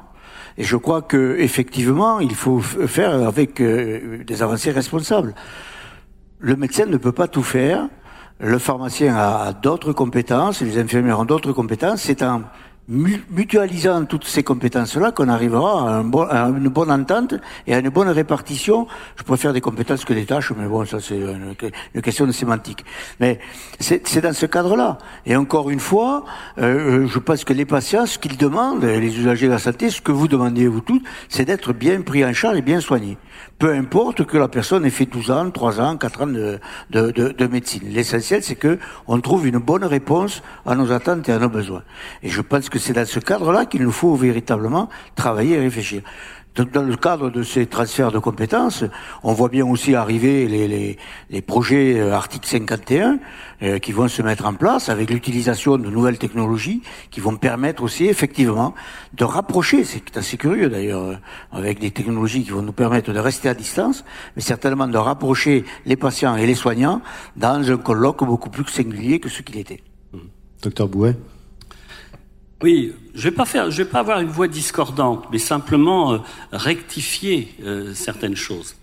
Et 0.58 0.64
je 0.64 0.76
crois 0.76 1.04
que 1.04 1.36
effectivement, 1.38 2.20
il 2.20 2.34
faut 2.34 2.60
faire 2.62 3.14
avec 3.28 3.62
euh, 3.62 4.24
des 4.24 4.42
avancées 4.42 4.72
responsables. 4.72 5.36
Le 6.40 6.56
médecin 6.56 6.88
ne 6.88 6.98
peut 6.98 7.12
pas 7.12 7.28
tout 7.28 7.44
faire. 7.44 7.88
Le 8.40 8.60
pharmacien 8.60 9.16
a 9.16 9.52
d'autres 9.52 9.94
compétences, 9.94 10.62
les 10.62 10.78
infirmières 10.78 11.20
ont 11.20 11.26
d'autres 11.26 11.54
compétences. 11.54 12.02
C'est 12.02 12.22
en 12.22 12.44
mutualisant 12.90 14.06
toutes 14.06 14.24
ces 14.24 14.44
compétences-là 14.44 15.12
qu'on 15.12 15.28
arrivera 15.28 16.00
à, 16.00 16.48
une 16.50 16.70
bonne 16.70 16.90
entente 16.90 17.36
et 17.66 17.74
à 17.74 17.80
une 17.80 17.90
bonne 17.90 18.08
répartition. 18.08 18.88
Je 19.18 19.24
préfère 19.24 19.52
des 19.52 19.62
compétences 19.62 20.06
que 20.06 20.14
des 20.14 20.26
tâches, 20.26 20.54
mais 20.58 20.68
bon, 20.68 20.86
ça 20.86 21.00
c'est 21.02 21.18
une, 21.18 21.56
question 22.02 22.26
de 22.26 22.32
sémantique. 22.32 22.86
Mais 23.20 23.40
c'est 23.80 24.22
dans 24.22 24.34
ce 24.34 24.46
cadre-là. 24.46 24.98
Et 25.26 25.36
encore 25.36 25.70
une 25.70 25.80
fois, 25.80 26.24
euh, 26.60 27.08
je 27.08 27.20
pense 27.20 27.44
que 27.44 27.54
les 27.54 27.66
patients, 27.66 28.06
ce 28.06 28.18
qu'ils 28.18 28.38
demandent, 28.38 28.84
les 28.84 29.20
usagers 29.20 29.48
de 29.48 29.52
la 29.52 29.60
santé, 29.60 29.90
ce 29.90 30.02
que 30.02 30.12
vous 30.12 30.28
demandez 30.28 30.68
vous 30.68 30.82
toutes, 30.82 31.04
c'est 31.28 31.46
d'être 31.46 31.74
bien 31.74 32.02
pris 32.02 32.24
en 32.24 32.34
charge 32.34 32.58
et 32.58 32.62
bien 32.62 32.80
soigné. 32.80 33.18
Peu 33.60 33.74
importe 33.74 34.26
que 34.26 34.38
la 34.38 34.48
personne 34.48 34.86
ait 34.86 34.92
fait 34.92 35.06
12 35.06 35.32
ans, 35.32 35.52
3 35.52 35.82
ans, 35.82 35.98
4 35.98 36.22
ans 36.22 36.28
de, 36.28 36.60
de 36.90 37.48
médecine. 37.48 37.84
L'essentiel, 37.86 38.44
c'est 38.44 38.56
que 38.56 38.80
on 39.08 39.20
trouve 39.20 39.48
une 39.48 39.58
bonne 39.58 39.84
réponse 39.84 40.42
à 40.66 40.76
nos 40.76 40.92
attentes 40.92 41.28
et 41.28 41.32
à 41.32 41.40
nos 41.40 41.50
besoins. 41.50 41.84
Et 42.24 42.30
je 42.30 42.42
pense 42.42 42.70
que 42.70 42.77
c'est 42.78 42.94
dans 42.94 43.06
ce 43.06 43.20
cadre-là 43.20 43.66
qu'il 43.66 43.84
nous 43.84 43.92
faut 43.92 44.16
véritablement 44.16 44.90
travailler 45.16 45.56
et 45.56 45.60
réfléchir. 45.60 46.02
Dans 46.74 46.82
le 46.82 46.96
cadre 46.96 47.30
de 47.30 47.44
ces 47.44 47.68
transferts 47.68 48.12
de 48.12 48.18
compétences, 48.18 48.84
on 49.22 49.32
voit 49.32 49.50
bien 49.50 49.64
aussi 49.64 49.94
arriver 49.94 50.48
les, 50.48 50.68
les, 50.68 50.98
les 51.30 51.42
projets 51.44 52.00
euh, 52.00 52.16
article 52.16 52.48
51 52.48 53.20
euh, 53.62 53.78
qui 53.78 53.92
vont 53.92 54.08
se 54.08 54.24
mettre 54.24 54.48
en 54.48 54.56
place 54.56 54.90
avec 54.90 55.12
l'utilisation 55.12 55.78
de 55.78 55.88
nouvelles 55.88 56.18
technologies 56.18 56.82
qui 57.12 57.20
vont 57.20 57.36
permettre 57.36 57.84
aussi 57.84 58.08
effectivement 58.08 58.74
de 59.14 59.24
rapprocher, 59.24 59.84
c'est 59.84 60.18
assez 60.18 60.38
curieux 60.38 60.68
d'ailleurs, 60.68 61.04
euh, 61.04 61.16
avec 61.52 61.78
des 61.78 61.92
technologies 61.92 62.44
qui 62.44 62.50
vont 62.50 62.64
nous 62.64 62.74
permettre 62.74 63.14
de 63.14 63.20
rester 63.20 63.50
à 63.50 63.54
distance, 63.54 64.04
mais 64.36 64.42
certainement 64.42 64.88
de 64.88 64.98
rapprocher 64.98 65.64
les 65.86 65.96
patients 65.96 66.36
et 66.38 66.48
les 66.48 66.56
soignants 66.56 67.04
dans 67.36 67.70
un 67.70 67.78
colloque 67.78 68.24
beaucoup 68.24 68.50
plus 68.50 68.66
singulier 68.66 69.20
que 69.20 69.30
ce 69.30 69.44
qu'il 69.44 69.60
était. 69.60 69.84
Docteur 70.64 70.88
Bouet 70.88 71.16
oui, 72.64 72.94
je 73.14 73.30
vais 73.30 73.46
faire, 73.46 73.70
je 73.70 73.84
vais 73.84 73.90
pas 73.90 74.00
avoir 74.00 74.20
une 74.20 74.30
voix 74.30 74.48
discordante, 74.48 75.26
mais 75.32 75.38
simplement 75.38 76.14
euh, 76.14 76.18
rectifier 76.52 77.54
euh, 77.64 77.94
certaines 77.94 78.36
choses. 78.36 78.76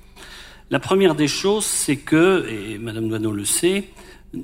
La 0.70 0.78
première 0.78 1.14
des 1.14 1.28
choses, 1.28 1.64
c'est 1.64 1.96
que, 1.96 2.46
et 2.48 2.78
Madame 2.78 3.08
Douaneau 3.08 3.32
le 3.32 3.44
sait, 3.44 3.84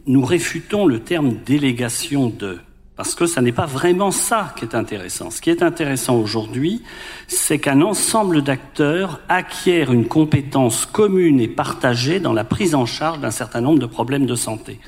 nous 0.06 0.24
réfutons 0.24 0.86
le 0.86 1.00
terme 1.00 1.34
délégation 1.46 2.28
de, 2.28 2.58
parce 2.96 3.14
que 3.14 3.26
ça 3.26 3.40
n'est 3.40 3.52
pas 3.52 3.66
vraiment 3.66 4.10
ça 4.10 4.52
qui 4.58 4.64
est 4.64 4.74
intéressant. 4.74 5.30
Ce 5.30 5.40
qui 5.40 5.50
est 5.50 5.62
intéressant 5.62 6.16
aujourd'hui, 6.16 6.82
c'est 7.28 7.58
qu'un 7.58 7.82
ensemble 7.82 8.42
d'acteurs 8.42 9.20
acquièrent 9.28 9.92
une 9.92 10.06
compétence 10.06 10.86
commune 10.86 11.40
et 11.40 11.48
partagée 11.48 12.20
dans 12.20 12.32
la 12.32 12.44
prise 12.44 12.74
en 12.74 12.84
charge 12.84 13.20
d'un 13.20 13.30
certain 13.30 13.60
nombre 13.60 13.78
de 13.78 13.86
problèmes 13.86 14.26
de 14.26 14.34
santé, 14.34 14.80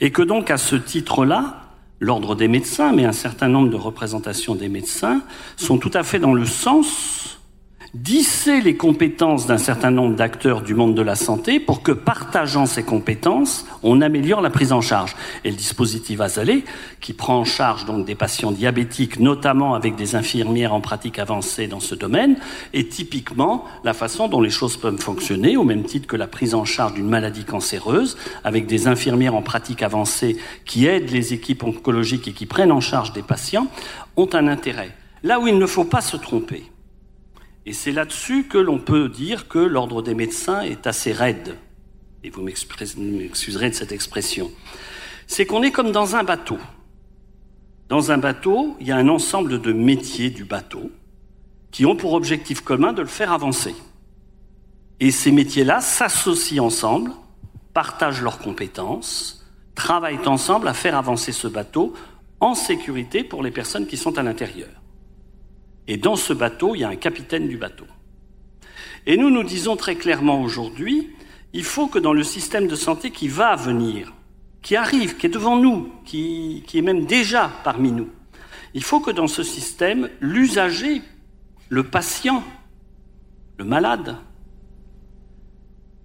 et 0.00 0.12
que 0.12 0.22
donc 0.22 0.50
à 0.50 0.58
ce 0.58 0.76
titre-là, 0.76 1.67
l'ordre 2.00 2.34
des 2.34 2.48
médecins, 2.48 2.92
mais 2.92 3.04
un 3.04 3.12
certain 3.12 3.48
nombre 3.48 3.70
de 3.70 3.76
représentations 3.76 4.54
des 4.54 4.68
médecins 4.68 5.22
sont 5.56 5.78
tout 5.78 5.90
à 5.94 6.02
fait 6.02 6.18
dans 6.18 6.34
le 6.34 6.44
sens 6.46 7.37
disser 8.02 8.60
les 8.60 8.76
compétences 8.76 9.46
d'un 9.46 9.58
certain 9.58 9.90
nombre 9.90 10.14
d'acteurs 10.14 10.62
du 10.62 10.74
monde 10.74 10.94
de 10.94 11.02
la 11.02 11.16
santé 11.16 11.58
pour 11.58 11.82
que, 11.82 11.90
partageant 11.90 12.66
ces 12.66 12.84
compétences, 12.84 13.66
on 13.82 14.00
améliore 14.00 14.40
la 14.40 14.50
prise 14.50 14.72
en 14.72 14.80
charge. 14.80 15.16
Et 15.44 15.50
le 15.50 15.56
dispositif 15.56 16.20
Azalé, 16.20 16.64
qui 17.00 17.12
prend 17.12 17.38
en 17.38 17.44
charge 17.44 17.86
donc 17.86 18.04
des 18.04 18.14
patients 18.14 18.52
diabétiques, 18.52 19.18
notamment 19.18 19.74
avec 19.74 19.96
des 19.96 20.14
infirmières 20.14 20.74
en 20.74 20.80
pratique 20.80 21.18
avancée 21.18 21.66
dans 21.66 21.80
ce 21.80 21.94
domaine, 21.94 22.36
est 22.72 22.90
typiquement 22.90 23.64
la 23.82 23.94
façon 23.94 24.28
dont 24.28 24.40
les 24.40 24.50
choses 24.50 24.76
peuvent 24.76 25.00
fonctionner, 25.00 25.56
au 25.56 25.64
même 25.64 25.82
titre 25.82 26.06
que 26.06 26.16
la 26.16 26.28
prise 26.28 26.54
en 26.54 26.64
charge 26.64 26.94
d'une 26.94 27.08
maladie 27.08 27.44
cancéreuse, 27.44 28.16
avec 28.44 28.66
des 28.66 28.86
infirmières 28.86 29.34
en 29.34 29.42
pratique 29.42 29.82
avancée 29.82 30.36
qui 30.64 30.86
aident 30.86 31.10
les 31.10 31.34
équipes 31.34 31.64
oncologiques 31.64 32.28
et 32.28 32.32
qui 32.32 32.46
prennent 32.46 32.72
en 32.72 32.80
charge 32.80 33.12
des 33.12 33.22
patients, 33.22 33.66
ont 34.16 34.28
un 34.34 34.46
intérêt. 34.46 34.92
Là 35.24 35.40
où 35.40 35.48
il 35.48 35.58
ne 35.58 35.66
faut 35.66 35.84
pas 35.84 36.00
se 36.00 36.16
tromper, 36.16 36.70
et 37.68 37.74
c'est 37.74 37.92
là-dessus 37.92 38.44
que 38.44 38.56
l'on 38.56 38.78
peut 38.78 39.10
dire 39.10 39.46
que 39.46 39.58
l'ordre 39.58 40.00
des 40.00 40.14
médecins 40.14 40.62
est 40.62 40.86
assez 40.86 41.12
raide. 41.12 41.58
Et 42.24 42.30
vous 42.30 42.40
m'excuserez 42.40 43.68
de 43.68 43.74
cette 43.74 43.92
expression. 43.92 44.50
C'est 45.26 45.44
qu'on 45.44 45.62
est 45.62 45.70
comme 45.70 45.92
dans 45.92 46.16
un 46.16 46.24
bateau. 46.24 46.56
Dans 47.90 48.10
un 48.10 48.16
bateau, 48.16 48.74
il 48.80 48.86
y 48.86 48.90
a 48.90 48.96
un 48.96 49.10
ensemble 49.10 49.60
de 49.60 49.74
métiers 49.74 50.30
du 50.30 50.46
bateau 50.46 50.90
qui 51.70 51.84
ont 51.84 51.94
pour 51.94 52.14
objectif 52.14 52.62
commun 52.62 52.94
de 52.94 53.02
le 53.02 53.06
faire 53.06 53.34
avancer. 53.34 53.74
Et 54.98 55.10
ces 55.10 55.30
métiers-là 55.30 55.82
s'associent 55.82 56.64
ensemble, 56.64 57.12
partagent 57.74 58.22
leurs 58.22 58.38
compétences, 58.38 59.46
travaillent 59.74 60.26
ensemble 60.26 60.68
à 60.68 60.72
faire 60.72 60.96
avancer 60.96 61.32
ce 61.32 61.48
bateau 61.48 61.92
en 62.40 62.54
sécurité 62.54 63.24
pour 63.24 63.42
les 63.42 63.50
personnes 63.50 63.86
qui 63.86 63.98
sont 63.98 64.16
à 64.16 64.22
l'intérieur. 64.22 64.77
Et 65.88 65.96
dans 65.96 66.16
ce 66.16 66.34
bateau, 66.34 66.74
il 66.74 66.80
y 66.80 66.84
a 66.84 66.90
un 66.90 66.96
capitaine 66.96 67.48
du 67.48 67.56
bateau. 67.56 67.86
Et 69.06 69.16
nous 69.16 69.30
nous 69.30 69.42
disons 69.42 69.74
très 69.74 69.96
clairement 69.96 70.42
aujourd'hui, 70.42 71.08
il 71.54 71.64
faut 71.64 71.86
que 71.86 71.98
dans 71.98 72.12
le 72.12 72.22
système 72.22 72.68
de 72.68 72.76
santé 72.76 73.10
qui 73.10 73.26
va 73.26 73.56
venir, 73.56 74.12
qui 74.60 74.76
arrive, 74.76 75.16
qui 75.16 75.26
est 75.26 75.30
devant 75.30 75.56
nous, 75.56 75.90
qui, 76.04 76.62
qui 76.66 76.76
est 76.76 76.82
même 76.82 77.06
déjà 77.06 77.50
parmi 77.64 77.90
nous, 77.90 78.10
il 78.74 78.84
faut 78.84 79.00
que 79.00 79.10
dans 79.10 79.28
ce 79.28 79.42
système, 79.42 80.10
l'usager, 80.20 81.00
le 81.70 81.84
patient, 81.84 82.44
le 83.56 83.64
malade, 83.64 84.16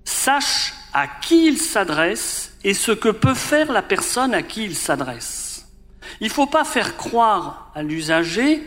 sache 0.05 0.73
à 0.93 1.07
qui 1.07 1.47
il 1.47 1.57
s'adresse 1.57 2.57
et 2.63 2.73
ce 2.73 2.93
que 2.93 3.09
peut 3.09 3.33
faire 3.33 3.69
la 3.71 3.81
personne 3.81 4.33
à 4.33 4.43
qui 4.43 4.63
il 4.63 4.75
s'adresse. 4.75 5.67
Il 6.21 6.27
ne 6.27 6.33
faut 6.33 6.47
pas 6.47 6.63
faire 6.63 6.95
croire 6.95 7.71
à 7.75 7.83
l'usager 7.83 8.63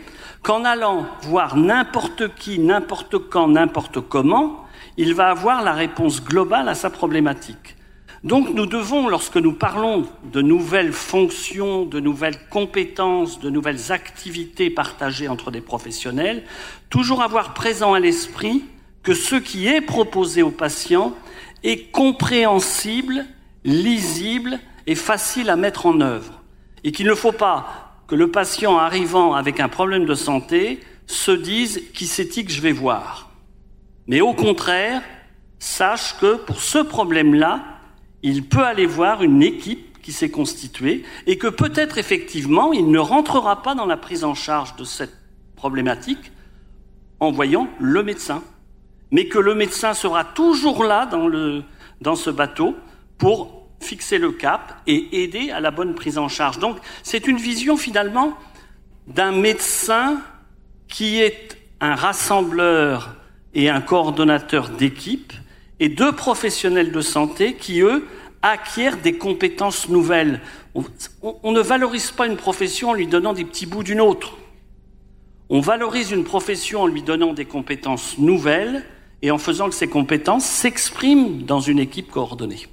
qu'en 0.46 0.64
allant 0.64 1.08
voir 1.22 1.56
n'importe 1.56 2.32
qui, 2.36 2.60
n'importe 2.60 3.18
quand, 3.18 3.48
n'importe 3.48 4.00
comment, 4.00 4.64
il 4.96 5.12
va 5.12 5.30
avoir 5.30 5.64
la 5.64 5.72
réponse 5.72 6.22
globale 6.22 6.68
à 6.68 6.76
sa 6.76 6.88
problématique. 6.88 7.74
Donc 8.22 8.50
nous 8.54 8.66
devons, 8.66 9.08
lorsque 9.08 9.38
nous 9.38 9.54
parlons 9.54 10.06
de 10.32 10.42
nouvelles 10.42 10.92
fonctions, 10.92 11.84
de 11.84 11.98
nouvelles 11.98 12.38
compétences, 12.48 13.40
de 13.40 13.50
nouvelles 13.50 13.90
activités 13.90 14.70
partagées 14.70 15.26
entre 15.26 15.50
des 15.50 15.60
professionnels, 15.60 16.44
toujours 16.90 17.22
avoir 17.22 17.52
présent 17.52 17.94
à 17.94 17.98
l'esprit 17.98 18.62
que 19.02 19.14
ce 19.14 19.34
qui 19.34 19.66
est 19.66 19.80
proposé 19.80 20.44
aux 20.44 20.52
patients 20.52 21.12
est 21.64 21.90
compréhensible, 21.90 23.26
lisible 23.64 24.60
et 24.86 24.94
facile 24.94 25.50
à 25.50 25.56
mettre 25.56 25.86
en 25.86 26.00
œuvre. 26.00 26.40
Et 26.84 26.92
qu'il 26.92 27.08
ne 27.08 27.16
faut 27.16 27.32
pas 27.32 27.85
que 28.06 28.14
le 28.14 28.30
patient 28.30 28.78
arrivant 28.78 29.34
avec 29.34 29.60
un 29.60 29.68
problème 29.68 30.04
de 30.04 30.14
santé 30.14 30.80
se 31.06 31.30
dise 31.30 31.82
qui 31.94 32.06
c'est-il 32.06 32.46
que 32.46 32.52
je 32.52 32.60
vais 32.60 32.72
voir. 32.72 33.30
Mais 34.06 34.20
au 34.20 34.34
contraire, 34.34 35.02
sache 35.58 36.16
que 36.20 36.36
pour 36.36 36.60
ce 36.60 36.78
problème-là, 36.78 37.64
il 38.22 38.48
peut 38.48 38.64
aller 38.64 38.86
voir 38.86 39.22
une 39.22 39.42
équipe 39.42 40.00
qui 40.00 40.12
s'est 40.12 40.30
constituée 40.30 41.04
et 41.26 41.36
que 41.38 41.48
peut-être 41.48 41.98
effectivement 41.98 42.72
il 42.72 42.90
ne 42.90 42.98
rentrera 42.98 43.62
pas 43.62 43.74
dans 43.74 43.86
la 43.86 43.96
prise 43.96 44.22
en 44.22 44.34
charge 44.34 44.76
de 44.76 44.84
cette 44.84 45.14
problématique 45.56 46.32
en 47.18 47.32
voyant 47.32 47.68
le 47.80 48.02
médecin, 48.02 48.42
mais 49.10 49.26
que 49.26 49.38
le 49.38 49.54
médecin 49.54 49.94
sera 49.94 50.24
toujours 50.24 50.84
là 50.84 51.06
dans, 51.06 51.26
le, 51.26 51.64
dans 52.00 52.14
ce 52.14 52.30
bateau 52.30 52.76
pour 53.18 53.55
fixer 53.80 54.18
le 54.18 54.32
cap 54.32 54.82
et 54.86 55.22
aider 55.22 55.50
à 55.50 55.60
la 55.60 55.70
bonne 55.70 55.94
prise 55.94 56.18
en 56.18 56.28
charge. 56.28 56.58
Donc 56.58 56.78
c'est 57.02 57.26
une 57.26 57.36
vision 57.36 57.76
finalement 57.76 58.36
d'un 59.06 59.32
médecin 59.32 60.20
qui 60.88 61.20
est 61.20 61.58
un 61.80 61.94
rassembleur 61.94 63.16
et 63.54 63.70
un 63.70 63.80
coordonnateur 63.80 64.68
d'équipe 64.70 65.32
et 65.80 65.88
deux 65.88 66.12
professionnels 66.12 66.92
de 66.92 67.00
santé 67.00 67.54
qui, 67.54 67.80
eux, 67.80 68.06
acquièrent 68.42 68.98
des 68.98 69.18
compétences 69.18 69.88
nouvelles. 69.88 70.40
On, 71.22 71.52
ne 71.52 71.60
valorise 71.60 72.10
pas 72.10 72.26
une 72.26 72.36
profession 72.36 72.90
en 72.90 72.94
lui 72.94 73.06
donnant 73.06 73.32
des 73.32 73.44
petits 73.44 73.66
bouts 73.66 73.82
d'une 73.82 74.00
autre. 74.00 74.36
On 75.48 75.60
valorise 75.60 76.10
une 76.10 76.24
profession 76.24 76.82
en 76.82 76.86
lui 76.86 77.02
donnant 77.02 77.32
des 77.32 77.44
compétences 77.44 78.18
nouvelles 78.18 78.84
et 79.22 79.30
en 79.30 79.38
faisant 79.38 79.68
que 79.68 79.74
ces 79.74 79.88
compétences 79.88 80.44
s'expriment 80.44 81.42
dans 81.42 81.60
une 81.60 81.78
équipe 81.78 82.10
coordonnée. 82.10 82.66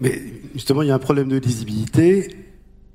Mais 0.00 0.20
justement, 0.54 0.82
il 0.82 0.88
y 0.88 0.90
a 0.90 0.94
un 0.94 0.98
problème 0.98 1.28
de 1.28 1.38
lisibilité 1.38 2.36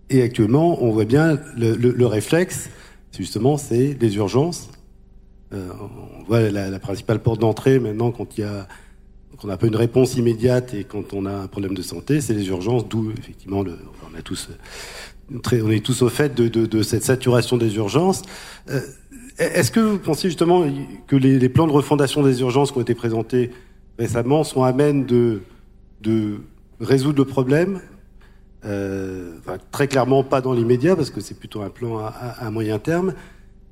et 0.09 0.21
actuellement, 0.21 0.83
on 0.83 0.91
voit 0.91 1.05
bien 1.05 1.39
le, 1.57 1.75
le, 1.75 1.91
le 1.91 2.05
réflexe, 2.05 2.69
justement, 3.17 3.57
c'est 3.57 3.97
les 3.99 4.15
urgences. 4.17 4.69
Euh, 5.53 5.69
on 6.19 6.23
voit 6.23 6.49
la, 6.49 6.79
principale 6.79 7.19
porte 7.19 7.41
d'entrée 7.41 7.79
maintenant 7.79 8.11
quand 8.11 8.37
il 8.37 8.41
y 8.41 8.43
a 8.43 8.67
qu'on 9.37 9.47
n'a 9.47 9.57
pas 9.57 9.67
une 9.67 9.75
réponse 9.75 10.15
immédiate 10.15 10.73
et 10.73 10.83
quand 10.83 11.13
on 11.13 11.25
a 11.25 11.31
un 11.31 11.47
problème 11.47 11.73
de 11.73 11.81
santé, 11.81 12.21
c'est 12.21 12.33
les 12.33 12.47
urgences, 12.47 12.87
d'où 12.87 13.11
effectivement 13.17 13.63
on 13.63 14.17
a 14.17 14.21
tous 14.21 14.49
très, 15.41 15.61
on 15.61 15.71
est 15.71 15.83
tous 15.83 16.03
au 16.03 16.09
fait 16.09 16.35
de, 16.35 16.83
cette 16.83 17.03
saturation 17.03 17.57
des 17.57 17.75
urgences. 17.75 18.21
Euh, 18.69 18.81
Est-ce 19.39 19.71
que 19.71 19.79
vous 19.79 19.97
pensez 19.97 20.27
justement 20.29 20.63
que 21.07 21.15
les, 21.15 21.49
plans 21.49 21.67
de 21.67 21.71
refondation 21.71 22.21
des 22.21 22.41
urgences 22.41 22.71
qui 22.71 22.77
ont 22.77 22.81
été 22.81 22.93
présentés 22.93 23.51
récemment 23.97 24.43
sont 24.43 24.63
amènes 24.63 25.05
de, 25.05 25.41
de 26.01 26.41
résoudre 26.81 27.19
le 27.19 27.25
problème 27.25 27.81
euh, 28.65 29.37
Très 29.71 29.87
clairement 29.87 30.23
pas 30.23 30.41
dans 30.41 30.53
l'immédiat 30.53 30.95
parce 30.95 31.09
que 31.09 31.21
c'est 31.21 31.37
plutôt 31.37 31.61
un 31.61 31.69
plan 31.69 31.99
à, 31.99 32.49
moyen 32.51 32.79
terme. 32.79 33.13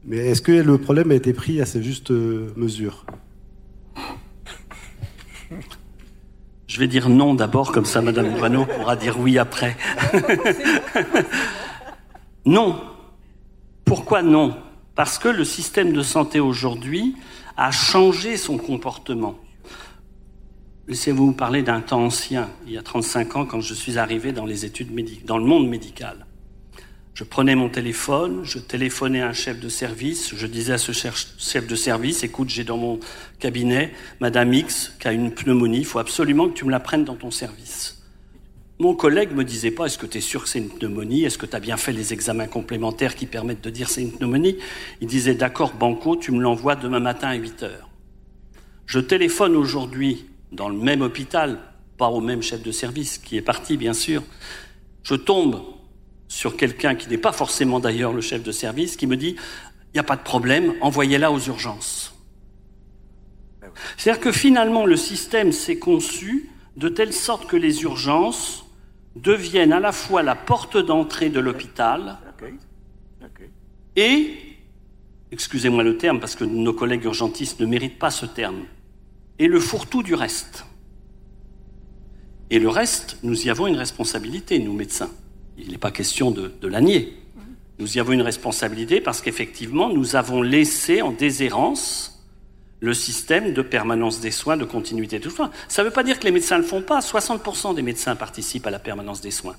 Mais 0.06 0.18
est-ce 0.18 0.42
que 0.42 0.52
le 0.52 0.78
problème 0.78 1.12
a 1.12 1.16
été 1.16 1.34
pris 1.34 1.62
à 1.62 1.66
sa 1.66 1.82
juste 1.82 2.12
mesure? 2.12 3.06
Je 6.68 6.80
vais 6.80 6.88
dire 6.88 7.10
non 7.10 7.34
d'abord, 7.34 7.72
comme 7.72 7.86
ça 7.86 8.02
Madame 8.02 8.38
Boineau 8.38 8.66
pourra 8.66 8.96
dire 8.96 9.20
oui 9.20 9.38
après. 9.38 9.76
non. 12.46 12.80
Pourquoi 13.86 14.22
non? 14.22 14.56
Parce 14.94 15.18
que 15.18 15.30
le 15.30 15.44
système 15.44 15.94
de 15.94 16.04
santé 16.04 16.40
aujourd'hui 16.40 17.16
a 17.58 17.72
changé 17.72 18.38
son 18.38 18.58
comportement. 18.58 19.36
Laissez-vous 20.90 21.34
parler 21.34 21.62
d'un 21.62 21.82
temps 21.82 22.04
ancien, 22.04 22.50
il 22.66 22.74
y 22.74 22.78
a 22.80 22.82
35 22.82 23.36
ans, 23.36 23.46
quand 23.46 23.62
je 23.62 23.76
suis 23.76 24.00
arrivé 24.00 24.32
dans 24.32 24.48
les 24.48 24.66
études 24.66 24.92
médicales, 24.92 25.24
dans 25.28 25.38
le 25.38 25.46
monde 25.46 25.70
médical. 25.70 26.26
Je 27.14 27.24
prenais 27.24 27.54
mon 27.54 27.70
téléphone, 27.70 28.40
je 28.44 28.58
téléphonais 28.58 29.22
à 29.22 29.28
un 29.28 29.34
chef 29.34 29.60
de 29.60 29.70
service, 29.70 30.34
je 30.36 30.48
disais 30.48 30.74
à 30.74 30.78
ce 30.80 30.92
chef 30.92 31.68
de 31.68 31.76
service, 31.76 32.24
écoute, 32.24 32.50
j'ai 32.50 32.64
dans 32.64 32.78
mon 32.78 33.00
cabinet 33.38 33.94
Madame 34.20 34.52
X 34.52 34.96
qui 35.00 35.08
a 35.08 35.14
une 35.14 35.32
pneumonie, 35.32 35.78
il 35.78 35.86
faut 35.86 36.00
absolument 36.00 36.50
que 36.50 36.56
tu 36.56 36.66
me 36.66 36.72
la 36.72 36.80
prennes 36.80 37.06
dans 37.06 37.16
ton 37.16 37.30
service. 37.30 38.02
Mon 38.80 38.96
collègue 38.96 39.32
me 39.36 39.44
disait 39.44 39.70
pas, 39.70 39.86
est-ce 39.86 40.00
que 40.00 40.08
tu 40.08 40.18
es 40.18 40.22
sûr 40.22 40.42
que 40.42 40.50
c'est 40.50 40.58
une 40.58 40.70
pneumonie? 40.70 41.24
Est-ce 41.24 41.38
que 41.38 41.46
tu 41.46 41.56
as 41.56 41.60
bien 41.60 41.78
fait 41.78 41.92
les 41.92 42.14
examens 42.14 42.48
complémentaires 42.48 43.14
qui 43.14 43.28
permettent 43.28 43.64
de 43.64 43.70
dire 43.70 43.90
c'est 43.90 44.02
une 44.02 44.14
pneumonie? 44.14 44.58
Il 45.02 45.08
disait, 45.08 45.36
d'accord, 45.36 45.74
Banco, 45.74 46.16
tu 46.16 46.32
me 46.32 46.42
l'envoies 46.42 46.76
demain 46.76 47.00
matin 47.00 47.28
à 47.28 47.36
8 47.36 47.62
heures. 47.62 47.90
Je 48.88 49.00
téléphone 49.00 49.56
aujourd'hui 49.56 50.26
dans 50.52 50.70
le 50.70 50.78
même 50.78 51.02
hôpital, 51.02 51.60
pas 51.98 52.08
au 52.08 52.22
même 52.22 52.42
chef 52.42 52.64
de 52.64 52.72
service, 52.72 53.18
qui 53.18 53.38
est 53.38 53.42
parti, 53.42 53.78
bien 53.78 53.94
sûr. 53.94 54.24
Je 55.04 55.16
tombe 55.16 55.62
sur 56.28 56.56
quelqu'un 56.56 56.96
qui 56.96 57.10
n'est 57.10 57.18
pas 57.18 57.32
forcément 57.32 57.80
d'ailleurs 57.80 58.14
le 58.14 58.22
chef 58.22 58.44
de 58.44 58.52
service, 58.52 58.96
qui 58.96 59.08
me 59.08 59.18
dit 59.18 59.36
il 59.94 59.96
n'y 59.96 60.00
a 60.00 60.04
pas 60.04 60.16
de 60.16 60.22
problème, 60.22 60.76
envoyez-la 60.82 61.32
aux 61.32 61.40
urgences. 61.40 62.14
C'est-à-dire 63.98 64.22
que 64.22 64.32
finalement, 64.32 64.86
le 64.86 64.96
système 64.96 65.52
s'est 65.52 65.80
conçu 65.80 66.50
de 66.78 66.90
telle 66.90 67.14
sorte 67.14 67.48
que 67.48 67.56
les 67.56 67.84
urgences 67.84 68.66
deviennent 69.16 69.74
à 69.74 69.80
la 69.80 69.92
fois 69.92 70.22
la 70.22 70.36
porte 70.36 70.78
d'entrée 70.78 71.30
de 71.30 71.40
l'hôpital 71.40 72.20
et, 73.96 74.38
excusez-moi 75.32 75.84
le 75.84 75.98
terme 75.98 76.20
parce 76.20 76.36
que 76.36 76.46
nos 76.46 76.74
collègues 76.74 77.04
urgentistes 77.06 77.60
ne 77.60 77.66
méritent 77.66 78.00
pas 78.00 78.12
ce 78.12 78.26
terme, 78.26 78.64
et 79.40 79.48
le 79.48 79.60
fourre-tout 79.60 80.04
du 80.04 80.14
reste. 80.14 80.66
Et 82.50 82.60
le 82.60 82.70
reste, 82.70 83.18
nous 83.24 83.46
y 83.46 83.50
avons 83.50 83.68
une 83.68 83.76
responsabilité, 83.76 84.60
nous 84.60 84.74
médecins. 84.74 85.12
Il 85.58 85.72
n'est 85.72 85.78
pas 85.78 85.92
question 85.92 86.32
de, 86.32 86.54
de. 86.62 86.70
Nous 87.80 87.98
y 87.98 88.00
avons 88.00 88.12
une 88.12 88.22
responsabilité 88.22 89.02
parce 89.02 89.22
qu'effectivement, 89.22 89.90
nous 89.90 90.16
avons 90.16 90.42
laissé 90.42 91.02
en 91.02 91.12
déshérence 91.12 92.26
le 92.82 92.94
système 92.94 93.54
de 93.54 93.62
permanence 93.62 94.22
des 94.22 94.32
soins, 94.32 94.58
de 94.58 94.64
continuité 94.64 95.20
des 95.20 95.30
soins. 95.30 95.52
Ça 95.68 95.82
ne 95.82 95.88
veut 95.88 95.94
pas 95.94 96.04
dire 96.04 96.20
que 96.20 96.26
les 96.26 96.32
médecins 96.32 96.58
ne 96.58 96.62
le 96.62 96.68
font 96.68 96.82
pas. 96.82 97.00
60% 97.00 97.76
des 97.76 97.82
médecins 97.82 98.16
participent 98.16 98.68
à 98.68 98.72
la 98.72 98.80
permanence 98.80 99.22
des 99.22 99.32
soins. 99.32 99.56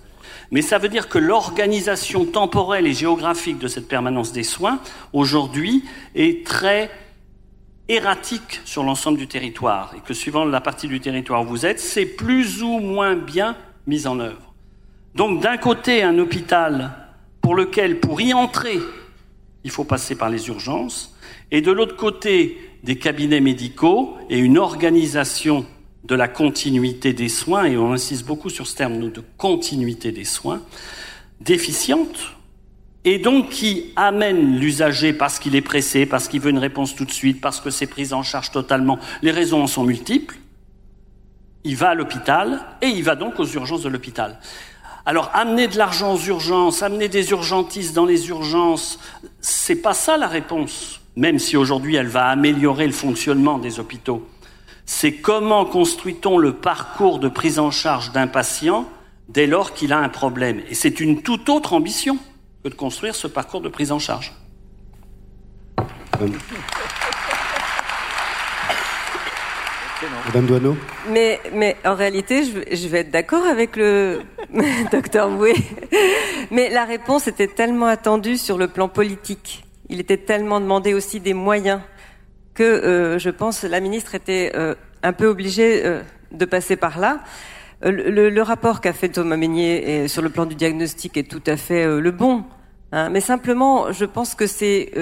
Mais 0.51 0.63
ça 0.63 0.79
veut 0.79 0.89
dire 0.89 1.09
que 1.09 1.19
l'organisation 1.19 2.25
temporelle 2.25 2.87
et 2.87 2.95
géographique 2.95 3.59
de 3.59 3.69
cette 3.69 3.89
permanence 3.89 4.33
des 4.33 4.43
soins, 4.43 4.81
aujourd'hui, 5.13 5.85
est 6.15 6.47
très 6.47 6.91
erratique 7.91 8.61
sur 8.65 8.85
l'ensemble 8.85 9.19
du 9.19 9.27
territoire. 9.27 9.93
Et 9.97 10.01
que 10.01 10.15
suivant 10.15 10.45
la 10.45 10.61
partie 10.61 10.89
du 10.89 11.01
territoire 11.01 11.43
où 11.43 11.47
vous 11.47 11.67
êtes, 11.67 11.81
c'est 11.81 12.07
plus 12.07 12.63
ou 12.63 12.79
moins 12.79 13.17
bien 13.17 13.57
mis 13.87 14.07
en 14.07 14.21
œuvre. 14.21 14.55
Donc 15.15 15.43
d'un 15.43 15.57
côté, 15.57 16.03
un 16.03 16.19
hôpital 16.19 16.93
pour 17.41 17.55
lequel, 17.55 17.99
pour 18.01 18.21
y 18.21 18.33
entrer, 18.33 18.79
il 19.65 19.71
faut 19.71 19.85
passer 19.85 20.15
par 20.15 20.31
les 20.31 20.49
urgences, 20.49 21.17
et 21.51 21.61
de 21.61 21.73
l'autre 21.73 21.97
côté, 21.97 22.59
des 22.85 22.97
cabinets 22.97 23.41
médicaux 23.41 24.17
et 24.31 24.39
une 24.39 24.57
organisation 24.57 25.67
de 26.05 26.15
la 26.15 26.29
continuité 26.29 27.13
des 27.13 27.29
soins, 27.29 27.65
et 27.65 27.77
on 27.77 27.93
insiste 27.93 28.25
beaucoup 28.25 28.51
sur 28.51 28.67
ce 28.67 28.77
terme 28.77 29.11
de 29.11 29.23
continuité 29.37 30.13
des 30.13 30.25
soins, 30.25 30.63
déficiente, 31.41 32.35
et 33.05 33.19
donc 33.19 33.49
qui 33.49 33.93
amène 33.97 34.59
l'usager 34.59 35.13
parce 35.13 35.39
qu'il 35.39 35.57
est 35.57 35.63
pressé, 35.63 36.05
parce 36.07 36.29
qu'il 36.29 36.41
veut 36.41 36.51
une 36.51 36.59
réponse 36.59 36.95
tout 36.95 37.05
de 37.05 37.11
suite, 37.11 37.41
parce 37.41 37.61
que 37.61 37.71
c'est 37.71 37.87
pris 37.87 38.13
en 38.13 38.23
charge 38.23 38.51
totalement. 38.51 38.99
Les 39.23 39.31
raisons 39.31 39.63
en 39.63 39.67
sont 39.67 39.85
multiples. 39.85 40.37
Il 41.65 41.77
va 41.77 41.91
à 41.91 41.95
l'hôpital 41.95 42.61
et 42.83 42.89
il 42.89 43.03
va 43.03 43.17
donc 43.17 43.39
aux 43.39 43.47
urgences 43.47 43.83
de 43.83 43.89
l'hôpital. 43.89 44.39
Alors 45.07 45.31
amener 45.33 45.67
de 45.67 45.79
l'argent 45.79 46.15
aux 46.15 46.21
urgences, 46.21 46.83
amener 46.83 47.09
des 47.09 47.31
urgentistes 47.31 47.95
dans 47.95 48.05
les 48.05 48.29
urgences, 48.29 48.99
c'est 49.41 49.77
pas 49.77 49.95
ça 49.95 50.19
la 50.19 50.29
réponse, 50.29 51.01
même 51.17 51.39
si 51.39 51.57
aujourd'hui 51.57 51.97
elle 51.97 52.07
va 52.07 52.27
améliorer 52.27 52.87
le 52.87 52.93
fonctionnement 52.93 53.59
des 53.59 53.81
hôpitaux. 53.81 54.27
C'est 54.85 55.15
comment 55.15 55.65
construit-on 55.65 56.37
le 56.37 56.55
parcours 56.55 57.19
de 57.19 57.29
prise 57.29 57.59
en 57.59 57.71
charge 57.71 58.13
d'un 58.13 58.27
patient 58.27 58.89
dès 59.29 59.47
lors 59.47 59.73
qu'il 59.73 59.93
a 59.93 59.99
un 59.99 60.09
problème. 60.09 60.61
Et 60.69 60.75
c'est 60.75 61.01
une 61.01 61.23
toute 61.23 61.49
autre 61.49 61.73
ambition 61.73 62.19
que 62.63 62.69
de 62.69 62.75
construire 62.75 63.15
ce 63.15 63.27
parcours 63.27 63.61
de 63.61 63.69
prise 63.69 63.93
en 63.93 63.99
charge. 63.99 64.33
Madame 70.27 70.47
Douaneau 70.47 70.77
mais, 71.09 71.41
mais 71.53 71.77
en 71.85 71.95
réalité, 71.95 72.45
je, 72.45 72.75
je 72.75 72.89
vais 72.89 73.01
être 73.01 73.11
d'accord 73.11 73.45
avec 73.47 73.77
le 73.77 74.23
docteur 74.93 75.31
Boué. 75.31 75.55
Mais 76.51 76.71
la 76.71 76.85
réponse 76.85 77.29
était 77.29 77.47
tellement 77.47 77.87
attendue 77.87 78.37
sur 78.37 78.59
le 78.59 78.69
plan 78.69 78.89
politique. 78.89 79.65
Il 79.89 80.01
était 80.01 80.17
tellement 80.17 80.61
demandé 80.61 80.95
aussi 80.95 81.21
des 81.21 81.35
moyens 81.35 81.81
que 82.55 82.63
euh, 82.63 83.19
je 83.19 83.31
pense 83.31 83.63
la 83.63 83.81
ministre 83.81 84.15
était 84.15 84.53
euh, 84.55 84.75
un 85.03 85.13
peu 85.13 85.27
obligée 85.27 85.85
euh, 85.85 86.03
de 86.33 86.45
passer 86.45 86.77
par 86.77 86.99
là. 86.99 87.21
Euh, 87.85 87.91
le, 87.91 88.29
le, 88.29 88.43
rapport 88.43 88.81
qu'a 88.81 88.93
fait 88.93 89.09
Thomas 89.09 89.37
Meignier 89.37 90.07
sur 90.09 90.23
le 90.23 90.29
plan 90.29 90.45
du 90.45 90.55
diagnostic 90.55 91.17
est 91.17 91.31
tout 91.31 91.43
à 91.47 91.57
fait 91.57 91.85
euh, 91.85 92.01
le 92.01 92.11
bon. 92.11 92.45
Hein, 92.93 93.09
mais 93.09 93.21
simplement, 93.21 93.93
je 93.93 94.05
pense 94.05 94.35
que 94.35 94.47
c'est 94.47 94.93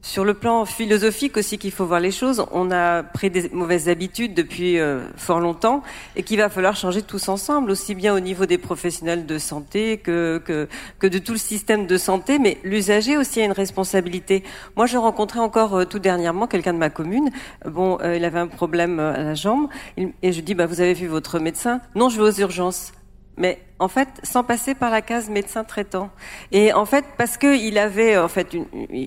sur 0.00 0.24
le 0.24 0.34
plan 0.34 0.64
philosophique 0.64 1.36
aussi 1.36 1.58
qu'il 1.58 1.72
faut 1.72 1.84
voir 1.84 2.00
les 2.00 2.12
choses, 2.12 2.44
on 2.52 2.70
a 2.70 3.02
pris 3.02 3.30
des 3.30 3.48
mauvaises 3.50 3.88
habitudes 3.88 4.32
depuis 4.32 4.78
euh, 4.78 5.00
fort 5.16 5.40
longtemps 5.40 5.82
et 6.14 6.22
qu'il 6.22 6.38
va 6.38 6.48
falloir 6.48 6.76
changer 6.76 7.02
tous 7.02 7.28
ensemble, 7.28 7.70
aussi 7.70 7.94
bien 7.94 8.14
au 8.14 8.20
niveau 8.20 8.46
des 8.46 8.58
professionnels 8.58 9.26
de 9.26 9.38
santé 9.38 9.98
que, 9.98 10.40
que, 10.44 10.68
que 10.98 11.06
de 11.06 11.18
tout 11.18 11.32
le 11.32 11.38
système 11.38 11.86
de 11.86 11.96
santé, 11.96 12.38
mais 12.38 12.58
l'usager 12.62 13.16
aussi 13.16 13.40
a 13.40 13.44
une 13.44 13.52
responsabilité. 13.52 14.44
Moi, 14.76 14.86
je 14.86 14.96
rencontrais 14.96 15.40
encore 15.40 15.74
euh, 15.74 15.84
tout 15.84 15.98
dernièrement 15.98 16.46
quelqu'un 16.46 16.74
de 16.74 16.78
ma 16.78 16.90
commune. 16.90 17.30
Bon, 17.64 17.98
euh, 18.00 18.16
il 18.16 18.24
avait 18.24 18.38
un 18.38 18.46
problème 18.46 19.00
à 19.00 19.22
la 19.22 19.34
jambe 19.34 19.68
et 19.96 20.32
je 20.32 20.40
dis, 20.40 20.54
bah, 20.54 20.66
vous 20.66 20.80
avez 20.80 20.94
vu 20.94 21.06
votre 21.06 21.38
médecin? 21.38 21.80
Non, 21.94 22.08
je 22.08 22.16
vais 22.20 22.28
aux 22.28 22.40
urgences 22.40 22.92
mais 23.38 23.60
en 23.78 23.88
fait 23.88 24.08
sans 24.22 24.44
passer 24.44 24.74
par 24.74 24.90
la 24.90 25.02
case 25.02 25.28
médecin 25.28 25.64
traitant. 25.64 26.10
Et 26.52 26.72
en 26.72 26.84
fait 26.84 27.04
parce 27.16 27.36
que 27.36 27.56
il 27.56 27.78
avait 27.78 28.16
en 28.16 28.28
fait 28.28 28.56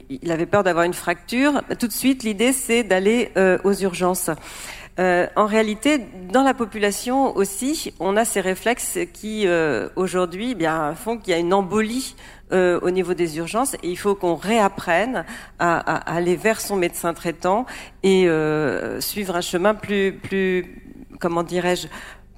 il 0.10 0.32
avait 0.32 0.46
peur 0.46 0.64
d'avoir 0.64 0.86
une 0.86 0.94
fracture, 0.94 1.62
tout 1.80 1.88
de 1.88 1.94
suite 1.94 2.24
l'idée 2.24 2.54
c'est 2.54 2.84
d'aller 2.84 3.32
euh, 3.38 3.58
aux 3.64 3.74
urgences. 3.74 4.30
Euh, 5.00 5.26
en 5.38 5.46
réalité, 5.46 6.00
dans 6.32 6.44
la 6.44 6.54
population 6.54 7.36
aussi, 7.38 7.94
on 8.02 8.18
a 8.18 8.26
ces 8.26 8.42
réflexes 8.42 9.00
qui 9.14 9.48
euh, 9.48 9.88
aujourd'hui 9.96 10.50
eh 10.52 10.56
bien 10.56 10.94
font 10.96 11.18
qu'il 11.18 11.32
y 11.32 11.34
a 11.34 11.40
une 11.40 11.54
embolie 11.54 12.16
au 12.54 12.90
niveau 12.90 13.14
des 13.14 13.38
urgences 13.38 13.76
et 13.76 13.88
il 13.88 13.96
faut 13.96 14.14
qu'on 14.14 14.36
réapprenne 14.36 15.24
à, 15.58 15.78
aller 16.14 16.36
vers 16.36 16.60
son 16.60 16.76
médecin 16.76 17.14
traitant 17.14 17.66
et 18.04 18.28
suivre 19.00 19.38
un 19.38 19.42
chemin 19.42 19.74
plus 19.74 20.12
plus 20.12 20.66
comment 21.22 21.44
dirais-je 21.44 21.88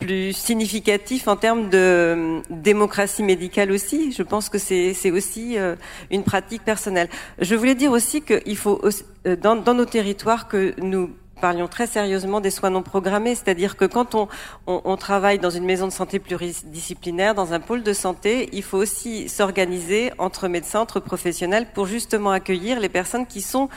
plus 0.03 0.33
significatif 0.33 1.27
en 1.27 1.35
termes 1.35 1.69
de 1.69 1.77
euh, 1.77 2.41
démocratie 2.49 3.23
médicale 3.23 3.71
aussi. 3.71 4.11
Je 4.11 4.23
pense 4.23 4.49
que 4.49 4.57
c'est 4.57 5.11
aussi 5.11 5.57
euh, 5.57 5.75
une 6.11 6.23
pratique 6.23 6.63
personnelle. 6.63 7.09
Je 7.39 7.55
voulais 7.55 7.75
dire 7.75 7.91
aussi 7.91 8.21
qu'il 8.21 8.57
faut, 8.57 8.81
euh, 9.25 9.35
dans, 9.35 9.55
dans 9.55 9.73
nos 9.73 9.85
territoires, 9.85 10.47
que 10.47 10.73
nous 10.81 11.09
parlions 11.41 11.67
très 11.67 11.87
sérieusement 11.87 12.39
des 12.39 12.51
soins 12.51 12.69
non 12.69 12.83
programmés, 12.83 13.35
c'est-à-dire 13.35 13.75
que 13.75 13.83
quand 13.83 14.15
on, 14.15 14.29
on, 14.65 14.81
on, 14.85 14.95
travaille 14.95 15.39
dans 15.39 15.49
une 15.49 15.65
maison 15.65 15.87
de 15.87 15.91
santé 15.91 16.19
pluridisciplinaire, 16.19 17.35
dans 17.35 17.51
un 17.51 17.59
pôle 17.59 17.83
de 17.83 17.91
santé, 17.91 18.47
il 18.53 18.63
faut 18.63 18.77
aussi 18.77 19.27
s'organiser 19.27 20.13
entre 20.19 20.47
médecins, 20.47 20.79
entre 20.79 21.01
professionnels, 21.01 21.67
pour 21.73 21.85
justement 21.85 22.31
accueillir 22.31 22.79
les 22.79 22.87
personnes 22.87 23.25
qui 23.25 23.41
sont 23.41 23.67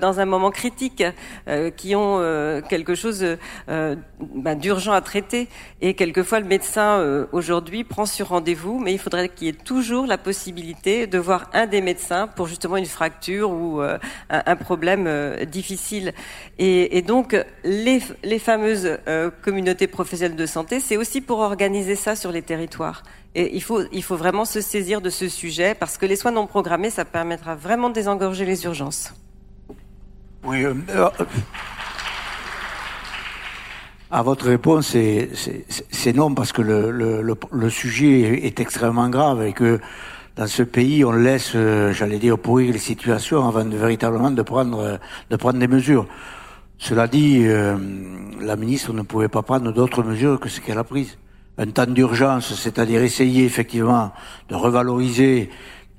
dans 0.00 0.20
un 0.20 0.24
moment 0.24 0.50
critique, 0.50 1.02
euh, 1.48 1.70
qui 1.70 1.94
ont 1.94 2.18
euh, 2.20 2.60
quelque 2.60 2.94
chose 2.94 3.24
euh, 3.68 3.96
ben, 4.20 4.58
d'urgent 4.58 4.92
à 4.92 5.00
traiter. 5.00 5.48
Et 5.80 5.94
quelquefois, 5.94 6.40
le 6.40 6.46
médecin 6.46 6.98
euh, 6.98 7.26
aujourd'hui 7.32 7.84
prend 7.84 8.06
sur 8.06 8.28
rendez-vous, 8.28 8.78
mais 8.78 8.92
il 8.92 8.98
faudrait 8.98 9.28
qu'il 9.28 9.46
y 9.46 9.50
ait 9.50 9.52
toujours 9.52 10.06
la 10.06 10.18
possibilité 10.18 11.06
de 11.06 11.18
voir 11.18 11.50
un 11.52 11.66
des 11.66 11.80
médecins 11.80 12.26
pour 12.26 12.46
justement 12.46 12.76
une 12.76 12.86
fracture 12.86 13.50
ou 13.50 13.80
un, 13.80 14.56
problème 14.56 15.08
difficile. 15.46 16.12
Et, 16.58 17.02
donc, 17.02 17.36
les, 17.64 18.00
fameuses 18.38 18.98
euh, 19.06 19.30
communautés 19.42 19.86
professionnelles 19.86 20.36
de 20.36 20.46
santé, 20.46 20.80
c'est 20.80 20.96
aussi 20.96 21.20
pour 21.20 21.38
organiser 21.38 21.94
ça 21.96 22.16
sur 22.16 22.32
les 22.32 22.42
territoires. 22.42 23.02
Et 23.34 23.54
il 23.54 23.62
faut, 23.62 23.82
il 23.92 24.02
faut 24.02 24.16
vraiment 24.16 24.44
se 24.44 24.60
saisir 24.60 25.00
de 25.00 25.10
ce 25.10 25.28
sujet 25.28 25.74
parce 25.74 25.98
que 25.98 26.06
les 26.06 26.16
soins 26.16 26.32
non 26.32 26.46
programmés, 26.46 26.90
ça 26.90 27.04
permettra 27.04 27.54
vraiment 27.54 27.88
de 27.88 27.94
désengorger 27.94 28.44
les 28.44 28.64
urgences. 28.64 29.12
Oui. 30.44 30.64
Euh, 30.64 30.74
euh, 30.90 31.08
à 34.10 34.22
votre 34.22 34.46
réponse, 34.46 34.96
c'est 35.90 36.12
non 36.14 36.34
parce 36.34 36.52
que 36.52 36.62
le, 36.62 36.90
le, 36.90 37.22
le, 37.22 37.34
le, 37.52 37.70
sujet 37.70 38.46
est 38.46 38.58
extrêmement 38.58 39.10
grave 39.10 39.42
et 39.42 39.52
que 39.52 39.80
dans 40.36 40.46
ce 40.46 40.62
pays, 40.62 41.04
on 41.04 41.12
laisse, 41.12 41.52
euh, 41.56 41.92
j'allais 41.92 42.18
dire, 42.18 42.38
pourrir 42.38 42.72
les 42.72 42.78
situations 42.78 43.46
avant 43.46 43.64
de 43.64 43.76
véritablement 43.76 44.30
de 44.30 44.42
prendre, 44.42 44.98
de 45.28 45.36
prendre 45.36 45.58
des 45.58 45.68
mesures. 45.68 46.06
Cela 46.78 47.08
dit, 47.08 47.40
euh, 47.42 47.76
la 48.40 48.54
ministre 48.56 48.92
ne 48.92 49.02
pouvait 49.02 49.28
pas 49.28 49.42
prendre 49.42 49.72
d'autres 49.72 50.04
mesures 50.04 50.38
que 50.38 50.48
ce 50.48 50.60
qu'elle 50.60 50.78
a 50.78 50.84
prises. 50.84 51.18
Un 51.58 51.66
temps 51.66 51.86
d'urgence, 51.86 52.54
c'est-à-dire 52.54 53.02
essayer 53.02 53.44
effectivement 53.44 54.12
de 54.48 54.54
revaloriser 54.54 55.50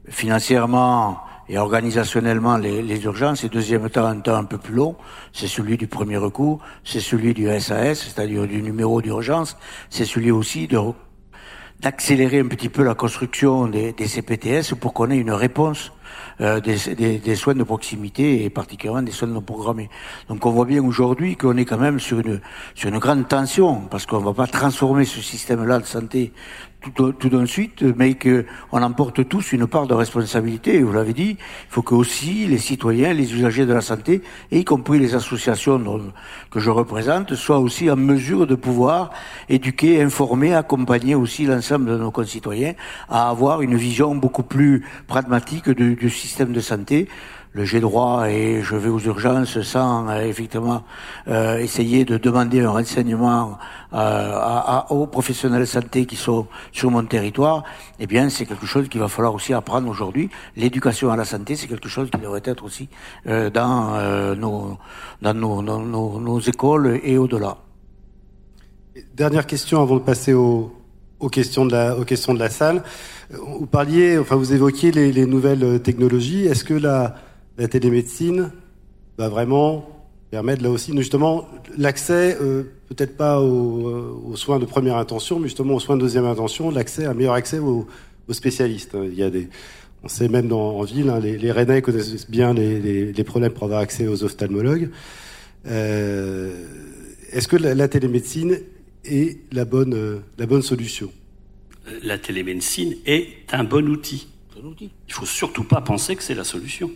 financièrement 0.07 1.19
et 1.49 1.57
organisationnellement 1.57 2.57
les, 2.57 3.03
urgences. 3.03 3.43
Et 3.43 3.49
deuxième 3.49 3.89
temps, 3.89 4.05
un 4.05 4.19
temps 4.19 4.35
un 4.35 4.43
peu 4.43 4.57
plus 4.57 4.75
long, 4.75 4.95
c'est 5.33 5.47
celui 5.47 5.77
du 5.77 5.87
premier 5.87 6.17
recours, 6.17 6.59
c'est 6.83 6.99
celui 6.99 7.33
du 7.33 7.47
SAS, 7.59 7.99
c'est-à-dire 7.99 8.47
du 8.47 8.61
numéro 8.61 9.01
d'urgence, 9.01 9.57
c'est 9.89 10.05
celui 10.05 10.31
aussi 10.31 10.69
d'accélérer 11.79 12.39
un 12.39 12.47
petit 12.47 12.69
peu 12.69 12.83
la 12.83 12.93
construction 12.93 13.67
des, 13.67 13.93
des 13.93 14.07
CPTS 14.07 14.75
pour 14.79 14.93
qu'on 14.93 15.09
ait 15.09 15.17
une 15.17 15.31
réponse 15.31 15.91
euh, 16.41 16.59
des, 16.59 16.95
des, 16.95 17.17
des, 17.17 17.35
soins 17.35 17.53
de 17.53 17.63
proximité 17.63 18.43
et 18.45 18.49
particulièrement 18.49 19.01
des 19.01 19.11
soins 19.11 19.27
non 19.27 19.41
programmés. 19.41 19.89
Donc 20.29 20.45
on 20.45 20.51
voit 20.51 20.65
bien 20.65 20.83
aujourd'hui 20.83 21.35
qu'on 21.35 21.57
est 21.57 21.65
quand 21.65 21.77
même 21.77 21.99
sur 21.99 22.19
une, 22.19 22.39
sur 22.75 22.89
une 22.89 22.99
grande 22.99 23.27
tension 23.27 23.81
parce 23.89 24.05
qu'on 24.05 24.19
ne 24.19 24.25
va 24.25 24.33
pas 24.33 24.47
transformer 24.47 25.05
ce 25.05 25.21
système-là 25.21 25.79
de 25.79 25.85
santé 25.85 26.31
tout, 26.81 27.11
tout 27.11 27.29
de 27.29 27.45
suite, 27.45 27.83
mais 27.97 28.15
qu'on 28.15 28.81
emporte 28.81 29.27
tous 29.27 29.51
une 29.51 29.67
part 29.67 29.87
de 29.87 29.93
responsabilité. 29.93 30.81
Vous 30.81 30.93
l'avez 30.93 31.13
dit, 31.13 31.31
il 31.39 31.69
faut 31.69 31.81
que 31.81 31.95
aussi 31.95 32.47
les 32.47 32.57
citoyens, 32.57 33.13
les 33.13 33.33
usagers 33.33 33.65
de 33.65 33.73
la 33.73 33.81
santé, 33.81 34.21
y 34.51 34.63
compris 34.63 34.99
les 34.99 35.15
associations 35.15 35.81
que 36.51 36.59
je 36.59 36.69
représente, 36.69 37.35
soient 37.35 37.59
aussi 37.59 37.89
en 37.89 37.97
mesure 37.97 38.47
de 38.47 38.55
pouvoir 38.55 39.11
éduquer, 39.49 40.01
informer, 40.01 40.53
accompagner 40.53 41.15
aussi 41.15 41.45
l'ensemble 41.45 41.91
de 41.91 41.97
nos 41.97 42.11
concitoyens 42.11 42.73
à 43.09 43.29
avoir 43.29 43.61
une 43.61 43.75
vision 43.75 44.15
beaucoup 44.15 44.43
plus 44.43 44.85
pragmatique 45.07 45.69
du 45.69 46.09
système 46.09 46.53
de 46.53 46.59
santé 46.59 47.07
le 47.51 47.65
j'ai 47.65 47.79
droit 47.79 48.29
et 48.29 48.61
je 48.61 48.75
vais 48.75 48.89
aux 48.89 48.99
urgences 48.99 49.61
sans 49.61 50.07
euh, 50.07 50.21
effectivement 50.21 50.83
euh, 51.27 51.57
essayer 51.57 52.05
de 52.05 52.17
demander 52.17 52.61
un 52.61 52.69
renseignement 52.69 53.57
euh, 53.93 53.97
à, 53.97 54.85
à, 54.87 54.91
aux 54.91 55.07
professionnels 55.07 55.61
de 55.61 55.65
santé 55.65 56.05
qui 56.05 56.15
sont 56.15 56.45
sur 56.71 56.91
mon 56.91 57.03
territoire, 57.05 57.63
eh 57.99 58.05
bien 58.05 58.29
c'est 58.29 58.45
quelque 58.45 58.67
chose 58.67 58.87
qu'il 58.87 58.99
va 58.99 59.07
falloir 59.07 59.33
aussi 59.33 59.53
apprendre 59.53 59.89
aujourd'hui. 59.89 60.29
L'éducation 60.55 61.09
à 61.11 61.15
la 61.15 61.25
santé, 61.25 61.55
c'est 61.55 61.67
quelque 61.67 61.89
chose 61.89 62.11
qui 62.11 62.19
devrait 62.19 62.41
être 62.45 62.63
aussi 62.63 62.87
dans, 63.25 64.35
nos, 64.35 64.77
dans 65.21 65.33
nos, 65.33 65.61
nos, 65.63 66.19
nos, 66.19 66.39
écoles 66.39 66.99
et 67.03 67.17
au-delà. 67.17 67.57
Dernière 69.15 69.47
question 69.47 69.81
avant 69.81 69.95
de 69.95 70.01
passer 70.01 70.33
aux, 70.33 70.71
aux 71.19 71.29
questions 71.29 71.65
de 71.65 71.71
la, 71.71 71.97
aux 71.97 72.05
questions 72.05 72.35
de 72.35 72.39
la 72.39 72.49
salle. 72.49 72.83
Vous 73.31 73.65
parliez, 73.65 74.19
enfin 74.19 74.35
vous 74.35 74.53
évoquiez 74.53 74.91
les, 74.91 75.11
les 75.11 75.25
nouvelles 75.25 75.81
technologies. 75.81 76.45
Est-ce 76.45 76.63
que 76.63 76.75
la 76.75 77.15
la 77.59 77.67
télémédecine 77.67 78.51
va 79.17 79.27
vraiment 79.27 80.07
permettre 80.31 80.63
là 80.63 80.69
aussi 80.69 80.95
justement 80.95 81.47
l'accès, 81.77 82.37
euh, 82.41 82.63
peut-être 82.87 83.17
pas 83.17 83.41
aux, 83.41 83.87
euh, 83.89 84.21
aux, 84.25 84.35
soins 84.37 84.59
de 84.59 84.65
première 84.65 84.95
intention, 84.95 85.39
mais 85.39 85.47
justement 85.47 85.75
aux 85.75 85.79
soins 85.79 85.97
de 85.97 86.01
deuxième 86.01 86.25
intention, 86.25 86.71
l'accès, 86.71 87.05
un 87.05 87.13
meilleur 87.13 87.33
accès 87.33 87.59
aux, 87.59 87.85
aux, 88.27 88.33
spécialistes. 88.33 88.95
Il 89.03 89.15
y 89.15 89.23
a 89.23 89.29
des, 89.29 89.49
on 90.03 90.07
sait 90.07 90.29
même 90.29 90.47
dans, 90.47 90.77
en 90.77 90.83
ville, 90.83 91.09
hein, 91.09 91.19
les, 91.19 91.37
les 91.37 91.51
Rennais 91.51 91.81
connaissent 91.81 92.29
bien 92.29 92.53
les, 92.53 92.79
les, 92.79 93.11
les, 93.11 93.23
problèmes 93.25 93.51
pour 93.51 93.65
avoir 93.65 93.81
accès 93.81 94.07
aux 94.07 94.23
ophtalmologues. 94.23 94.89
Euh, 95.67 96.65
Est-ce 97.31 97.49
que 97.49 97.57
la, 97.57 97.75
la, 97.75 97.89
télémédecine 97.89 98.57
est 99.03 99.39
la 99.51 99.65
bonne, 99.65 99.93
euh, 99.93 100.19
la 100.37 100.45
bonne 100.45 100.61
solution? 100.61 101.11
La 102.03 102.17
télémédecine 102.17 102.95
est 103.05 103.51
un 103.51 103.65
bon 103.65 103.89
outil. 103.89 104.27
Un 104.61 104.65
outil. 104.65 104.91
Il 105.07 105.13
faut 105.13 105.25
surtout 105.25 105.65
pas 105.65 105.81
penser 105.81 106.15
que 106.15 106.23
c'est 106.23 106.35
la 106.35 106.45
solution. 106.45 106.91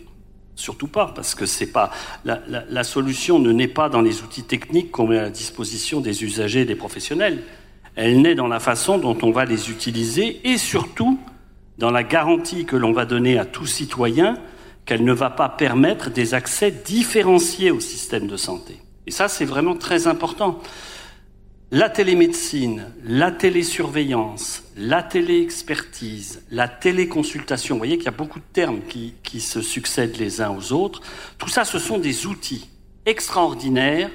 Surtout 0.56 0.86
pas, 0.86 1.12
parce 1.14 1.34
que 1.34 1.46
c'est 1.46 1.72
pas 1.72 1.90
la, 2.24 2.84
solution 2.84 3.38
ne 3.38 3.50
naît 3.50 3.68
pas 3.68 3.88
dans 3.88 4.02
les 4.02 4.22
outils 4.22 4.44
techniques 4.44 4.92
qu'on 4.92 5.08
met 5.08 5.18
à 5.18 5.22
la 5.22 5.30
disposition 5.30 6.00
des 6.00 6.22
usagers 6.22 6.60
et 6.60 6.64
des 6.64 6.76
professionnels. 6.76 7.42
Elle 7.96 8.22
naît 8.22 8.34
dans 8.34 8.46
la 8.46 8.60
façon 8.60 8.98
dont 8.98 9.18
on 9.22 9.30
va 9.30 9.44
les 9.44 9.70
utiliser 9.70 10.40
et 10.48 10.58
surtout 10.58 11.18
dans 11.78 11.90
la 11.90 12.04
garantie 12.04 12.64
que 12.64 12.76
l'on 12.76 12.92
va 12.92 13.04
donner 13.04 13.38
à 13.38 13.44
tout 13.44 13.66
citoyen 13.66 14.38
qu'elle 14.84 15.04
ne 15.04 15.12
va 15.12 15.30
pas 15.30 15.48
permettre 15.48 16.10
des 16.10 16.34
accès 16.34 16.70
différenciés 16.70 17.70
au 17.70 17.80
système 17.80 18.26
de 18.26 18.36
santé. 18.36 18.80
Et 19.06 19.10
ça, 19.10 19.28
c'est 19.28 19.44
vraiment 19.44 19.74
très 19.74 20.06
important. 20.06 20.60
La 21.74 21.90
télémédecine, 21.90 22.86
la 23.02 23.32
télésurveillance, 23.32 24.62
la 24.76 25.02
téléexpertise, 25.02 26.44
la 26.52 26.68
téléconsultation, 26.68 27.74
vous 27.74 27.80
voyez 27.80 27.96
qu'il 27.96 28.04
y 28.04 28.08
a 28.08 28.12
beaucoup 28.12 28.38
de 28.38 28.44
termes 28.52 28.80
qui, 28.88 29.14
qui, 29.24 29.40
se 29.40 29.60
succèdent 29.60 30.16
les 30.18 30.40
uns 30.40 30.56
aux 30.56 30.72
autres, 30.72 31.00
tout 31.36 31.48
ça, 31.48 31.64
ce 31.64 31.80
sont 31.80 31.98
des 31.98 32.26
outils 32.26 32.70
extraordinaires 33.06 34.08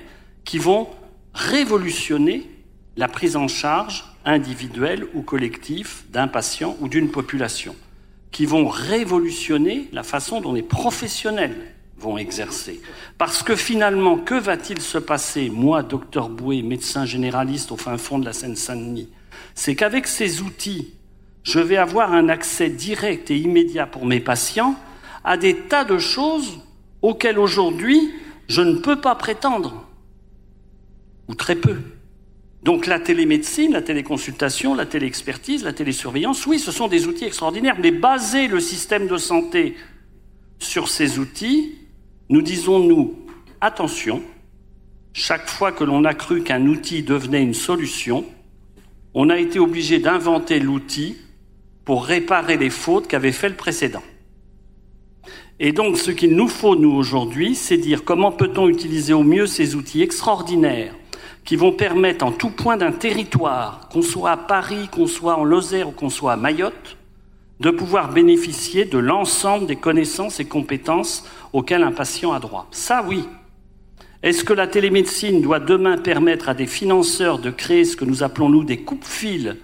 qui 0.45 0.57
vont 0.57 0.88
révolutionner 1.34 2.49
la 2.95 3.10
prise 3.10 3.36
en 3.36 3.49
charge 3.49 4.05
individuelle 4.24 5.05
ou 5.14 5.22
collective 5.22 6.03
d'un 6.12 6.30
patient 6.30 6.78
ou 6.80 6.88
d'une 6.88 7.12
population, 7.12 7.76
qui 8.32 8.45
vont 8.45 8.70
révolutionner 8.70 9.89
la 9.91 10.03
façon 10.03 10.39
dont 10.39 10.53
les 10.53 10.64
professionnels 10.64 11.57
vont 12.00 12.18
exercer. 12.18 12.82
Parce 13.18 13.43
que 13.43 13.56
finalement, 13.56 14.18
que 14.18 14.36
va-t-il 14.36 14.82
se 14.82 14.97
passer, 14.97 15.50
moi, 15.50 15.84
docteur 15.84 16.30
Boué, 16.30 16.62
médecin 16.62 17.06
généraliste 17.06 17.72
au 17.72 17.78
fin 17.78 17.97
fond 17.97 18.20
de 18.20 18.26
la 18.26 18.34
Seine-Saint-Denis? 18.34 19.10
C'est 19.56 19.76
qu'avec 19.76 20.08
ces 20.08 20.41
outils, 20.41 20.93
je 21.43 21.60
vais 21.60 21.78
avoir 21.78 22.14
un 22.14 22.30
accès 22.30 22.70
direct 22.70 23.32
et 23.32 23.38
immédiat 23.38 23.86
pour 23.86 24.06
mes 24.06 24.20
patients 24.20 24.76
à 25.24 25.38
des 25.38 25.56
tas 25.56 25.84
de 25.84 25.97
choses 25.97 26.60
auxquels 27.02 27.39
aujourd'hui 27.39 28.12
je 28.47 28.62
ne 28.62 28.76
peux 28.76 29.00
pas 29.00 29.16
prétendre, 29.16 29.86
ou 31.28 31.36
très 31.36 31.56
peu. 31.56 31.78
Donc 32.64 32.88
la 32.88 33.00
télémédecine, 33.00 33.72
la 33.72 33.82
téléconsultation, 33.82 34.76
la 34.76 34.86
téléexpertise, 34.86 35.64
la 35.64 35.72
télésurveillance, 35.72 36.45
oui, 36.45 36.60
ce 36.60 36.72
sont 36.72 36.88
des 36.88 37.08
outils 37.08 37.26
extraordinaires, 37.26 37.78
mais 37.80 37.91
baser 37.91 38.47
le 38.47 38.60
système 38.60 39.08
de 39.08 39.18
santé 39.18 39.76
sur 40.58 40.89
ces 40.89 41.20
outils, 41.20 41.76
nous 42.30 42.42
disons, 42.44 42.80
nous, 42.80 43.16
attention, 43.60 44.22
chaque 45.14 45.50
fois 45.50 45.72
que 45.72 45.84
l'on 45.84 46.06
a 46.06 46.14
cru 46.14 46.44
qu'un 46.44 46.68
outil 46.68 47.02
devenait 47.02 47.42
une 47.42 47.56
solution, 47.56 48.24
on 49.16 49.30
a 49.30 49.40
été 49.40 49.58
obligé 49.58 49.98
d'inventer 50.00 50.60
l'outil 50.60 51.18
pour 51.86 52.06
réparer 52.06 52.58
les 52.58 52.70
fautes 52.70 53.08
qu'avait 53.08 53.32
fait 53.32 53.50
le 53.50 53.56
précédent. 53.56 54.04
Et 55.60 55.72
donc 55.72 55.98
ce 55.98 56.12
qu'il 56.12 56.36
nous 56.36 56.48
faut, 56.48 56.76
nous, 56.76 56.92
aujourd'hui, 56.92 57.56
c'est 57.56 57.78
dire 57.78 58.06
comment 58.06 58.32
peut-on 58.32 58.70
utiliser 58.70 59.14
au 59.14 59.24
mieux 59.24 59.48
ces 59.48 59.76
outils 59.76 60.04
extraordinaires 60.04 60.94
qui 61.44 61.56
vont 61.56 61.72
permettre 61.72 62.24
en 62.24 62.32
tout 62.32 62.52
point 62.52 62.78
d'un 62.78 62.92
territoire, 62.92 63.90
qu'on 63.92 64.04
soit 64.04 64.32
à 64.32 64.38
Paris, 64.38 64.88
qu'on 64.92 65.08
soit 65.08 65.38
en 65.38 65.44
Lozère 65.44 65.90
ou 65.90 65.92
qu'on 65.92 66.10
soit 66.10 66.34
à 66.34 66.38
Mayotte, 66.38 66.98
de 67.60 67.72
pouvoir 67.72 68.14
bénéficier 68.14 68.86
de 68.86 68.98
l'ensemble 68.98 69.66
des 69.66 69.76
connaissances 69.76 70.40
et 70.40 70.46
compétences 70.46 71.26
auxquelles 71.54 71.84
un 71.84 71.91
patient 71.91 72.34
a 72.34 72.39
droit. 72.39 72.68
Ça, 72.72 73.04
oui. 73.08 73.26
Est-ce 74.22 74.43
que 74.43 74.54
la 74.54 74.68
télémédecine 74.68 75.41
doit 75.41 75.60
demain 75.60 75.97
permettre 75.97 76.50
à 76.50 76.54
des 76.54 76.68
financeurs 76.68 77.39
de 77.39 77.50
créer 77.50 77.86
ce 77.86 77.95
que 77.95 78.06
nous 78.06 78.24
appelons, 78.24 78.50
nous, 78.50 78.64
des 78.64 78.80
coupes-fils, 78.80 79.56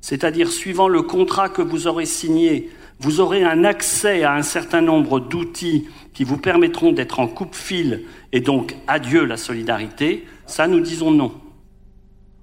c'est-à-dire 0.00 0.50
suivant 0.50 0.88
le 0.88 1.02
contrat 1.02 1.48
que 1.48 1.62
vous 1.62 1.86
aurez 1.86 2.06
signé, 2.06 2.70
vous 2.98 3.20
aurez 3.20 3.44
un 3.44 3.64
accès 3.64 4.24
à 4.24 4.34
un 4.34 4.42
certain 4.42 4.80
nombre 4.80 5.20
d'outils 5.20 5.88
qui 6.12 6.24
vous 6.24 6.38
permettront 6.38 6.92
d'être 6.92 7.20
en 7.20 7.28
coupe-fil 7.28 8.04
et 8.32 8.40
donc 8.40 8.76
adieu 8.88 9.24
la 9.24 9.36
solidarité 9.36 10.26
ça, 10.50 10.66
nous 10.66 10.80
disons 10.80 11.12
non. 11.12 11.32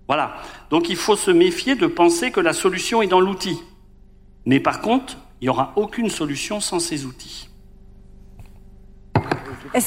Voilà. 0.07 0.37
Donc 0.69 0.87
il 0.87 0.95
faut 0.95 1.17
se 1.17 1.29
méfier 1.29 1.75
de 1.75 1.87
penser 1.87 2.31
que 2.31 2.39
la 2.39 2.53
solution 2.53 3.01
est 3.01 3.07
dans 3.07 3.19
l'outil. 3.19 3.59
Mais 4.45 4.61
par 4.61 4.79
contre, 4.79 5.17
il 5.41 5.45
n'y 5.45 5.49
aura 5.49 5.73
aucune 5.75 6.09
solution 6.09 6.61
sans 6.61 6.79
ces 6.79 7.05
outils. 7.05 7.49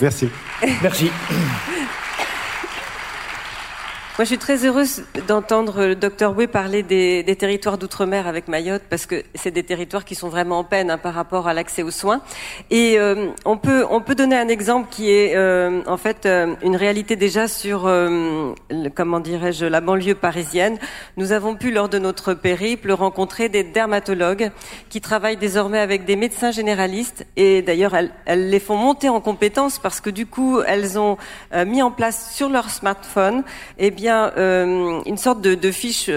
Merci. 0.00 0.28
Merci. 0.82 1.10
Moi, 4.20 4.26
je 4.26 4.32
suis 4.32 4.38
très 4.38 4.66
heureuse 4.66 5.02
d'entendre 5.28 5.86
le 5.86 5.94
docteur 5.94 6.36
Wé 6.36 6.46
parler 6.46 6.82
des, 6.82 7.24
territoires 7.38 7.78
d'outre-mer 7.78 8.26
avec 8.26 8.48
Mayotte, 8.48 8.82
parce 8.90 9.06
que 9.06 9.22
c'est 9.34 9.50
des 9.50 9.62
territoires 9.62 10.04
qui 10.04 10.14
sont 10.14 10.28
vraiment 10.28 10.58
en 10.58 10.64
peine 10.64 10.90
hein, 10.90 10.98
par 10.98 11.14
rapport 11.14 11.48
à 11.48 11.54
l'accès 11.54 11.82
aux 11.82 11.90
soins. 11.90 12.20
Et 12.70 12.98
euh, 12.98 13.30
on 13.46 13.56
peut 13.56 13.86
on 13.88 14.02
peut 14.02 14.14
donner 14.14 14.36
un 14.36 14.48
exemple 14.48 14.88
qui 14.90 15.10
est 15.10 15.34
euh, 15.36 15.80
en 15.86 15.96
fait 15.96 16.26
euh, 16.26 16.54
une 16.62 16.76
réalité 16.76 17.16
déjà 17.16 17.48
sur 17.48 17.90
comment 18.94 19.20
dirais-je 19.20 19.64
la 19.64 19.80
banlieue 19.80 20.14
parisienne. 20.14 20.76
Nous 21.16 21.32
avons 21.32 21.56
pu 21.56 21.70
lors 21.70 21.88
de 21.88 21.98
notre 21.98 22.34
périple 22.34 22.92
rencontrer 22.92 23.48
des 23.48 23.64
dermatologues 23.64 24.50
qui 24.90 25.00
travaillent 25.00 25.38
désormais 25.38 25.78
avec 25.78 26.04
des 26.04 26.16
médecins 26.16 26.50
généralistes 26.50 27.24
et 27.36 27.62
d'ailleurs 27.62 27.94
elles, 27.94 28.50
les 28.50 28.60
font 28.60 28.76
monter 28.76 29.08
en 29.08 29.22
compétences 29.22 29.78
parce 29.78 30.02
que 30.02 30.10
du 30.10 30.26
coup 30.26 30.60
elles 30.60 30.98
ont 30.98 31.16
mis 31.66 31.80
en 31.80 31.90
place 31.90 32.34
sur 32.34 32.50
leur 32.50 32.68
smartphone 32.68 33.44
eh 33.78 33.90
bien 33.90 34.09
euh, 34.10 35.00
une 35.06 35.16
sorte 35.16 35.40
de, 35.40 35.54
de 35.54 35.70
fiche 35.70 36.10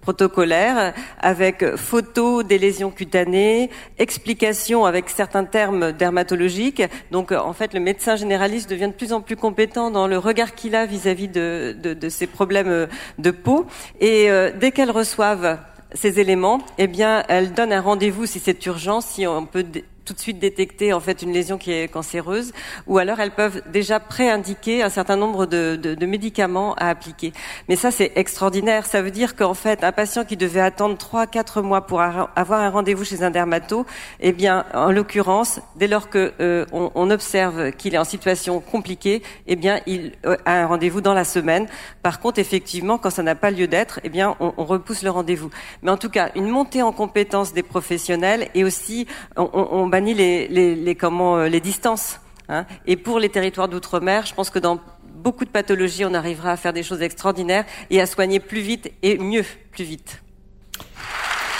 protocolaire 0.00 0.94
avec 1.20 1.64
photos 1.76 2.44
des 2.44 2.58
lésions 2.58 2.90
cutanées, 2.90 3.70
explications 3.98 4.84
avec 4.84 5.10
certains 5.10 5.44
termes 5.44 5.92
dermatologiques. 5.92 6.82
Donc 7.10 7.32
en 7.32 7.52
fait, 7.52 7.74
le 7.74 7.80
médecin 7.80 8.14
généraliste 8.16 8.70
devient 8.70 8.88
de 8.88 8.92
plus 8.92 9.12
en 9.12 9.20
plus 9.20 9.36
compétent 9.36 9.90
dans 9.90 10.06
le 10.06 10.18
regard 10.18 10.54
qu'il 10.54 10.76
a 10.76 10.86
vis-à-vis 10.86 11.28
de, 11.28 11.76
de, 11.82 11.94
de, 11.94 12.08
ces 12.08 12.26
problèmes 12.26 12.86
de 13.18 13.30
peau. 13.30 13.66
Et 14.00 14.30
euh, 14.30 14.50
dès 14.54 14.70
qu'elles 14.70 14.90
reçoivent 14.90 15.58
ces 15.92 16.20
éléments, 16.20 16.60
eh 16.78 16.86
bien, 16.86 17.22
elles 17.28 17.52
donnent 17.52 17.72
un 17.72 17.80
rendez-vous 17.80 18.26
si 18.26 18.38
c'est 18.38 18.64
urgent, 18.66 19.00
si 19.00 19.26
on 19.26 19.46
peut 19.46 19.64
tout 20.06 20.14
de 20.14 20.20
suite 20.20 20.38
détecter 20.38 20.92
en 20.92 21.00
fait 21.00 21.20
une 21.20 21.32
lésion 21.32 21.58
qui 21.58 21.72
est 21.72 21.88
cancéreuse, 21.88 22.52
ou 22.86 22.98
alors 22.98 23.18
elles 23.20 23.32
peuvent 23.32 23.60
déjà 23.72 23.98
pré-indiquer 23.98 24.82
un 24.82 24.88
certain 24.88 25.16
nombre 25.16 25.46
de, 25.46 25.76
de, 25.76 25.94
de, 25.94 26.06
médicaments 26.06 26.74
à 26.76 26.88
appliquer. 26.88 27.32
Mais 27.68 27.74
ça 27.74 27.90
c'est 27.90 28.12
extraordinaire. 28.14 28.86
Ça 28.86 29.02
veut 29.02 29.10
dire 29.10 29.34
qu'en 29.34 29.54
fait 29.54 29.82
un 29.82 29.92
patient 29.92 30.24
qui 30.24 30.36
devait 30.36 30.60
attendre 30.60 30.96
trois 30.96 31.26
quatre 31.26 31.60
mois 31.60 31.86
pour 31.86 32.00
avoir 32.00 32.60
un 32.60 32.70
rendez-vous 32.70 33.04
chez 33.04 33.24
un 33.24 33.30
dermato, 33.30 33.84
eh 34.20 34.32
bien 34.32 34.64
en 34.72 34.92
l'occurrence, 34.92 35.60
dès 35.74 35.88
lors 35.88 36.08
que 36.08 36.32
euh, 36.40 36.64
on, 36.72 36.92
on, 36.94 37.10
observe 37.10 37.72
qu'il 37.72 37.94
est 37.94 37.98
en 37.98 38.04
situation 38.04 38.60
compliquée, 38.60 39.22
eh 39.48 39.56
bien 39.56 39.80
il 39.86 40.12
euh, 40.24 40.36
a 40.44 40.62
un 40.62 40.66
rendez-vous 40.66 41.00
dans 41.00 41.14
la 41.14 41.24
semaine. 41.24 41.66
Par 42.02 42.20
contre, 42.20 42.38
effectivement, 42.38 42.96
quand 42.98 43.10
ça 43.10 43.24
n'a 43.24 43.34
pas 43.34 43.50
lieu 43.50 43.66
d'être, 43.66 43.98
eh 44.04 44.08
bien 44.08 44.36
on, 44.38 44.54
on 44.56 44.64
repousse 44.64 45.02
le 45.02 45.10
rendez-vous. 45.10 45.50
Mais 45.82 45.90
en 45.90 45.96
tout 45.96 46.10
cas, 46.10 46.30
une 46.36 46.48
montée 46.48 46.82
en 46.82 46.92
compétence 46.92 47.52
des 47.52 47.64
professionnels 47.64 48.48
et 48.54 48.62
aussi 48.62 49.08
on, 49.36 49.50
on 49.52 49.86
bannit 49.96 50.14
les, 50.14 50.94
comment, 50.94 51.44
les 51.44 51.60
distances. 51.60 52.20
Hein. 52.48 52.66
Et 52.86 52.96
pour 52.96 53.18
les 53.18 53.30
territoires 53.30 53.68
d'outre-mer, 53.68 54.26
je 54.26 54.34
pense 54.34 54.50
que 54.50 54.58
dans 54.58 54.78
beaucoup 55.02 55.46
de 55.46 55.50
pathologies, 55.50 56.04
on 56.04 56.12
arrivera 56.12 56.50
à 56.52 56.56
faire 56.56 56.74
des 56.74 56.82
choses 56.82 57.00
extraordinaires 57.00 57.64
et 57.88 58.00
à 58.00 58.06
soigner 58.06 58.38
plus 58.38 58.60
vite 58.60 58.92
et 59.02 59.16
mieux 59.16 59.44
plus 59.72 59.84
vite. 59.84 60.22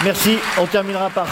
Merci. 0.04 0.38
On 0.58 0.66
terminera 0.66 1.08
par 1.08 1.26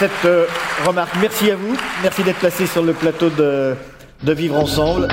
cette 0.00 0.24
euh, 0.24 0.46
remarque. 0.84 1.14
Merci 1.20 1.52
à 1.52 1.56
vous. 1.56 1.76
Merci 2.02 2.24
d'être 2.24 2.40
placé 2.40 2.66
sur 2.66 2.82
le 2.82 2.92
plateau 2.92 3.30
de 3.30 3.76
Vivre 4.24 4.58
Ensemble. 4.58 5.06